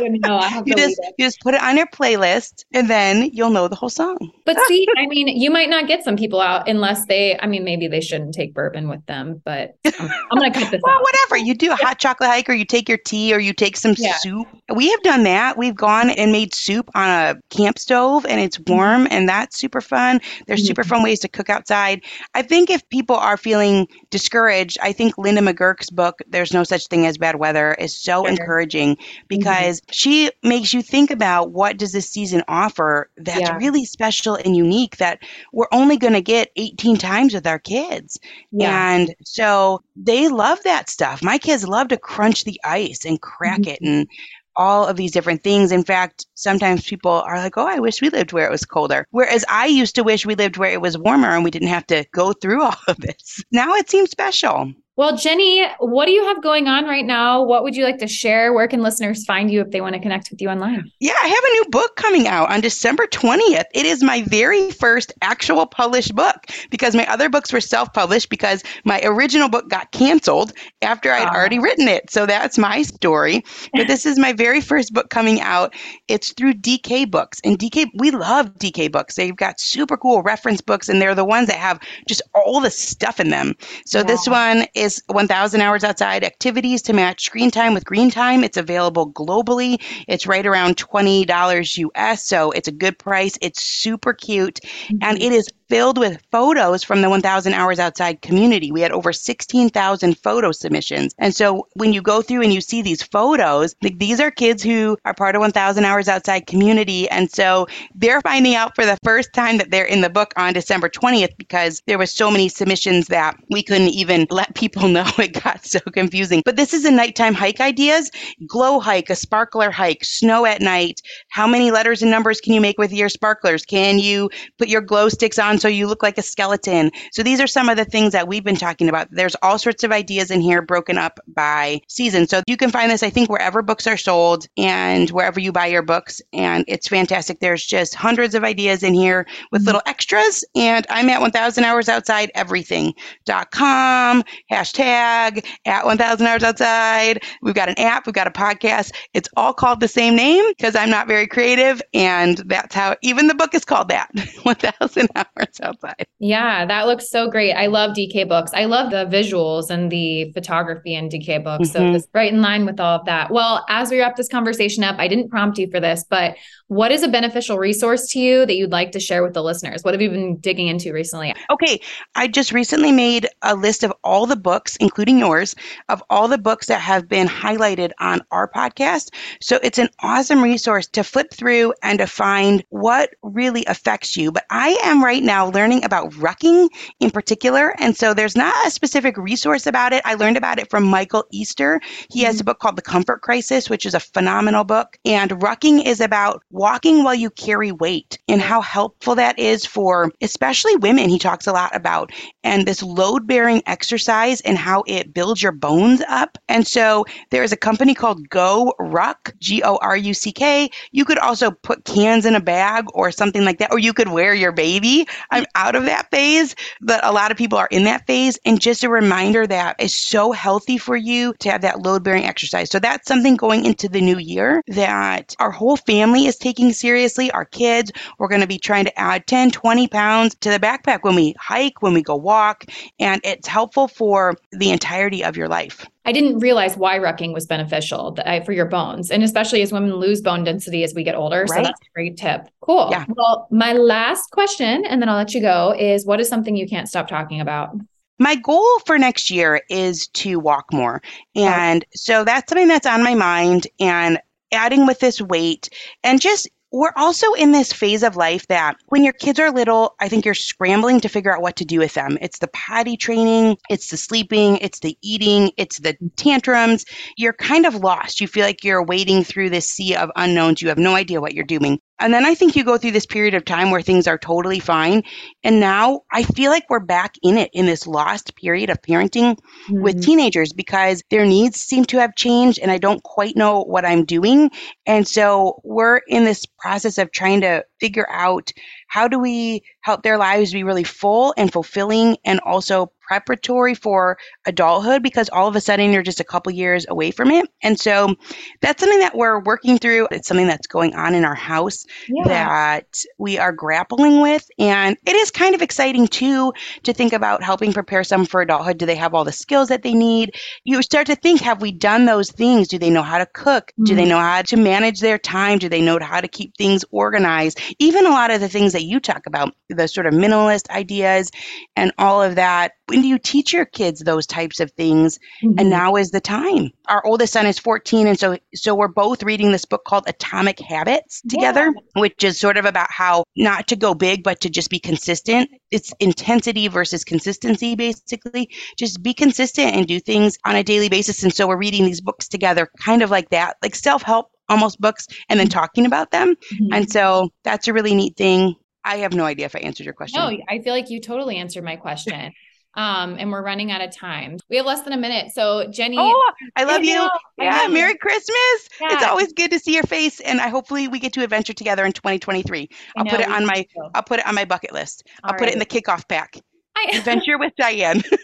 no, 0.02 0.38
I 0.38 0.46
have 0.46 0.66
you 0.66 0.74
just, 0.74 0.98
you 1.18 1.26
just 1.26 1.40
put 1.42 1.54
it 1.54 1.62
on 1.62 1.76
your 1.76 1.86
playlist 1.86 2.64
and 2.72 2.88
then 2.88 3.30
you'll 3.32 3.50
know 3.50 3.68
the 3.68 3.76
whole 3.76 3.90
song. 3.90 4.16
But 4.46 4.56
see, 4.66 4.86
I 4.96 5.06
mean, 5.06 5.28
you 5.28 5.50
might 5.50 5.68
not 5.68 5.86
get 5.86 6.02
some 6.02 6.16
people 6.16 6.40
out 6.40 6.66
unless 6.66 7.04
they, 7.06 7.38
I 7.40 7.46
mean, 7.46 7.62
maybe 7.62 7.88
they 7.88 8.00
shouldn't 8.00 8.32
take 8.32 8.54
bourbon 8.54 8.88
with 8.88 9.04
them, 9.04 9.42
but 9.44 9.76
I'm, 9.84 10.10
I'm 10.30 10.38
going 10.38 10.50
to 10.50 10.58
cut 10.58 10.70
this 10.70 10.80
well, 10.82 10.96
out. 10.96 11.02
whatever. 11.02 11.36
You 11.44 11.54
do 11.54 11.72
a 11.72 11.76
hot 11.76 11.98
chocolate 11.98 12.30
hike 12.30 12.48
or 12.48 12.54
you 12.54 12.64
take 12.64 12.88
your 12.88 12.98
tea 12.98 13.34
or 13.34 13.38
you 13.38 13.52
take 13.52 13.76
some 13.76 13.94
yeah. 13.98 14.16
soup. 14.16 14.48
We 14.74 14.90
have 14.90 15.02
done 15.02 15.24
that. 15.24 15.58
We've 15.58 15.76
gone 15.76 16.08
and 16.08 16.32
made 16.32 16.54
soup 16.54 16.88
on 16.94 17.01
a 17.08 17.40
camp 17.50 17.78
stove 17.78 18.24
and 18.26 18.40
it's 18.40 18.58
mm-hmm. 18.58 18.74
warm 18.74 19.08
and 19.10 19.28
that's 19.28 19.56
super 19.58 19.80
fun. 19.80 20.20
There's 20.46 20.60
mm-hmm. 20.60 20.68
super 20.68 20.84
fun 20.84 21.02
ways 21.02 21.20
to 21.20 21.28
cook 21.28 21.50
outside. 21.50 22.02
I 22.34 22.42
think 22.42 22.70
if 22.70 22.88
people 22.88 23.16
are 23.16 23.36
feeling 23.36 23.88
discouraged, 24.10 24.78
I 24.82 24.92
think 24.92 25.18
Linda 25.18 25.40
McGurk's 25.40 25.90
book, 25.90 26.20
There's 26.28 26.52
No 26.52 26.64
Such 26.64 26.86
Thing 26.86 27.06
as 27.06 27.18
Bad 27.18 27.36
Weather, 27.36 27.74
is 27.74 27.96
so 27.96 28.26
encouraging 28.26 28.96
mm-hmm. 28.96 29.26
because 29.28 29.80
mm-hmm. 29.80 29.92
she 29.92 30.30
makes 30.42 30.72
you 30.72 30.82
think 30.82 31.10
about 31.10 31.52
what 31.52 31.76
does 31.76 31.92
this 31.92 32.08
season 32.08 32.42
offer 32.48 33.10
that's 33.16 33.40
yeah. 33.40 33.56
really 33.56 33.84
special 33.84 34.34
and 34.34 34.56
unique 34.56 34.96
that 34.98 35.18
we're 35.52 35.66
only 35.72 35.96
going 35.96 36.12
to 36.12 36.22
get 36.22 36.50
18 36.56 36.96
times 36.96 37.34
with 37.34 37.46
our 37.46 37.58
kids. 37.58 38.18
Yeah. 38.50 38.92
And 38.92 39.14
so 39.24 39.82
they 39.96 40.28
love 40.28 40.62
that 40.64 40.88
stuff. 40.88 41.22
My 41.22 41.38
kids 41.38 41.66
love 41.66 41.88
to 41.88 41.96
crunch 41.96 42.44
the 42.44 42.60
ice 42.64 43.04
and 43.04 43.20
crack 43.20 43.60
mm-hmm. 43.60 43.70
it 43.70 43.80
and 43.80 44.08
all 44.56 44.86
of 44.86 44.96
these 44.96 45.12
different 45.12 45.42
things. 45.42 45.72
In 45.72 45.84
fact, 45.84 46.26
sometimes 46.34 46.84
people 46.84 47.10
are 47.10 47.38
like, 47.38 47.56
oh, 47.56 47.66
I 47.66 47.78
wish 47.78 48.00
we 48.00 48.10
lived 48.10 48.32
where 48.32 48.46
it 48.46 48.50
was 48.50 48.64
colder. 48.64 49.06
Whereas 49.10 49.44
I 49.48 49.66
used 49.66 49.94
to 49.96 50.04
wish 50.04 50.26
we 50.26 50.34
lived 50.34 50.56
where 50.56 50.72
it 50.72 50.80
was 50.80 50.98
warmer 50.98 51.28
and 51.28 51.44
we 51.44 51.50
didn't 51.50 51.68
have 51.68 51.86
to 51.88 52.04
go 52.12 52.32
through 52.32 52.62
all 52.64 52.76
of 52.88 52.98
this. 52.98 53.42
Now 53.50 53.74
it 53.74 53.90
seems 53.90 54.10
special. 54.10 54.72
Well, 54.94 55.16
Ginny, 55.16 55.66
what 55.78 56.04
do 56.04 56.12
you 56.12 56.22
have 56.26 56.42
going 56.42 56.68
on 56.68 56.84
right 56.84 57.06
now? 57.06 57.42
What 57.42 57.62
would 57.62 57.74
you 57.74 57.82
like 57.82 57.96
to 57.98 58.06
share? 58.06 58.52
Where 58.52 58.68
can 58.68 58.82
listeners 58.82 59.24
find 59.24 59.50
you 59.50 59.62
if 59.62 59.70
they 59.70 59.80
want 59.80 59.94
to 59.94 60.00
connect 60.00 60.30
with 60.30 60.42
you 60.42 60.50
online? 60.50 60.90
Yeah, 61.00 61.14
I 61.22 61.28
have 61.28 61.44
a 61.44 61.52
new 61.52 61.64
book 61.70 61.96
coming 61.96 62.28
out 62.28 62.50
on 62.50 62.60
December 62.60 63.06
20th. 63.06 63.64
It 63.72 63.86
is 63.86 64.02
my 64.02 64.20
very 64.24 64.70
first 64.70 65.10
actual 65.22 65.64
published 65.64 66.14
book 66.14 66.34
because 66.70 66.94
my 66.94 67.06
other 67.10 67.30
books 67.30 67.54
were 67.54 67.60
self 67.62 67.90
published 67.94 68.28
because 68.28 68.62
my 68.84 69.00
original 69.02 69.48
book 69.48 69.70
got 69.70 69.90
canceled 69.92 70.52
after 70.82 71.10
I'd 71.10 71.26
uh. 71.26 71.30
already 71.30 71.58
written 71.58 71.88
it. 71.88 72.10
So 72.10 72.26
that's 72.26 72.58
my 72.58 72.82
story. 72.82 73.42
But 73.72 73.86
this 73.86 74.04
is 74.04 74.18
my 74.18 74.34
very 74.34 74.60
first 74.60 74.92
book 74.92 75.08
coming 75.08 75.40
out. 75.40 75.74
It's 76.08 76.34
through 76.34 76.52
DK 76.54 77.10
Books. 77.10 77.40
And 77.44 77.58
DK, 77.58 77.86
we 77.96 78.10
love 78.10 78.52
DK 78.58 78.92
Books. 78.92 79.14
They've 79.14 79.34
got 79.34 79.58
super 79.58 79.96
cool 79.96 80.20
reference 80.20 80.60
books 80.60 80.90
and 80.90 81.00
they're 81.00 81.14
the 81.14 81.24
ones 81.24 81.48
that 81.48 81.56
have 81.56 81.80
just 82.06 82.20
all 82.34 82.60
the 82.60 82.70
stuff 82.70 83.18
in 83.20 83.30
them. 83.30 83.54
So 83.86 84.00
yeah. 84.00 84.04
this 84.04 84.28
one 84.28 84.66
is 84.82 85.02
1000 85.06 85.60
hours 85.60 85.84
outside 85.84 86.24
activities 86.24 86.82
to 86.82 86.92
match 86.92 87.24
screen 87.24 87.50
time 87.50 87.74
with 87.74 87.84
green 87.84 88.10
time. 88.10 88.44
It's 88.44 88.56
available 88.56 89.10
globally. 89.10 89.80
It's 90.08 90.26
right 90.26 90.46
around 90.46 90.76
$20 90.76 91.78
US, 91.78 92.26
so 92.26 92.50
it's 92.50 92.68
a 92.68 92.72
good 92.72 92.98
price. 92.98 93.38
It's 93.40 93.62
super 93.62 94.12
cute 94.12 94.60
mm-hmm. 94.62 94.98
and 95.02 95.22
it 95.22 95.32
is 95.32 95.48
filled 95.68 95.96
with 95.96 96.22
photos 96.30 96.84
from 96.84 97.00
the 97.00 97.08
1000 97.08 97.54
hours 97.54 97.78
outside 97.78 98.20
community. 98.20 98.70
We 98.70 98.82
had 98.82 98.92
over 98.92 99.10
16,000 99.10 100.18
photo 100.18 100.52
submissions. 100.52 101.14
And 101.16 101.34
so 101.34 101.66
when 101.74 101.94
you 101.94 102.02
go 102.02 102.20
through 102.20 102.42
and 102.42 102.52
you 102.52 102.60
see 102.60 102.82
these 102.82 103.02
photos, 103.02 103.74
like 103.82 103.98
these 103.98 104.20
are 104.20 104.30
kids 104.30 104.62
who 104.62 104.98
are 105.06 105.14
part 105.14 105.34
of 105.34 105.40
1000 105.40 105.84
hours 105.86 106.08
outside 106.08 106.46
community 106.46 107.08
and 107.08 107.30
so 107.30 107.66
they're 107.94 108.20
finding 108.20 108.54
out 108.54 108.74
for 108.74 108.84
the 108.84 108.98
first 109.02 109.32
time 109.32 109.58
that 109.58 109.70
they're 109.70 109.84
in 109.84 110.00
the 110.00 110.10
book 110.10 110.32
on 110.36 110.52
December 110.52 110.88
20th 110.88 111.36
because 111.38 111.82
there 111.86 111.98
was 111.98 112.10
so 112.12 112.30
many 112.30 112.48
submissions 112.48 113.06
that 113.06 113.36
we 113.50 113.62
couldn't 113.62 113.88
even 113.88 114.26
let 114.30 114.54
people 114.54 114.71
know. 114.88 115.10
It 115.18 115.42
got 115.42 115.64
so 115.64 115.80
confusing. 115.80 116.42
But 116.44 116.56
this 116.56 116.74
is 116.74 116.84
a 116.84 116.90
nighttime 116.90 117.34
hike 117.34 117.60
ideas, 117.60 118.10
glow 118.46 118.80
hike, 118.80 119.10
a 119.10 119.16
sparkler 119.16 119.70
hike, 119.70 120.04
snow 120.04 120.46
at 120.46 120.60
night. 120.60 121.00
How 121.28 121.46
many 121.46 121.70
letters 121.70 122.02
and 122.02 122.10
numbers 122.10 122.40
can 122.40 122.52
you 122.52 122.60
make 122.60 122.78
with 122.78 122.92
your 122.92 123.08
sparklers? 123.08 123.64
Can 123.64 123.98
you 123.98 124.30
put 124.58 124.68
your 124.68 124.80
glow 124.80 125.08
sticks 125.08 125.38
on 125.38 125.58
so 125.58 125.68
you 125.68 125.86
look 125.86 126.02
like 126.02 126.18
a 126.18 126.22
skeleton. 126.22 126.90
So 127.12 127.22
these 127.22 127.40
are 127.40 127.46
some 127.46 127.68
of 127.68 127.76
the 127.76 127.84
things 127.84 128.12
that 128.12 128.28
we've 128.28 128.44
been 128.44 128.56
talking 128.56 128.88
about. 128.88 129.08
There's 129.10 129.36
all 129.42 129.58
sorts 129.58 129.84
of 129.84 129.92
ideas 129.92 130.30
in 130.30 130.40
here 130.40 130.62
broken 130.62 130.98
up 130.98 131.20
by 131.28 131.80
season. 131.88 132.26
So 132.26 132.42
you 132.46 132.56
can 132.56 132.70
find 132.70 132.90
this, 132.90 133.02
I 133.02 133.10
think, 133.10 133.30
wherever 133.30 133.62
books 133.62 133.86
are 133.86 133.96
sold 133.96 134.46
and 134.56 135.10
wherever 135.10 135.40
you 135.40 135.52
buy 135.52 135.66
your 135.66 135.82
books. 135.82 136.20
And 136.32 136.64
it's 136.68 136.88
fantastic. 136.88 137.40
There's 137.40 137.64
just 137.64 137.94
hundreds 137.94 138.34
of 138.34 138.44
ideas 138.44 138.82
in 138.82 138.94
here 138.94 139.26
with 139.50 139.62
mm-hmm. 139.62 139.66
little 139.66 139.82
extras. 139.86 140.44
And 140.54 140.86
I'm 140.90 141.08
at 141.08 141.20
1000 141.20 141.64
hours 141.64 141.88
outside 141.88 142.30
everything.com, 142.34 144.24
hashtag 144.62 145.44
at 145.64 145.84
1000 145.84 146.26
hours 146.26 146.42
outside. 146.42 147.22
We've 147.42 147.54
got 147.54 147.68
an 147.68 147.78
app, 147.78 148.06
we've 148.06 148.14
got 148.14 148.26
a 148.26 148.30
podcast. 148.30 148.92
It's 149.14 149.28
all 149.36 149.52
called 149.52 149.80
the 149.80 149.88
same 149.88 150.16
name 150.16 150.44
because 150.56 150.76
I'm 150.76 150.90
not 150.90 151.06
very 151.06 151.26
creative. 151.26 151.82
And 151.94 152.38
that's 152.46 152.74
how 152.74 152.96
even 153.02 153.26
the 153.26 153.34
book 153.34 153.54
is 153.54 153.64
called 153.64 153.88
that 153.88 154.10
1000 154.42 155.08
hours 155.14 155.60
outside. 155.62 156.06
Yeah, 156.18 156.64
that 156.66 156.86
looks 156.86 157.10
so 157.10 157.28
great. 157.28 157.52
I 157.52 157.66
love 157.66 157.96
DK 157.96 158.28
books. 158.28 158.52
I 158.54 158.64
love 158.64 158.90
the 158.90 159.06
visuals 159.06 159.70
and 159.70 159.90
the 159.90 160.32
photography 160.32 160.94
in 160.94 161.08
DK 161.08 161.42
books. 161.42 161.70
Mm-hmm. 161.70 161.92
So 161.92 161.96
it's 161.96 162.06
right 162.14 162.32
in 162.32 162.40
line 162.40 162.64
with 162.66 162.80
all 162.80 163.00
of 163.00 163.06
that. 163.06 163.30
Well, 163.30 163.64
as 163.68 163.90
we 163.90 164.00
wrap 164.00 164.16
this 164.16 164.28
conversation 164.28 164.84
up, 164.84 164.96
I 164.98 165.08
didn't 165.08 165.28
prompt 165.28 165.58
you 165.58 165.70
for 165.70 165.80
this, 165.80 166.04
but 166.08 166.36
what 166.68 166.90
is 166.90 167.02
a 167.02 167.08
beneficial 167.08 167.58
resource 167.58 168.08
to 168.12 168.18
you 168.18 168.46
that 168.46 168.54
you'd 168.54 168.72
like 168.72 168.92
to 168.92 169.00
share 169.00 169.22
with 169.22 169.34
the 169.34 169.42
listeners? 169.42 169.82
What 169.82 169.92
have 169.92 170.00
you 170.00 170.10
been 170.10 170.36
digging 170.38 170.68
into 170.68 170.92
recently? 170.92 171.34
Okay, 171.50 171.80
I 172.14 172.28
just 172.28 172.52
recently 172.52 172.92
made 172.92 173.28
a 173.42 173.54
list 173.54 173.84
of 173.84 173.92
all 174.02 174.26
the 174.26 174.36
books, 174.36 174.51
including 174.80 175.18
yours, 175.18 175.54
of 175.88 176.02
all 176.10 176.28
the 176.28 176.38
books 176.38 176.66
that 176.66 176.80
have 176.80 177.08
been 177.08 177.28
highlighted 177.28 177.92
on 178.00 178.20
our 178.30 178.48
podcast. 178.48 179.10
So 179.40 179.58
it's 179.62 179.78
an 179.78 179.88
awesome 180.00 180.42
resource 180.42 180.86
to 180.88 181.04
flip 181.04 181.32
through 181.32 181.74
and 181.82 181.98
to 181.98 182.06
find 182.06 182.64
what 182.70 183.10
really 183.22 183.64
affects 183.66 184.16
you. 184.16 184.32
But 184.32 184.44
I 184.50 184.78
am 184.82 185.02
right 185.02 185.22
now 185.22 185.48
learning 185.48 185.84
about 185.84 186.10
rucking 186.12 186.68
in 187.00 187.10
particular. 187.10 187.74
And 187.80 187.96
so 187.96 188.14
there's 188.14 188.36
not 188.36 188.54
a 188.66 188.70
specific 188.70 189.16
resource 189.16 189.66
about 189.66 189.92
it. 189.92 190.02
I 190.04 190.14
learned 190.14 190.36
about 190.36 190.58
it 190.58 190.70
from 190.70 190.84
Michael 190.84 191.24
Easter. 191.30 191.80
He 192.10 192.20
mm-hmm. 192.20 192.26
has 192.26 192.40
a 192.40 192.44
book 192.44 192.58
called 192.58 192.76
The 192.76 192.82
Comfort 192.82 193.22
Crisis, 193.22 193.70
which 193.70 193.86
is 193.86 193.94
a 193.94 194.00
phenomenal 194.00 194.64
book. 194.64 194.98
And 195.04 195.30
rucking 195.30 195.86
is 195.86 196.00
about 196.00 196.42
walking 196.50 197.02
while 197.02 197.14
you 197.14 197.30
carry 197.30 197.72
weight 197.72 198.18
and 198.28 198.40
how 198.40 198.60
helpful 198.60 199.14
that 199.14 199.38
is 199.38 199.64
for 199.64 200.10
especially 200.20 200.76
women. 200.76 201.08
He 201.08 201.18
talks 201.18 201.46
a 201.46 201.52
lot 201.52 201.74
about 201.74 202.12
and 202.44 202.66
this 202.66 202.82
load 202.82 203.26
bearing 203.26 203.62
exercise 203.66 204.40
and 204.42 204.58
how 204.58 204.84
it 204.86 205.14
builds 205.14 205.42
your 205.42 205.52
bones 205.52 206.02
up. 206.08 206.38
And 206.48 206.66
so 206.66 207.04
there 207.30 207.42
is 207.42 207.52
a 207.52 207.56
company 207.56 207.94
called 207.94 208.28
GORUCK, 208.28 209.38
G 209.38 209.62
O 209.62 209.76
R 209.76 209.96
U 209.96 210.14
C 210.14 210.32
K. 210.32 210.70
You 210.90 211.04
could 211.04 211.18
also 211.18 211.50
put 211.50 211.84
cans 211.84 212.26
in 212.26 212.34
a 212.34 212.40
bag 212.40 212.86
or 212.94 213.10
something 213.10 213.44
like 213.44 213.58
that, 213.58 213.72
or 213.72 213.78
you 213.78 213.92
could 213.92 214.08
wear 214.08 214.34
your 214.34 214.52
baby. 214.52 215.06
I'm 215.30 215.46
out 215.54 215.74
of 215.74 215.84
that 215.84 216.10
phase, 216.10 216.54
but 216.80 217.04
a 217.04 217.12
lot 217.12 217.30
of 217.30 217.36
people 217.36 217.58
are 217.58 217.68
in 217.70 217.84
that 217.84 218.06
phase. 218.06 218.38
And 218.44 218.60
just 218.60 218.84
a 218.84 218.88
reminder 218.88 219.46
that 219.46 219.76
it's 219.78 219.94
so 219.94 220.32
healthy 220.32 220.78
for 220.78 220.96
you 220.96 221.34
to 221.40 221.50
have 221.50 221.62
that 221.62 221.82
load 221.82 222.02
bearing 222.02 222.24
exercise. 222.24 222.70
So 222.70 222.78
that's 222.78 223.08
something 223.08 223.36
going 223.36 223.64
into 223.64 223.88
the 223.88 224.00
new 224.00 224.18
year 224.18 224.62
that 224.68 225.34
our 225.38 225.50
whole 225.50 225.76
family 225.76 226.26
is 226.26 226.36
taking 226.36 226.72
seriously. 226.72 227.30
Our 227.30 227.44
kids, 227.44 227.92
we're 228.18 228.28
going 228.28 228.40
to 228.40 228.46
be 228.46 228.58
trying 228.58 228.84
to 228.84 228.98
add 228.98 229.26
10, 229.26 229.50
20 229.50 229.88
pounds 229.88 230.34
to 230.36 230.50
the 230.50 230.58
backpack 230.58 231.00
when 231.02 231.14
we 231.14 231.34
hike, 231.38 231.82
when 231.82 231.94
we 231.94 232.02
go 232.02 232.16
walk, 232.16 232.64
and 232.98 233.20
it's 233.24 233.48
helpful 233.48 233.88
for 233.88 234.31
the 234.52 234.70
entirety 234.70 235.24
of 235.24 235.36
your 235.36 235.48
life. 235.48 235.86
I 236.04 236.12
didn't 236.12 236.40
realize 236.40 236.76
why 236.76 236.98
rucking 236.98 237.32
was 237.32 237.46
beneficial 237.46 238.16
uh, 238.24 238.40
for 238.40 238.52
your 238.52 238.66
bones, 238.66 239.10
and 239.10 239.22
especially 239.22 239.62
as 239.62 239.72
women 239.72 239.94
lose 239.94 240.20
bone 240.20 240.44
density 240.44 240.84
as 240.84 240.94
we 240.94 241.04
get 241.04 241.14
older. 241.14 241.42
Right. 241.42 241.48
So 241.50 241.62
that's 241.62 241.80
a 241.80 241.92
great 241.94 242.16
tip. 242.16 242.48
Cool. 242.60 242.88
Yeah. 242.90 243.04
Well, 243.08 243.48
my 243.50 243.72
last 243.72 244.30
question, 244.30 244.84
and 244.84 245.00
then 245.00 245.08
I'll 245.08 245.16
let 245.16 245.34
you 245.34 245.40
go, 245.40 245.74
is 245.78 246.04
what 246.06 246.20
is 246.20 246.28
something 246.28 246.56
you 246.56 246.68
can't 246.68 246.88
stop 246.88 247.08
talking 247.08 247.40
about? 247.40 247.76
My 248.18 248.36
goal 248.36 248.78
for 248.86 248.98
next 248.98 249.30
year 249.30 249.62
is 249.68 250.06
to 250.08 250.38
walk 250.38 250.72
more. 250.72 251.02
And 251.34 251.84
so 251.94 252.24
that's 252.24 252.48
something 252.48 252.68
that's 252.68 252.86
on 252.86 253.02
my 253.02 253.14
mind. 253.14 253.66
And 253.80 254.20
adding 254.52 254.86
with 254.86 255.00
this 255.00 255.20
weight 255.20 255.68
and 256.04 256.20
just 256.20 256.48
we're 256.72 256.92
also 256.96 257.32
in 257.34 257.52
this 257.52 257.72
phase 257.72 258.02
of 258.02 258.16
life 258.16 258.46
that 258.48 258.76
when 258.86 259.04
your 259.04 259.12
kids 259.12 259.38
are 259.38 259.50
little, 259.50 259.94
I 260.00 260.08
think 260.08 260.24
you're 260.24 260.34
scrambling 260.34 261.00
to 261.00 261.08
figure 261.08 261.34
out 261.34 261.42
what 261.42 261.56
to 261.56 261.64
do 261.64 261.78
with 261.78 261.94
them. 261.94 262.16
It's 262.20 262.38
the 262.38 262.48
potty 262.48 262.96
training, 262.96 263.58
it's 263.68 263.90
the 263.90 263.96
sleeping, 263.98 264.56
it's 264.56 264.80
the 264.80 264.96
eating, 265.02 265.52
it's 265.58 265.78
the 265.78 265.96
tantrums. 266.16 266.86
You're 267.16 267.34
kind 267.34 267.66
of 267.66 267.76
lost. 267.76 268.20
You 268.20 268.26
feel 268.26 268.46
like 268.46 268.64
you're 268.64 268.82
wading 268.82 269.24
through 269.24 269.50
this 269.50 269.68
sea 269.68 269.94
of 269.94 270.10
unknowns. 270.16 270.62
You 270.62 270.68
have 270.68 270.78
no 270.78 270.94
idea 270.94 271.20
what 271.20 271.34
you're 271.34 271.44
doing. 271.44 271.78
And 272.02 272.12
then 272.12 272.26
I 272.26 272.34
think 272.34 272.56
you 272.56 272.64
go 272.64 272.76
through 272.76 272.90
this 272.90 273.06
period 273.06 273.34
of 273.34 273.44
time 273.44 273.70
where 273.70 273.80
things 273.80 274.08
are 274.08 274.18
totally 274.18 274.58
fine. 274.58 275.04
And 275.44 275.60
now 275.60 276.00
I 276.10 276.24
feel 276.24 276.50
like 276.50 276.64
we're 276.68 276.80
back 276.80 277.14
in 277.22 277.38
it 277.38 277.50
in 277.52 277.66
this 277.66 277.86
lost 277.86 278.34
period 278.34 278.70
of 278.70 278.82
parenting 278.82 279.36
mm-hmm. 279.36 279.80
with 279.80 280.04
teenagers 280.04 280.52
because 280.52 281.02
their 281.10 281.24
needs 281.24 281.60
seem 281.60 281.84
to 281.86 281.98
have 281.98 282.16
changed 282.16 282.58
and 282.58 282.72
I 282.72 282.78
don't 282.78 283.02
quite 283.02 283.36
know 283.36 283.62
what 283.62 283.84
I'm 283.84 284.04
doing. 284.04 284.50
And 284.84 285.06
so 285.06 285.60
we're 285.62 286.00
in 286.08 286.24
this 286.24 286.44
process 286.58 286.98
of 286.98 287.12
trying 287.12 287.42
to 287.42 287.64
figure 287.82 288.06
out 288.08 288.52
how 288.86 289.08
do 289.08 289.18
we 289.18 289.60
help 289.80 290.04
their 290.04 290.16
lives 290.16 290.52
be 290.52 290.62
really 290.62 290.84
full 290.84 291.34
and 291.36 291.52
fulfilling 291.52 292.16
and 292.24 292.38
also 292.46 292.92
preparatory 293.12 293.74
for 293.74 294.16
adulthood 294.46 295.02
because 295.02 295.28
all 295.30 295.48
of 295.48 295.56
a 295.56 295.60
sudden 295.60 295.92
you're 295.92 296.02
just 296.02 296.20
a 296.20 296.24
couple 296.24 296.50
years 296.52 296.86
away 296.88 297.10
from 297.10 297.30
it. 297.30 297.46
And 297.62 297.78
so 297.78 298.14
that's 298.62 298.80
something 298.80 299.00
that 299.00 299.16
we're 299.16 299.40
working 299.40 299.76
through. 299.76 300.08
It's 300.10 300.28
something 300.28 300.46
that's 300.46 300.66
going 300.66 300.94
on 300.94 301.14
in 301.14 301.24
our 301.24 301.34
house 301.34 301.84
yeah. 302.08 302.24
that 302.28 303.04
we 303.18 303.36
are 303.36 303.52
grappling 303.52 304.22
with. 304.22 304.48
And 304.58 304.96
it 305.04 305.14
is 305.14 305.30
kind 305.30 305.54
of 305.54 305.60
exciting 305.62 306.06
too 306.06 306.52
to 306.84 306.92
think 306.92 307.12
about 307.12 307.42
helping 307.42 307.72
prepare 307.72 308.04
some 308.04 308.24
for 308.24 308.40
adulthood. 308.40 308.78
Do 308.78 308.86
they 308.86 308.96
have 308.96 309.14
all 309.14 309.24
the 309.24 309.32
skills 309.32 309.68
that 309.68 309.82
they 309.82 309.94
need? 309.94 310.34
You 310.64 310.80
start 310.80 311.06
to 311.08 311.16
think, 311.16 311.40
have 311.40 311.60
we 311.60 311.72
done 311.72 312.06
those 312.06 312.30
things? 312.30 312.68
Do 312.68 312.78
they 312.78 312.90
know 312.90 313.02
how 313.02 313.18
to 313.18 313.26
cook? 313.26 313.72
Mm-hmm. 313.72 313.84
Do 313.84 313.94
they 313.94 314.02
mm-hmm. 314.02 314.10
know 314.10 314.20
how 314.20 314.42
to 314.42 314.56
manage 314.56 315.00
their 315.00 315.18
time? 315.18 315.58
Do 315.58 315.68
they 315.68 315.82
know 315.82 315.98
how 316.00 316.20
to 316.20 316.28
keep 316.28 316.56
things 316.56 316.84
organized? 316.90 317.60
Even 317.78 318.06
a 318.06 318.10
lot 318.10 318.30
of 318.30 318.40
the 318.40 318.48
things 318.48 318.72
that 318.72 318.84
you 318.84 319.00
talk 319.00 319.26
about, 319.26 319.54
the 319.68 319.88
sort 319.88 320.06
of 320.06 320.14
minimalist 320.14 320.70
ideas 320.70 321.30
and 321.76 321.92
all 321.98 322.22
of 322.22 322.36
that 322.36 322.72
when 322.92 323.00
do 323.00 323.08
you 323.08 323.18
teach 323.18 323.52
your 323.54 323.64
kids 323.64 324.00
those 324.00 324.26
types 324.26 324.60
of 324.60 324.70
things? 324.72 325.18
Mm-hmm. 325.42 325.58
and 325.58 325.70
now 325.70 325.96
is 325.96 326.10
the 326.10 326.20
time. 326.20 326.70
Our 326.88 327.04
oldest 327.06 327.32
son 327.32 327.46
is 327.46 327.58
14 327.58 328.06
and 328.06 328.18
so 328.18 328.36
so 328.54 328.74
we're 328.74 328.88
both 328.88 329.22
reading 329.22 329.50
this 329.50 329.64
book 329.64 329.84
called 329.84 330.04
atomic 330.06 330.58
habits 330.60 331.22
together 331.22 331.72
yeah. 331.74 332.00
which 332.00 332.22
is 332.22 332.38
sort 332.38 332.56
of 332.56 332.64
about 332.64 332.90
how 332.90 333.24
not 333.36 333.68
to 333.68 333.76
go 333.76 333.94
big 333.94 334.22
but 334.22 334.40
to 334.40 334.50
just 334.50 334.68
be 334.68 334.78
consistent. 334.78 335.50
It's 335.70 335.92
intensity 336.00 336.68
versus 336.68 337.04
consistency 337.04 337.74
basically. 337.76 338.50
Just 338.78 339.02
be 339.02 339.14
consistent 339.14 339.74
and 339.74 339.86
do 339.86 340.00
things 340.00 340.36
on 340.44 340.56
a 340.56 340.62
daily 340.62 340.88
basis. 340.88 341.22
And 341.22 341.32
so 341.32 341.48
we're 341.48 341.56
reading 341.56 341.84
these 341.84 342.00
books 342.00 342.28
together 342.28 342.68
kind 342.78 343.02
of 343.02 343.10
like 343.10 343.30
that 343.30 343.56
like 343.62 343.74
self-help 343.74 344.31
almost 344.48 344.80
books 344.80 345.06
and 345.28 345.38
then 345.38 345.46
mm-hmm. 345.46 345.58
talking 345.58 345.86
about 345.86 346.10
them 346.10 346.34
mm-hmm. 346.34 346.72
and 346.72 346.90
so 346.90 347.30
that's 347.44 347.68
a 347.68 347.72
really 347.72 347.94
neat 347.94 348.16
thing 348.16 348.54
I 348.84 348.96
have 348.96 349.14
no 349.14 349.24
idea 349.24 349.46
if 349.46 349.54
I 349.54 349.60
answered 349.60 349.84
your 349.84 349.94
question. 349.94 350.20
No, 350.20 350.36
I 350.48 350.60
feel 350.60 350.72
like 350.72 350.90
you 350.90 351.00
totally 351.00 351.36
answered 351.36 351.64
my 351.64 351.76
question. 351.76 352.32
Um, 352.74 353.16
and 353.18 353.30
we're 353.30 353.42
running 353.44 353.70
out 353.70 353.82
of 353.82 353.94
time. 353.94 354.38
We 354.48 354.56
have 354.56 354.64
less 354.64 354.80
than 354.80 354.94
a 354.94 354.96
minute. 354.96 355.32
So 355.32 355.68
Ginny, 355.70 355.98
oh, 355.98 356.32
I 356.56 356.64
love 356.64 356.80
I 356.80 356.84
you. 356.84 356.94
know, 356.94 357.10
I 357.38 357.44
Yeah, 357.44 357.66
know. 357.66 357.74
Merry 357.74 357.96
Christmas. 357.98 358.68
It's 358.80 359.04
always 359.04 359.32
good 359.34 359.50
to 359.50 359.58
see 359.58 359.74
your 359.74 359.82
face, 359.82 360.20
and 360.20 360.40
I 360.40 360.48
hopefully 360.48 360.88
we 360.88 360.98
get 360.98 361.12
to 361.12 361.22
adventure 361.22 361.52
together 361.52 361.84
in 361.84 361.92
2023. 361.92 362.70
I 362.70 362.76
I'll 362.96 363.04
put 363.04 363.20
it 363.20 363.28
on 363.28 363.44
my 363.44 363.52
need. 363.52 363.68
I'll 363.94 364.02
put 364.02 364.20
it 364.20 364.26
on 364.26 364.34
my 364.34 364.46
bucket 364.46 364.72
list. 364.72 365.06
I'll 365.22 365.32
All 365.32 365.38
put 365.38 365.48
it 365.48 365.52
in 365.54 365.58
right. 365.58 365.68
the 365.68 365.82
kickoff 365.82 366.08
pack. 366.08 366.38
I, 366.74 366.92
Adventure 366.96 367.38
with 367.38 367.52
Diane. 367.58 368.02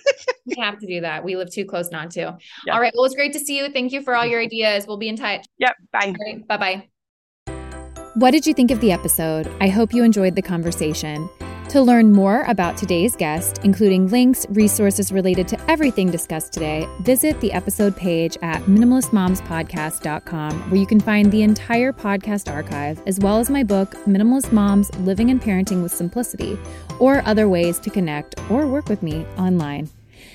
we 0.48 0.62
have 0.62 0.78
to 0.78 0.86
do 0.86 1.00
that. 1.00 1.24
We 1.24 1.36
live 1.36 1.50
too 1.50 1.64
close 1.64 1.90
not 1.90 2.10
to. 2.12 2.36
Yeah. 2.66 2.74
All 2.74 2.80
right. 2.80 2.92
Well, 2.94 3.04
it's 3.04 3.14
great 3.14 3.32
to 3.34 3.38
see 3.38 3.58
you. 3.58 3.70
Thank 3.70 3.92
you 3.92 4.02
for 4.02 4.14
all 4.14 4.26
your 4.26 4.40
ideas. 4.40 4.86
We'll 4.86 4.96
be 4.96 5.08
in 5.08 5.16
touch. 5.16 5.46
yep. 5.58 5.76
Bye. 5.92 6.06
All 6.06 6.14
right. 6.26 6.46
Bye 6.46 6.56
bye. 6.56 6.88
What 8.14 8.32
did 8.32 8.46
you 8.46 8.54
think 8.54 8.70
of 8.70 8.80
the 8.80 8.90
episode? 8.90 9.50
I 9.60 9.68
hope 9.68 9.94
you 9.94 10.02
enjoyed 10.02 10.34
the 10.34 10.42
conversation. 10.42 11.28
To 11.68 11.82
learn 11.82 12.12
more 12.12 12.44
about 12.48 12.78
today's 12.78 13.14
guest, 13.14 13.60
including 13.62 14.08
links, 14.08 14.46
resources 14.48 15.12
related 15.12 15.46
to 15.48 15.70
everything 15.70 16.10
discussed 16.10 16.54
today, 16.54 16.88
visit 17.02 17.38
the 17.42 17.52
episode 17.52 17.94
page 17.94 18.38
at 18.40 18.62
minimalistmomspodcast.com, 18.62 20.70
where 20.70 20.80
you 20.80 20.86
can 20.86 20.98
find 20.98 21.30
the 21.30 21.42
entire 21.42 21.92
podcast 21.92 22.50
archive, 22.50 23.02
as 23.06 23.20
well 23.20 23.38
as 23.38 23.50
my 23.50 23.62
book, 23.62 23.90
Minimalist 24.06 24.50
Moms 24.50 24.92
Living 25.00 25.30
and 25.30 25.42
Parenting 25.42 25.82
with 25.82 25.92
Simplicity, 25.92 26.58
or 26.98 27.22
other 27.26 27.50
ways 27.50 27.78
to 27.80 27.90
connect 27.90 28.36
or 28.50 28.66
work 28.66 28.88
with 28.88 29.02
me 29.02 29.26
online. 29.36 29.90